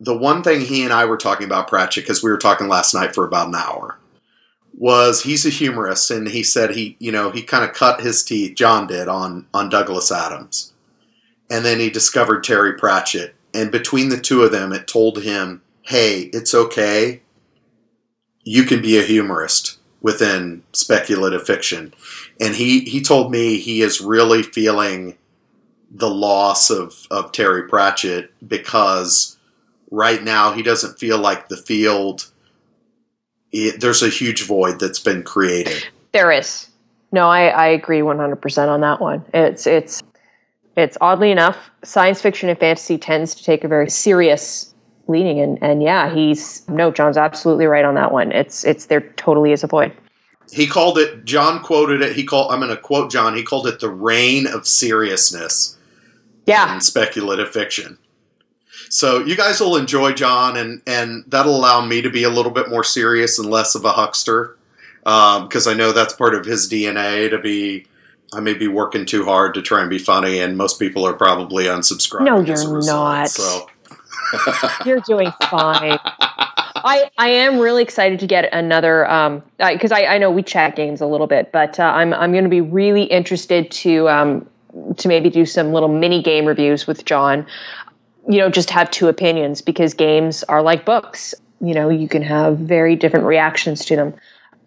the 0.00 0.16
one 0.16 0.42
thing 0.42 0.62
he 0.62 0.84
and 0.84 0.92
I 0.92 1.04
were 1.04 1.16
talking 1.16 1.46
about 1.46 1.68
Pratchett 1.68 2.04
because 2.04 2.22
we 2.22 2.30
were 2.30 2.38
talking 2.38 2.68
last 2.68 2.92
night 2.92 3.14
for 3.14 3.26
about 3.26 3.48
an 3.48 3.54
hour 3.54 3.98
was 4.76 5.22
he's 5.22 5.44
a 5.44 5.50
humorist 5.50 6.10
and 6.10 6.28
he 6.28 6.42
said 6.42 6.70
he 6.70 6.96
you 6.98 7.12
know 7.12 7.30
he 7.30 7.42
kind 7.42 7.64
of 7.64 7.74
cut 7.74 8.00
his 8.00 8.22
teeth 8.22 8.56
John 8.56 8.86
did 8.86 9.08
on 9.08 9.46
on 9.52 9.68
Douglas 9.68 10.10
Adams. 10.10 10.72
And 11.50 11.64
then 11.64 11.80
he 11.80 11.90
discovered 11.90 12.42
Terry 12.42 12.72
Pratchett. 12.72 13.34
And 13.52 13.70
between 13.70 14.08
the 14.08 14.18
two 14.18 14.42
of 14.42 14.52
them 14.52 14.72
it 14.72 14.86
told 14.86 15.22
him 15.22 15.62
hey 15.82 16.30
it's 16.32 16.54
okay. 16.54 17.22
You 18.44 18.64
can 18.64 18.82
be 18.82 18.98
a 18.98 19.02
humorist 19.02 19.78
within 20.00 20.62
speculative 20.72 21.46
fiction. 21.46 21.94
And 22.40 22.54
he 22.54 22.80
he 22.80 23.02
told 23.02 23.30
me 23.30 23.58
he 23.58 23.82
is 23.82 24.00
really 24.00 24.42
feeling 24.42 25.16
the 25.90 26.10
loss 26.10 26.70
of 26.70 27.06
of 27.10 27.32
Terry 27.32 27.68
Pratchett 27.68 28.32
because 28.46 29.38
right 29.90 30.24
now 30.24 30.52
he 30.52 30.62
doesn't 30.62 30.98
feel 30.98 31.18
like 31.18 31.48
the 31.48 31.56
field 31.56 32.31
it, 33.52 33.80
there's 33.80 34.02
a 34.02 34.08
huge 34.08 34.44
void 34.44 34.80
that's 34.80 34.98
been 34.98 35.22
created. 35.22 35.86
There 36.12 36.32
is. 36.32 36.68
No, 37.12 37.28
I, 37.28 37.48
I 37.48 37.66
agree 37.66 38.00
100% 38.00 38.68
on 38.68 38.80
that 38.80 39.00
one. 39.00 39.24
It's 39.34 39.66
it's 39.66 40.02
it's 40.76 40.96
oddly 41.02 41.30
enough, 41.30 41.70
science 41.84 42.22
fiction 42.22 42.48
and 42.48 42.58
fantasy 42.58 42.96
tends 42.96 43.34
to 43.34 43.44
take 43.44 43.62
a 43.62 43.68
very 43.68 43.90
serious 43.90 44.72
leaning, 45.06 45.38
and 45.40 45.58
and 45.62 45.82
yeah, 45.82 46.12
he's 46.12 46.66
no, 46.68 46.90
John's 46.90 47.18
absolutely 47.18 47.66
right 47.66 47.84
on 47.84 47.94
that 47.94 48.12
one. 48.12 48.32
It's 48.32 48.64
it's 48.64 48.86
there 48.86 49.02
totally 49.16 49.52
is 49.52 49.62
a 49.62 49.66
void. 49.66 49.92
He 50.50 50.66
called 50.66 50.98
it. 50.98 51.24
John 51.24 51.62
quoted 51.62 52.00
it. 52.00 52.16
He 52.16 52.24
called. 52.24 52.52
I'm 52.52 52.60
going 52.60 52.74
to 52.74 52.80
quote 52.80 53.10
John. 53.10 53.36
He 53.36 53.42
called 53.42 53.66
it 53.66 53.80
the 53.80 53.90
reign 53.90 54.46
of 54.46 54.66
seriousness 54.66 55.76
Yeah, 56.46 56.74
in 56.74 56.80
speculative 56.80 57.50
fiction. 57.50 57.98
So 58.92 59.24
you 59.24 59.36
guys 59.36 59.58
will 59.58 59.76
enjoy 59.76 60.12
John, 60.12 60.54
and 60.54 60.82
and 60.86 61.24
that'll 61.26 61.56
allow 61.56 61.82
me 61.82 62.02
to 62.02 62.10
be 62.10 62.24
a 62.24 62.28
little 62.28 62.52
bit 62.52 62.68
more 62.68 62.84
serious 62.84 63.38
and 63.38 63.48
less 63.48 63.74
of 63.74 63.86
a 63.86 63.90
huckster, 63.92 64.54
because 65.02 65.66
I 65.66 65.72
know 65.72 65.92
that's 65.92 66.12
part 66.12 66.34
of 66.34 66.44
his 66.44 66.70
DNA 66.70 67.30
to 67.30 67.38
be. 67.38 67.86
I 68.34 68.40
may 68.40 68.52
be 68.52 68.68
working 68.68 69.06
too 69.06 69.24
hard 69.24 69.54
to 69.54 69.62
try 69.62 69.80
and 69.80 69.88
be 69.88 69.98
funny, 69.98 70.40
and 70.40 70.58
most 70.58 70.78
people 70.78 71.06
are 71.06 71.14
probably 71.14 71.64
unsubscribing. 71.64 72.24
No, 72.24 72.40
you're 72.40 72.70
result, 72.70 72.86
not. 72.86 73.28
So 73.30 73.66
you're 74.84 75.00
doing 75.00 75.32
fine. 75.50 75.98
I, 76.04 77.10
I 77.16 77.28
am 77.28 77.58
really 77.58 77.82
excited 77.82 78.20
to 78.20 78.26
get 78.26 78.52
another 78.52 79.04
because 79.56 79.92
I, 79.92 80.04
I 80.04 80.18
know 80.18 80.30
we 80.30 80.42
chat 80.42 80.76
games 80.76 81.00
a 81.00 81.06
little 81.06 81.26
bit, 81.26 81.50
but 81.50 81.80
uh, 81.80 81.84
I'm 81.84 82.12
I'm 82.12 82.32
going 82.32 82.44
to 82.44 82.50
be 82.50 82.60
really 82.60 83.04
interested 83.04 83.70
to 83.70 84.10
um, 84.10 84.46
to 84.96 85.08
maybe 85.08 85.30
do 85.30 85.46
some 85.46 85.72
little 85.72 85.88
mini 85.88 86.22
game 86.22 86.44
reviews 86.44 86.86
with 86.86 87.04
John. 87.06 87.46
You 88.28 88.38
know, 88.38 88.50
just 88.50 88.70
have 88.70 88.90
two 88.90 89.08
opinions 89.08 89.62
because 89.62 89.94
games 89.94 90.42
are 90.44 90.62
like 90.62 90.84
books. 90.84 91.34
You 91.60 91.74
know, 91.74 91.88
you 91.88 92.08
can 92.08 92.22
have 92.22 92.58
very 92.58 92.96
different 92.96 93.26
reactions 93.26 93.84
to 93.86 93.96
them 93.96 94.14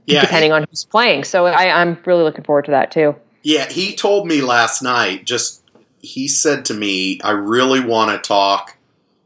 yeah, 0.06 0.22
depending 0.22 0.52
on 0.52 0.66
who's 0.70 0.86
playing. 0.86 1.24
So 1.24 1.46
I, 1.46 1.82
I'm 1.82 1.98
really 2.06 2.24
looking 2.24 2.44
forward 2.44 2.66
to 2.66 2.72
that 2.72 2.92
too. 2.92 3.16
Yeah, 3.42 3.70
he 3.70 3.96
told 3.96 4.28
me 4.28 4.42
last 4.42 4.82
night, 4.82 5.26
just 5.26 5.64
he 6.00 6.28
said 6.28 6.66
to 6.66 6.74
me, 6.74 7.20
I 7.22 7.32
really 7.32 7.80
want 7.80 8.12
to 8.12 8.28
talk. 8.28 8.78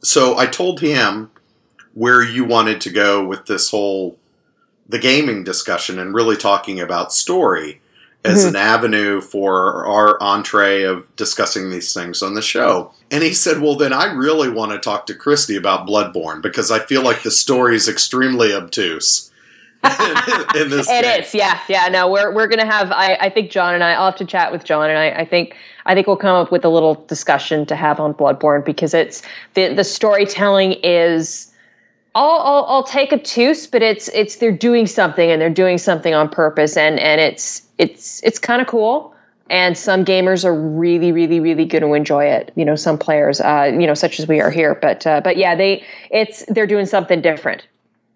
So 0.01 0.37
I 0.37 0.45
told 0.45 0.79
him 0.79 1.31
where 1.93 2.23
you 2.23 2.45
wanted 2.45 2.81
to 2.81 2.89
go 2.89 3.25
with 3.25 3.45
this 3.45 3.69
whole 3.69 4.17
the 4.87 4.99
gaming 4.99 5.43
discussion 5.43 5.99
and 5.99 6.15
really 6.15 6.35
talking 6.35 6.79
about 6.79 7.13
story 7.13 7.78
as 8.25 8.43
Mhm. 8.45 8.49
an 8.49 8.55
avenue 8.57 9.21
for 9.21 9.85
our 9.85 10.21
entree 10.21 10.83
of 10.83 11.03
discussing 11.15 11.69
these 11.69 11.93
things 11.93 12.21
on 12.21 12.33
the 12.33 12.41
show. 12.41 12.91
And 13.09 13.23
he 13.23 13.33
said, 13.33 13.61
Well, 13.61 13.75
then 13.75 13.93
I 13.93 14.11
really 14.13 14.49
want 14.49 14.71
to 14.73 14.77
talk 14.77 15.05
to 15.07 15.13
Kristi 15.13 15.57
about 15.57 15.87
Bloodborne 15.87 16.41
because 16.41 16.69
I 16.69 16.79
feel 16.79 17.01
like 17.01 17.23
the 17.23 17.31
story 17.31 17.75
is 17.75 17.87
extremely 17.87 18.53
obtuse. 18.53 19.31
in, 19.83 19.91
in 20.63 20.69
this 20.69 20.89
It 20.89 21.03
game. 21.03 21.21
is, 21.21 21.33
yeah, 21.33 21.59
yeah. 21.69 21.87
No, 21.87 22.09
we're 22.09 22.33
we're 22.33 22.47
gonna 22.47 22.69
have. 22.69 22.91
I, 22.91 23.17
I 23.21 23.29
think 23.29 23.49
John 23.49 23.73
and 23.73 23.81
I. 23.81 23.93
I'll 23.93 24.07
have 24.07 24.17
to 24.17 24.25
chat 24.25 24.51
with 24.51 24.65
John, 24.65 24.89
and 24.89 24.99
I, 24.99 25.21
I 25.21 25.25
think 25.25 25.55
I 25.85 25.93
think 25.95 26.05
we'll 26.05 26.17
come 26.17 26.35
up 26.35 26.51
with 26.51 26.65
a 26.65 26.69
little 26.69 26.95
discussion 27.07 27.65
to 27.67 27.77
have 27.77 27.97
on 28.01 28.13
Bloodborne 28.13 28.65
because 28.65 28.93
it's 28.93 29.21
the 29.53 29.73
the 29.73 29.85
storytelling 29.85 30.73
is. 30.83 31.45
I'll, 32.15 32.39
I'll 32.39 32.65
I'll 32.65 32.83
take 32.83 33.11
a 33.11 33.19
tooth, 33.19 33.69
but 33.71 33.81
it's 33.81 34.07
it's 34.09 34.37
they're 34.37 34.51
doing 34.51 34.87
something 34.87 35.29
and 35.29 35.41
they're 35.41 35.49
doing 35.49 35.77
something 35.77 36.13
on 36.13 36.29
purpose, 36.29 36.75
and 36.75 36.99
and 36.99 37.21
it's 37.21 37.67
it's 37.77 38.23
it's 38.23 38.39
kind 38.39 38.61
of 38.61 38.67
cool. 38.67 39.13
And 39.51 39.75
some 39.75 40.05
gamers 40.05 40.45
are 40.45 40.53
really, 40.53 41.11
really, 41.11 41.39
really 41.39 41.65
going 41.65 41.81
to 41.81 41.93
enjoy 41.93 42.25
it. 42.25 42.51
You 42.55 42.63
know, 42.63 42.75
some 42.75 42.99
players, 42.99 43.41
uh, 43.41 43.71
you 43.73 43.87
know, 43.87 43.95
such 43.95 44.19
as 44.19 44.27
we 44.27 44.39
are 44.39 44.51
here. 44.51 44.75
But 44.75 45.07
uh, 45.07 45.21
but 45.21 45.37
yeah, 45.37 45.55
they 45.55 45.83
it's 46.11 46.45
they're 46.47 46.67
doing 46.67 46.85
something 46.85 47.21
different. 47.21 47.67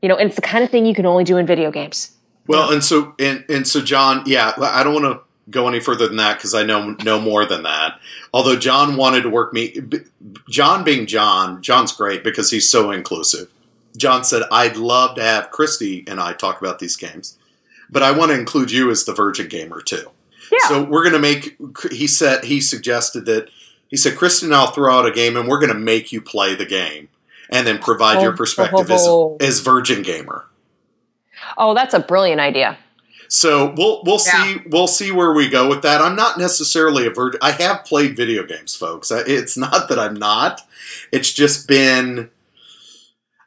You 0.01 0.09
know, 0.09 0.15
and 0.15 0.27
it's 0.27 0.35
the 0.35 0.41
kind 0.41 0.63
of 0.63 0.69
thing 0.69 0.85
you 0.85 0.93
can 0.93 1.05
only 1.05 1.23
do 1.23 1.37
in 1.37 1.45
video 1.45 1.71
games. 1.71 2.11
Well, 2.47 2.71
and 2.71 2.83
so 2.83 3.15
and 3.19 3.45
and 3.49 3.67
so 3.67 3.81
John, 3.81 4.23
yeah, 4.25 4.53
I 4.59 4.83
don't 4.83 4.93
want 4.93 5.05
to 5.05 5.21
go 5.49 5.67
any 5.67 5.79
further 5.79 6.07
than 6.07 6.17
that 6.17 6.37
because 6.37 6.53
I 6.53 6.63
know 6.63 6.95
no 7.03 7.19
more 7.19 7.45
than 7.45 7.63
that. 7.63 7.99
Although 8.33 8.57
John 8.57 8.95
wanted 8.95 9.21
to 9.21 9.29
work 9.29 9.53
me, 9.53 9.75
John 10.49 10.83
being 10.83 11.05
John, 11.05 11.61
John's 11.61 11.91
great 11.91 12.23
because 12.23 12.51
he's 12.51 12.69
so 12.69 12.91
inclusive. 12.91 13.49
John 13.97 14.23
said, 14.23 14.43
"I'd 14.51 14.77
love 14.77 15.15
to 15.15 15.23
have 15.23 15.51
Kristi 15.51 16.07
and 16.09 16.19
I 16.19 16.33
talk 16.33 16.59
about 16.61 16.79
these 16.79 16.95
games, 16.95 17.37
but 17.89 18.03
I 18.03 18.11
want 18.11 18.31
to 18.31 18.39
include 18.39 18.71
you 18.71 18.89
as 18.91 19.05
the 19.05 19.13
Virgin 19.13 19.47
Gamer 19.47 19.81
too." 19.81 20.09
Yeah. 20.51 20.67
So 20.67 20.83
we're 20.83 21.03
going 21.03 21.13
to 21.13 21.19
make. 21.19 21.57
He 21.91 22.07
said 22.07 22.43
he 22.45 22.61
suggested 22.61 23.25
that 23.25 23.49
he 23.87 23.97
said, 23.97 24.17
"Kristen 24.17 24.49
and 24.49 24.55
I'll 24.55 24.71
throw 24.71 24.93
out 24.93 25.05
a 25.05 25.11
game, 25.11 25.37
and 25.37 25.47
we're 25.47 25.59
going 25.59 25.71
to 25.73 25.77
make 25.79 26.11
you 26.11 26.21
play 26.21 26.55
the 26.55 26.65
game, 26.65 27.09
and 27.49 27.65
then 27.65 27.77
provide 27.79 28.21
your 28.21 28.33
Oh, 28.33 28.37
perspective 28.37 28.87
oh. 28.91 29.37
as 29.39 29.47
as 29.49 29.59
Virgin 29.61 30.01
Gamer." 30.01 30.45
Oh, 31.57 31.73
that's 31.73 31.93
a 31.93 31.99
brilliant 31.99 32.41
idea. 32.41 32.77
So 33.27 33.73
we'll 33.75 34.03
we'll 34.05 34.19
Yeah. 34.25 34.43
see 34.45 34.61
we'll 34.67 34.87
see 34.87 35.11
where 35.11 35.33
we 35.33 35.49
go 35.49 35.67
with 35.67 35.81
that. 35.81 36.01
I'm 36.01 36.15
not 36.15 36.37
necessarily 36.37 37.07
a 37.07 37.09
virgin. 37.09 37.39
I 37.41 37.51
have 37.51 37.83
played 37.85 38.15
video 38.15 38.43
games, 38.43 38.75
folks. 38.75 39.09
It's 39.11 39.57
not 39.65 39.89
that 39.89 39.97
I'm 39.97 40.13
not. 40.15 40.61
It's 41.11 41.31
just 41.31 41.67
been 41.67 42.29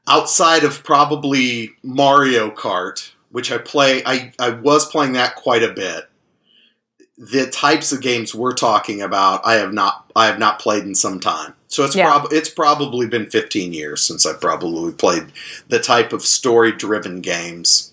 outside 0.08 0.64
of 0.64 0.82
probably 0.84 1.72
Mario 1.82 2.50
Kart, 2.50 3.12
which 3.30 3.50
I 3.52 3.58
play. 3.58 4.02
I 4.04 4.32
I 4.38 4.50
was 4.50 4.86
playing 4.86 5.12
that 5.14 5.36
quite 5.36 5.62
a 5.62 5.72
bit. 5.72 6.08
The 7.18 7.46
types 7.46 7.92
of 7.92 8.02
games 8.02 8.34
we're 8.34 8.52
talking 8.52 9.00
about, 9.00 9.40
I 9.44 9.54
have 9.54 9.72
not 9.72 10.10
I 10.14 10.26
have 10.26 10.38
not 10.38 10.58
played 10.58 10.84
in 10.84 10.94
some 10.94 11.18
time. 11.20 11.54
So 11.68 11.84
it's 11.84 11.96
Yeah. 11.96 12.06
prob- 12.10 12.32
it's 12.32 12.48
probably 12.48 13.06
been 13.06 13.26
15 13.28 13.72
years 13.72 14.02
since 14.02 14.24
I 14.26 14.34
probably 14.34 14.92
played 14.92 15.32
the 15.68 15.78
type 15.78 16.12
of 16.12 16.22
story 16.24 16.72
driven 16.72 17.20
games 17.20 17.92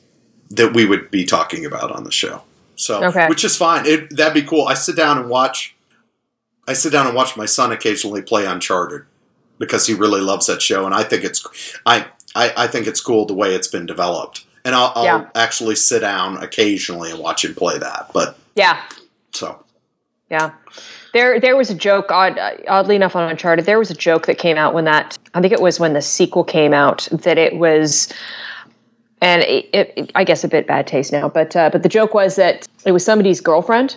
that 0.51 0.73
we 0.73 0.85
would 0.85 1.09
be 1.09 1.25
talking 1.25 1.65
about 1.65 1.91
on 1.91 2.03
the 2.03 2.11
show. 2.11 2.43
So, 2.75 3.03
Okay. 3.05 3.27
which 3.27 3.43
is 3.43 3.55
fine. 3.55 3.85
It, 3.85 4.15
that'd 4.15 4.33
be 4.33 4.43
cool. 4.47 4.67
I 4.67 4.73
sit 4.75 4.95
down 4.95 5.17
and 5.17 5.29
watch. 5.29 5.75
I 6.67 6.73
sit 6.73 6.91
down 6.91 7.07
and 7.07 7.15
watch 7.15 7.35
my 7.35 7.45
son 7.45 7.71
occasionally 7.71 8.21
play 8.21 8.45
Uncharted 8.45 9.03
because 9.59 9.87
he 9.87 9.93
really 9.93 10.21
loves 10.21 10.47
that 10.47 10.61
show, 10.61 10.85
and 10.85 10.93
I 10.95 11.03
think 11.03 11.23
it's 11.23 11.45
I 11.85 12.05
I, 12.35 12.53
I 12.57 12.67
think 12.67 12.87
it's 12.87 13.01
cool 13.01 13.25
the 13.25 13.33
way 13.33 13.53
it's 13.55 13.67
been 13.67 13.85
developed. 13.85 14.45
And 14.65 14.73
I'll, 14.75 14.93
I'll 14.95 15.03
Yeah. 15.03 15.29
actually 15.35 15.75
sit 15.75 15.99
down 15.99 16.41
occasionally 16.41 17.11
and 17.11 17.19
watch 17.19 17.43
him 17.43 17.53
play 17.53 17.77
that. 17.79 18.11
But 18.13 18.37
Yeah, 18.55 18.81
so 19.31 19.63
yeah. 20.31 20.51
There, 21.13 21.39
there 21.39 21.55
was 21.55 21.69
a 21.69 21.75
joke. 21.75 22.11
Odd, 22.11 22.39
oddly 22.67 22.95
enough, 22.95 23.15
on 23.15 23.29
Uncharted, 23.29 23.65
there 23.65 23.77
was 23.77 23.91
a 23.91 23.93
joke 23.93 24.25
that 24.25 24.39
came 24.39 24.57
out 24.57 24.73
when 24.73 24.85
that. 24.85 25.15
I 25.35 25.41
think 25.41 25.53
it 25.53 25.61
was 25.61 25.79
when 25.79 25.93
the 25.93 26.01
sequel 26.01 26.43
came 26.43 26.73
out 26.73 27.07
that 27.11 27.37
it 27.37 27.57
was, 27.57 28.11
and 29.21 29.43
it, 29.43 29.69
it, 29.73 30.11
I 30.15 30.23
guess 30.23 30.43
a 30.43 30.47
bit 30.47 30.65
bad 30.65 30.87
taste 30.87 31.11
now. 31.11 31.29
But 31.29 31.55
uh, 31.55 31.69
but 31.69 31.83
the 31.83 31.89
joke 31.89 32.15
was 32.15 32.35
that 32.37 32.67
it 32.85 32.93
was 32.93 33.05
somebody's 33.05 33.41
girlfriend, 33.41 33.95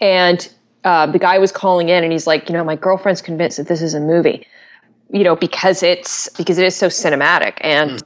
and 0.00 0.52
uh, 0.82 1.06
the 1.06 1.20
guy 1.20 1.38
was 1.38 1.52
calling 1.52 1.88
in, 1.88 2.02
and 2.02 2.12
he's 2.12 2.26
like, 2.26 2.48
you 2.48 2.52
know, 2.52 2.64
my 2.64 2.74
girlfriend's 2.74 3.22
convinced 3.22 3.58
that 3.58 3.68
this 3.68 3.80
is 3.82 3.94
a 3.94 4.00
movie, 4.00 4.44
you 5.12 5.24
know, 5.24 5.36
because 5.36 5.82
it's 5.82 6.28
because 6.30 6.58
it 6.58 6.66
is 6.66 6.76
so 6.76 6.88
cinematic, 6.88 7.58
and 7.60 7.92
mm. 7.92 8.02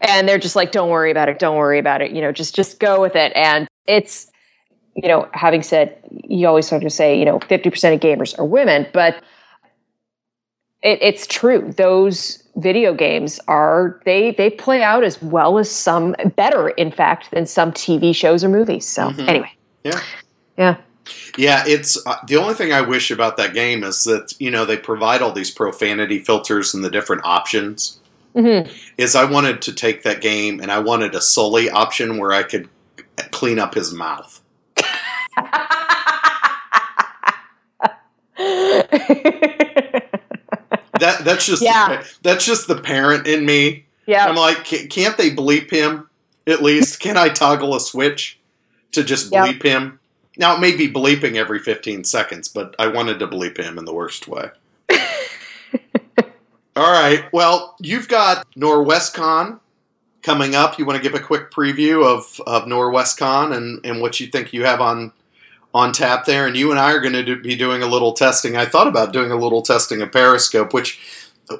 and 0.00 0.28
they're 0.28 0.38
just 0.38 0.56
like, 0.56 0.72
don't 0.72 0.90
worry 0.90 1.10
about 1.10 1.28
it, 1.28 1.38
don't 1.38 1.56
worry 1.56 1.78
about 1.78 2.02
it, 2.02 2.12
you 2.12 2.20
know, 2.20 2.32
just 2.32 2.54
just 2.54 2.80
go 2.80 3.00
with 3.00 3.16
it, 3.16 3.32
and 3.34 3.68
it's 3.86 4.30
you 5.02 5.08
know, 5.08 5.28
having 5.32 5.62
said, 5.62 5.96
you 6.10 6.46
always 6.48 6.68
have 6.70 6.80
to 6.80 6.90
say, 6.90 7.16
you 7.16 7.24
know, 7.24 7.38
50% 7.38 7.94
of 7.94 8.00
gamers 8.00 8.36
are 8.36 8.44
women, 8.44 8.84
but 8.92 9.22
it, 10.82 10.98
it's 11.00 11.24
true. 11.24 11.72
Those 11.76 12.42
video 12.56 12.92
games 12.94 13.38
are 13.46 14.00
they 14.04 14.32
they 14.32 14.50
play 14.50 14.82
out 14.82 15.04
as 15.04 15.22
well 15.22 15.58
as 15.58 15.70
some 15.70 16.16
better, 16.34 16.70
in 16.70 16.90
fact, 16.90 17.30
than 17.30 17.46
some 17.46 17.72
TV 17.72 18.14
shows 18.14 18.42
or 18.42 18.48
movies. 18.48 18.86
So 18.86 19.10
mm-hmm. 19.10 19.28
anyway, 19.28 19.52
yeah, 19.84 20.00
yeah. 20.56 20.76
Yeah, 21.36 21.64
it's 21.66 22.04
uh, 22.06 22.16
the 22.26 22.36
only 22.36 22.54
thing 22.54 22.72
I 22.72 22.80
wish 22.80 23.10
about 23.10 23.36
that 23.36 23.54
game 23.54 23.84
is 23.84 24.04
that 24.04 24.34
you 24.38 24.50
know 24.50 24.64
they 24.64 24.76
provide 24.76 25.22
all 25.22 25.32
these 25.32 25.50
profanity 25.50 26.18
filters 26.18 26.74
and 26.74 26.84
the 26.84 26.90
different 26.90 27.22
options. 27.24 28.00
Mm-hmm. 28.34 28.70
Is 28.98 29.14
I 29.14 29.24
wanted 29.24 29.62
to 29.62 29.72
take 29.72 30.02
that 30.02 30.20
game 30.20 30.60
and 30.60 30.70
I 30.70 30.78
wanted 30.78 31.14
a 31.14 31.20
Sully 31.20 31.70
option 31.70 32.18
where 32.18 32.32
I 32.32 32.42
could 32.42 32.68
clean 33.30 33.58
up 33.58 33.74
his 33.74 33.92
mouth. 33.92 34.40
that 41.00 41.24
that's 41.24 41.46
just 41.46 41.62
yeah. 41.62 42.04
that's 42.22 42.44
just 42.44 42.68
the 42.68 42.80
parent 42.80 43.26
in 43.26 43.44
me. 43.46 43.86
Yeah, 44.06 44.26
I'm 44.26 44.36
like, 44.36 44.64
can't 44.64 45.16
they 45.16 45.30
bleep 45.30 45.70
him 45.70 46.08
at 46.46 46.62
least? 46.62 47.00
Can 47.00 47.16
I 47.16 47.28
toggle 47.28 47.74
a 47.74 47.80
switch 47.80 48.38
to 48.92 49.04
just 49.04 49.30
bleep 49.30 49.62
yep. 49.62 49.62
him? 49.62 50.00
Now 50.38 50.56
it 50.56 50.60
may 50.60 50.74
be 50.76 50.88
bleeping 50.90 51.34
every 51.34 51.58
15 51.58 52.04
seconds, 52.04 52.48
but 52.48 52.74
I 52.78 52.86
wanted 52.86 53.18
to 53.18 53.26
bleep 53.26 53.58
him 53.58 53.76
in 53.76 53.84
the 53.84 53.92
worst 53.92 54.28
way. 54.28 54.50
All 56.76 56.92
right. 56.92 57.24
Well, 57.32 57.74
you've 57.80 58.08
got 58.08 58.46
Norwescon 58.54 59.58
coming 60.22 60.54
up. 60.54 60.78
You 60.78 60.86
want 60.86 60.96
to 60.96 61.02
give 61.02 61.20
a 61.20 61.22
quick 61.22 61.50
preview 61.50 62.06
of, 62.06 62.40
of 62.46 62.64
Norwescon 62.64 63.54
and, 63.54 63.84
and 63.84 64.00
what 64.00 64.20
you 64.20 64.28
think 64.28 64.52
you 64.52 64.64
have 64.64 64.80
on 64.80 65.12
on 65.74 65.92
tap 65.92 66.24
there, 66.24 66.46
and 66.46 66.56
you 66.56 66.70
and 66.70 66.80
I 66.80 66.92
are 66.92 67.00
going 67.00 67.12
to 67.12 67.22
do, 67.22 67.40
be 67.40 67.54
doing 67.54 67.82
a 67.82 67.86
little 67.86 68.12
testing. 68.12 68.56
I 68.56 68.64
thought 68.64 68.86
about 68.86 69.12
doing 69.12 69.30
a 69.30 69.36
little 69.36 69.60
testing 69.60 70.00
of 70.00 70.10
Periscope, 70.10 70.72
which 70.72 70.98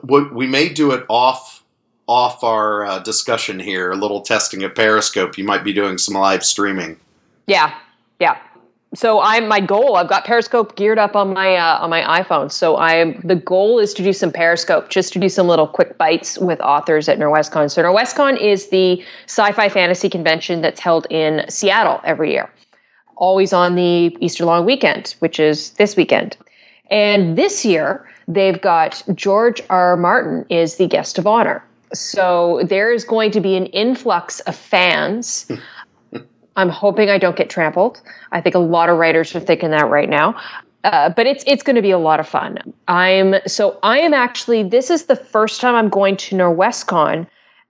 we 0.02 0.46
may 0.46 0.70
do 0.70 0.92
it 0.92 1.04
off 1.08 1.62
off 2.06 2.42
our 2.42 2.86
uh, 2.86 2.98
discussion 3.00 3.60
here. 3.60 3.92
A 3.92 3.96
little 3.96 4.22
testing 4.22 4.62
of 4.62 4.74
Periscope. 4.74 5.36
You 5.36 5.44
might 5.44 5.62
be 5.62 5.74
doing 5.74 5.98
some 5.98 6.14
live 6.14 6.42
streaming. 6.42 6.98
Yeah, 7.46 7.74
yeah. 8.18 8.38
So 8.94 9.20
I'm 9.20 9.48
my 9.48 9.60
goal. 9.60 9.96
I've 9.96 10.08
got 10.08 10.24
Periscope 10.24 10.74
geared 10.74 10.98
up 10.98 11.14
on 11.14 11.34
my 11.34 11.56
uh, 11.56 11.78
on 11.80 11.90
my 11.90 12.22
iPhone. 12.22 12.50
So 12.50 12.76
I'm 12.78 13.20
the 13.22 13.36
goal 13.36 13.78
is 13.78 13.92
to 13.94 14.02
do 14.02 14.14
some 14.14 14.32
Periscope, 14.32 14.88
just 14.88 15.12
to 15.12 15.18
do 15.18 15.28
some 15.28 15.46
little 15.46 15.68
quick 15.68 15.98
bites 15.98 16.38
with 16.38 16.58
authors 16.60 17.08
at 17.08 17.18
Norwescon. 17.18 17.70
So 17.70 17.82
Norwescon 17.82 18.40
is 18.40 18.68
the 18.68 19.04
sci-fi 19.26 19.68
fantasy 19.68 20.08
convention 20.08 20.62
that's 20.62 20.80
held 20.80 21.06
in 21.10 21.44
Seattle 21.50 22.00
every 22.02 22.32
year 22.32 22.50
always 23.18 23.52
on 23.52 23.74
the 23.74 24.16
Easter 24.20 24.44
long 24.44 24.64
weekend, 24.64 25.14
which 25.18 25.38
is 25.38 25.70
this 25.72 25.96
weekend. 25.96 26.36
And 26.90 27.36
this 27.36 27.64
year, 27.64 28.08
they've 28.26 28.60
got 28.60 29.02
George 29.14 29.60
R. 29.68 29.90
R. 29.90 29.96
Martin 29.96 30.46
is 30.48 30.76
the 30.76 30.86
guest 30.86 31.18
of 31.18 31.26
honor. 31.26 31.62
So 31.92 32.62
there 32.64 32.92
is 32.92 33.04
going 33.04 33.30
to 33.32 33.40
be 33.40 33.56
an 33.56 33.66
influx 33.66 34.40
of 34.40 34.56
fans. 34.56 35.50
I'm 36.58 36.68
hoping 36.68 37.08
I 37.08 37.18
don't 37.18 37.36
get 37.36 37.48
trampled. 37.48 38.02
I 38.32 38.40
think 38.40 38.54
a 38.54 38.58
lot 38.58 38.88
of 38.88 38.98
writers 38.98 39.34
are 39.34 39.40
thinking 39.40 39.70
that 39.70 39.88
right 39.88 40.08
now. 40.10 40.38
Uh, 40.84 41.08
but 41.08 41.26
it's 41.26 41.42
it's 41.46 41.62
going 41.62 41.76
to 41.76 41.82
be 41.82 41.90
a 41.90 41.98
lot 41.98 42.20
of 42.20 42.28
fun. 42.28 42.58
I'm 42.86 43.36
so 43.46 43.78
I 43.82 43.98
am 44.00 44.12
actually 44.12 44.62
this 44.62 44.90
is 44.90 45.06
the 45.06 45.16
first 45.16 45.60
time 45.60 45.74
I'm 45.74 45.88
going 45.88 46.16
to 46.16 46.36
Norwescon 46.36 47.26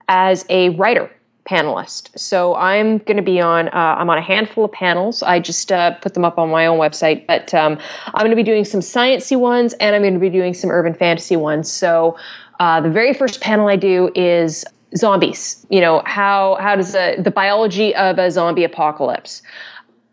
as 0.08 0.44
a 0.48 0.70
writer 0.70 1.10
panelist. 1.48 2.18
So 2.18 2.54
I'm 2.54 2.98
going 2.98 3.16
to 3.16 3.22
be 3.22 3.40
on. 3.40 3.68
Uh, 3.68 3.96
I'm 3.98 4.10
on 4.10 4.18
a 4.18 4.22
handful 4.22 4.64
of 4.64 4.72
panels. 4.72 5.22
I 5.22 5.40
just 5.40 5.72
uh, 5.72 5.92
put 5.96 6.14
them 6.14 6.24
up 6.24 6.38
on 6.38 6.50
my 6.50 6.66
own 6.66 6.78
website, 6.78 7.26
but 7.26 7.52
um, 7.54 7.78
I'm 8.14 8.20
going 8.20 8.30
to 8.30 8.36
be 8.36 8.42
doing 8.42 8.64
some 8.64 8.80
sciencey 8.80 9.38
ones, 9.38 9.72
and 9.74 9.96
I'm 9.96 10.02
going 10.02 10.14
to 10.14 10.20
be 10.20 10.30
doing 10.30 10.54
some 10.54 10.70
urban 10.70 10.94
fantasy 10.94 11.36
ones. 11.36 11.70
So 11.70 12.16
uh, 12.60 12.80
the 12.80 12.90
very 12.90 13.14
first 13.14 13.40
panel 13.40 13.68
I 13.68 13.76
do 13.76 14.10
is 14.14 14.64
zombies. 14.96 15.66
You 15.70 15.80
know 15.80 16.02
how 16.04 16.56
how 16.60 16.76
does 16.76 16.94
a, 16.94 17.16
the 17.20 17.30
biology 17.30 17.94
of 17.94 18.18
a 18.18 18.30
zombie 18.30 18.64
apocalypse, 18.64 19.42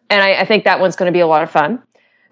and 0.10 0.22
I, 0.22 0.42
I 0.42 0.46
think 0.46 0.64
that 0.64 0.80
one's 0.80 0.96
going 0.96 1.12
to 1.12 1.16
be 1.16 1.22
a 1.22 1.28
lot 1.28 1.44
of 1.44 1.52
fun. 1.52 1.82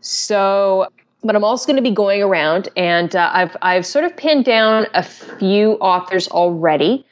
So 0.02 0.88
but 1.24 1.36
I'm 1.36 1.44
also 1.44 1.66
going 1.66 1.78
to 1.78 1.90
be 1.90 1.96
going 1.96 2.22
around, 2.22 2.70
and 2.76 3.16
uh, 3.16 3.32
I've 3.34 3.56
I've 3.62 3.86
sort 3.86 4.06
of 4.06 4.16
pinned 4.18 4.46
down 4.46 4.88
a 4.94 5.04
few 5.04 5.74
authors 5.74 6.28
already 6.30 7.06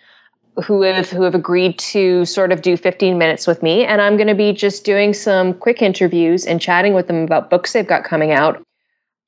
who 0.65 0.81
have 0.81 1.09
who 1.09 1.23
have 1.23 1.35
agreed 1.35 1.79
to 1.79 2.25
sort 2.25 2.51
of 2.51 2.61
do 2.61 2.75
15 2.75 3.17
minutes 3.17 3.47
with 3.47 3.63
me 3.63 3.85
and 3.85 4.01
I'm 4.01 4.17
going 4.17 4.27
to 4.27 4.35
be 4.35 4.51
just 4.51 4.83
doing 4.83 5.13
some 5.13 5.53
quick 5.53 5.81
interviews 5.81 6.45
and 6.45 6.59
chatting 6.59 6.93
with 6.93 7.07
them 7.07 7.23
about 7.23 7.49
books 7.49 7.73
they've 7.73 7.87
got 7.87 8.03
coming 8.03 8.31
out. 8.31 8.61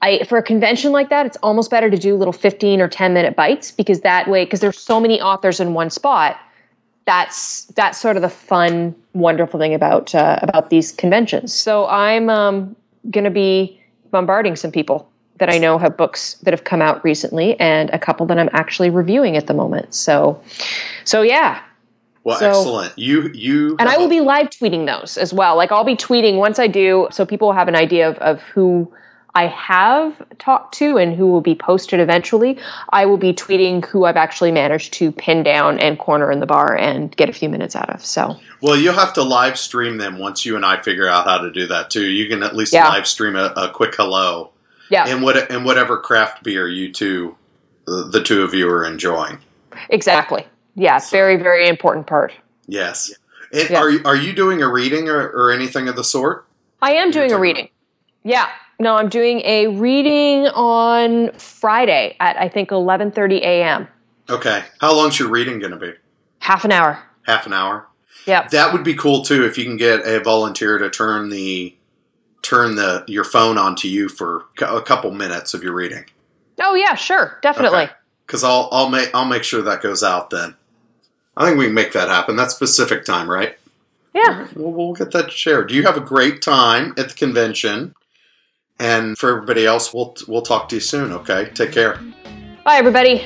I 0.03 0.23
for 0.25 0.37
a 0.37 0.43
convention 0.43 0.91
like 0.91 1.09
that 1.09 1.25
it's 1.25 1.37
almost 1.37 1.71
better 1.71 1.89
to 1.89 1.97
do 1.97 2.15
little 2.15 2.33
15 2.33 2.81
or 2.81 2.87
10 2.87 3.13
minute 3.13 3.35
bites 3.35 3.71
because 3.71 4.01
that 4.01 4.29
way 4.29 4.43
because 4.43 4.59
there's 4.59 4.77
so 4.77 4.99
many 4.99 5.21
authors 5.21 5.59
in 5.59 5.73
one 5.73 5.89
spot 5.89 6.37
that's 7.05 7.65
that's 7.75 7.99
sort 7.99 8.15
of 8.15 8.21
the 8.21 8.29
fun 8.29 8.95
wonderful 9.13 9.59
thing 9.59 9.73
about 9.73 10.13
uh, 10.15 10.39
about 10.41 10.69
these 10.69 10.91
conventions. 10.91 11.53
So 11.53 11.87
I'm 11.87 12.29
um, 12.29 12.75
going 13.09 13.23
to 13.23 13.31
be 13.31 13.79
bombarding 14.11 14.55
some 14.55 14.71
people 14.71 15.09
that 15.39 15.49
I 15.49 15.57
know 15.57 15.77
have 15.77 15.97
books 15.97 16.35
that 16.43 16.53
have 16.53 16.63
come 16.63 16.81
out 16.81 17.03
recently, 17.03 17.59
and 17.59 17.89
a 17.89 17.99
couple 17.99 18.25
that 18.27 18.37
I'm 18.37 18.49
actually 18.53 18.89
reviewing 18.89 19.35
at 19.35 19.47
the 19.47 19.53
moment. 19.53 19.93
So, 19.93 20.41
so 21.03 21.21
yeah. 21.21 21.61
Well, 22.23 22.39
so, 22.39 22.49
excellent. 22.49 22.97
You 22.97 23.29
you 23.33 23.75
and 23.79 23.89
I 23.89 23.97
will 23.97 24.07
be 24.07 24.21
live 24.21 24.49
tweeting 24.49 24.85
those 24.85 25.17
as 25.17 25.33
well. 25.33 25.57
Like 25.57 25.71
I'll 25.71 25.83
be 25.83 25.97
tweeting 25.97 26.37
once 26.37 26.59
I 26.59 26.67
do, 26.67 27.07
so 27.11 27.25
people 27.25 27.49
will 27.49 27.55
have 27.55 27.67
an 27.67 27.75
idea 27.75 28.09
of 28.09 28.17
of 28.19 28.41
who 28.43 28.91
I 29.35 29.47
have 29.47 30.21
talked 30.37 30.75
to 30.75 30.97
and 30.97 31.15
who 31.15 31.27
will 31.27 31.41
be 31.41 31.55
posted 31.55 31.99
eventually. 31.99 32.59
I 32.89 33.05
will 33.05 33.17
be 33.17 33.33
tweeting 33.33 33.83
who 33.85 34.05
I've 34.05 34.15
actually 34.15 34.51
managed 34.51 34.93
to 34.93 35.11
pin 35.11 35.41
down 35.41 35.79
and 35.79 35.97
corner 35.97 36.31
in 36.31 36.39
the 36.39 36.45
bar 36.45 36.77
and 36.77 37.15
get 37.15 37.29
a 37.29 37.33
few 37.33 37.49
minutes 37.49 37.75
out 37.75 37.89
of. 37.89 38.05
So, 38.05 38.39
well, 38.61 38.75
you'll 38.75 38.93
have 38.93 39.13
to 39.13 39.23
live 39.23 39.57
stream 39.57 39.97
them 39.97 40.19
once 40.19 40.45
you 40.45 40.55
and 40.55 40.63
I 40.63 40.81
figure 40.81 41.07
out 41.07 41.25
how 41.25 41.39
to 41.39 41.51
do 41.51 41.65
that 41.67 41.89
too. 41.89 42.05
You 42.05 42.27
can 42.27 42.43
at 42.43 42.55
least 42.55 42.73
yeah. 42.73 42.87
live 42.87 43.07
stream 43.07 43.35
a, 43.35 43.53
a 43.57 43.71
quick 43.71 43.95
hello 43.95 44.53
yeah. 44.93 45.07
And 45.07 45.23
what 45.23 45.51
and 45.51 45.65
whatever 45.65 45.97
craft 45.97 46.43
beer 46.43 46.67
you 46.67 46.91
two, 46.91 47.35
the 47.85 48.21
two 48.23 48.43
of 48.43 48.53
you 48.53 48.69
are 48.69 48.85
enjoying. 48.85 49.39
Exactly. 49.89 50.45
Yeah. 50.75 50.99
So, 50.99 51.17
very 51.17 51.37
very 51.37 51.67
important 51.67 52.05
part. 52.05 52.31
Yes. 52.67 53.11
And 53.51 53.69
yeah. 53.69 53.79
are 53.79 53.89
you, 53.89 54.01
are 54.05 54.15
you 54.15 54.33
doing 54.33 54.61
a 54.61 54.71
reading 54.71 55.09
or, 55.09 55.29
or 55.29 55.51
anything 55.51 55.87
of 55.87 55.95
the 55.95 56.03
sort? 56.03 56.47
I 56.81 56.93
am 56.93 57.11
doing 57.11 57.31
a 57.31 57.39
reading. 57.39 57.69
Yeah. 58.23 58.49
No, 58.79 58.95
I'm 58.95 59.09
doing 59.09 59.41
a 59.41 59.67
reading 59.67 60.47
on 60.47 61.31
Friday 61.33 62.15
at 62.19 62.37
I 62.37 62.49
think 62.49 62.69
11:30 62.69 63.41
a.m. 63.41 63.87
Okay. 64.29 64.63
How 64.79 64.95
long's 64.95 65.19
your 65.19 65.29
reading 65.29 65.59
going 65.59 65.71
to 65.71 65.77
be? 65.77 65.93
Half 66.39 66.65
an 66.65 66.71
hour. 66.71 67.01
Half 67.23 67.45
an 67.45 67.53
hour. 67.53 67.87
Yeah. 68.25 68.47
That 68.49 68.73
would 68.73 68.83
be 68.83 68.93
cool 68.93 69.23
too 69.23 69.45
if 69.45 69.57
you 69.57 69.65
can 69.65 69.77
get 69.77 70.05
a 70.05 70.19
volunteer 70.21 70.77
to 70.77 70.89
turn 70.89 71.29
the 71.29 71.75
turn 72.41 72.75
the 72.75 73.03
your 73.07 73.23
phone 73.23 73.57
onto 73.57 73.87
you 73.87 74.09
for 74.09 74.45
a 74.61 74.81
couple 74.81 75.11
minutes 75.11 75.53
of 75.53 75.63
your 75.63 75.73
reading. 75.73 76.05
Oh 76.61 76.75
yeah, 76.75 76.95
sure, 76.95 77.39
definitely. 77.41 77.89
Because 78.25 78.43
okay. 78.43 78.51
I'll 78.51 78.69
I'll 78.71 78.89
make 78.89 79.13
I'll 79.13 79.25
make 79.25 79.43
sure 79.43 79.61
that 79.61 79.81
goes 79.81 80.03
out 80.03 80.29
then. 80.29 80.55
I 81.35 81.45
think 81.45 81.57
we 81.57 81.65
can 81.65 81.73
make 81.73 81.93
that 81.93 82.09
happen. 82.09 82.35
That's 82.35 82.53
Pacific 82.53 83.05
time, 83.05 83.29
right? 83.29 83.57
Yeah. 84.13 84.47
We'll, 84.55 84.71
we'll 84.71 84.93
get 84.93 85.11
that 85.11 85.31
shared. 85.31 85.69
Do 85.69 85.75
you 85.75 85.83
have 85.83 85.97
a 85.97 86.01
great 86.01 86.41
time 86.41 86.93
at 86.97 87.09
the 87.09 87.15
convention, 87.15 87.95
and 88.79 89.17
for 89.17 89.29
everybody 89.29 89.65
else, 89.65 89.93
we'll 89.93 90.15
we'll 90.27 90.41
talk 90.41 90.69
to 90.69 90.75
you 90.75 90.81
soon. 90.81 91.11
Okay, 91.11 91.49
take 91.53 91.71
care. 91.71 91.99
Bye, 92.63 92.77
everybody. 92.77 93.25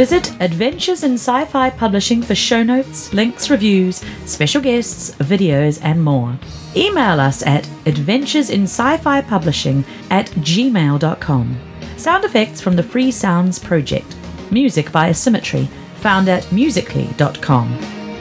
Visit 0.00 0.32
Adventures 0.40 1.04
in 1.04 1.12
Sci 1.12 1.44
Fi 1.44 1.68
Publishing 1.68 2.22
for 2.22 2.34
show 2.34 2.62
notes, 2.62 3.12
links, 3.12 3.50
reviews, 3.50 4.02
special 4.24 4.62
guests, 4.62 5.10
videos, 5.16 5.78
and 5.82 6.02
more. 6.02 6.38
Email 6.74 7.20
us 7.20 7.46
at 7.46 7.64
adventuresinsci-fi 7.84 9.20
publishing 9.20 9.84
at 10.08 10.24
gmail.com. 10.40 11.58
Sound 11.98 12.24
effects 12.24 12.62
from 12.62 12.76
the 12.76 12.82
Free 12.82 13.10
Sounds 13.10 13.58
Project. 13.58 14.16
Music 14.50 14.90
by 14.90 15.10
Asymmetry, 15.10 15.68
found 15.96 16.30
at 16.30 16.50
musically.com. 16.50 17.78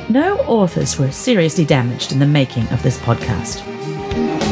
No 0.09 0.38
authors 0.39 0.99
were 0.99 1.13
seriously 1.13 1.63
damaged 1.63 2.11
in 2.11 2.19
the 2.19 2.25
making 2.25 2.67
of 2.73 2.84
this 2.84 2.97
podcast. 2.97 4.48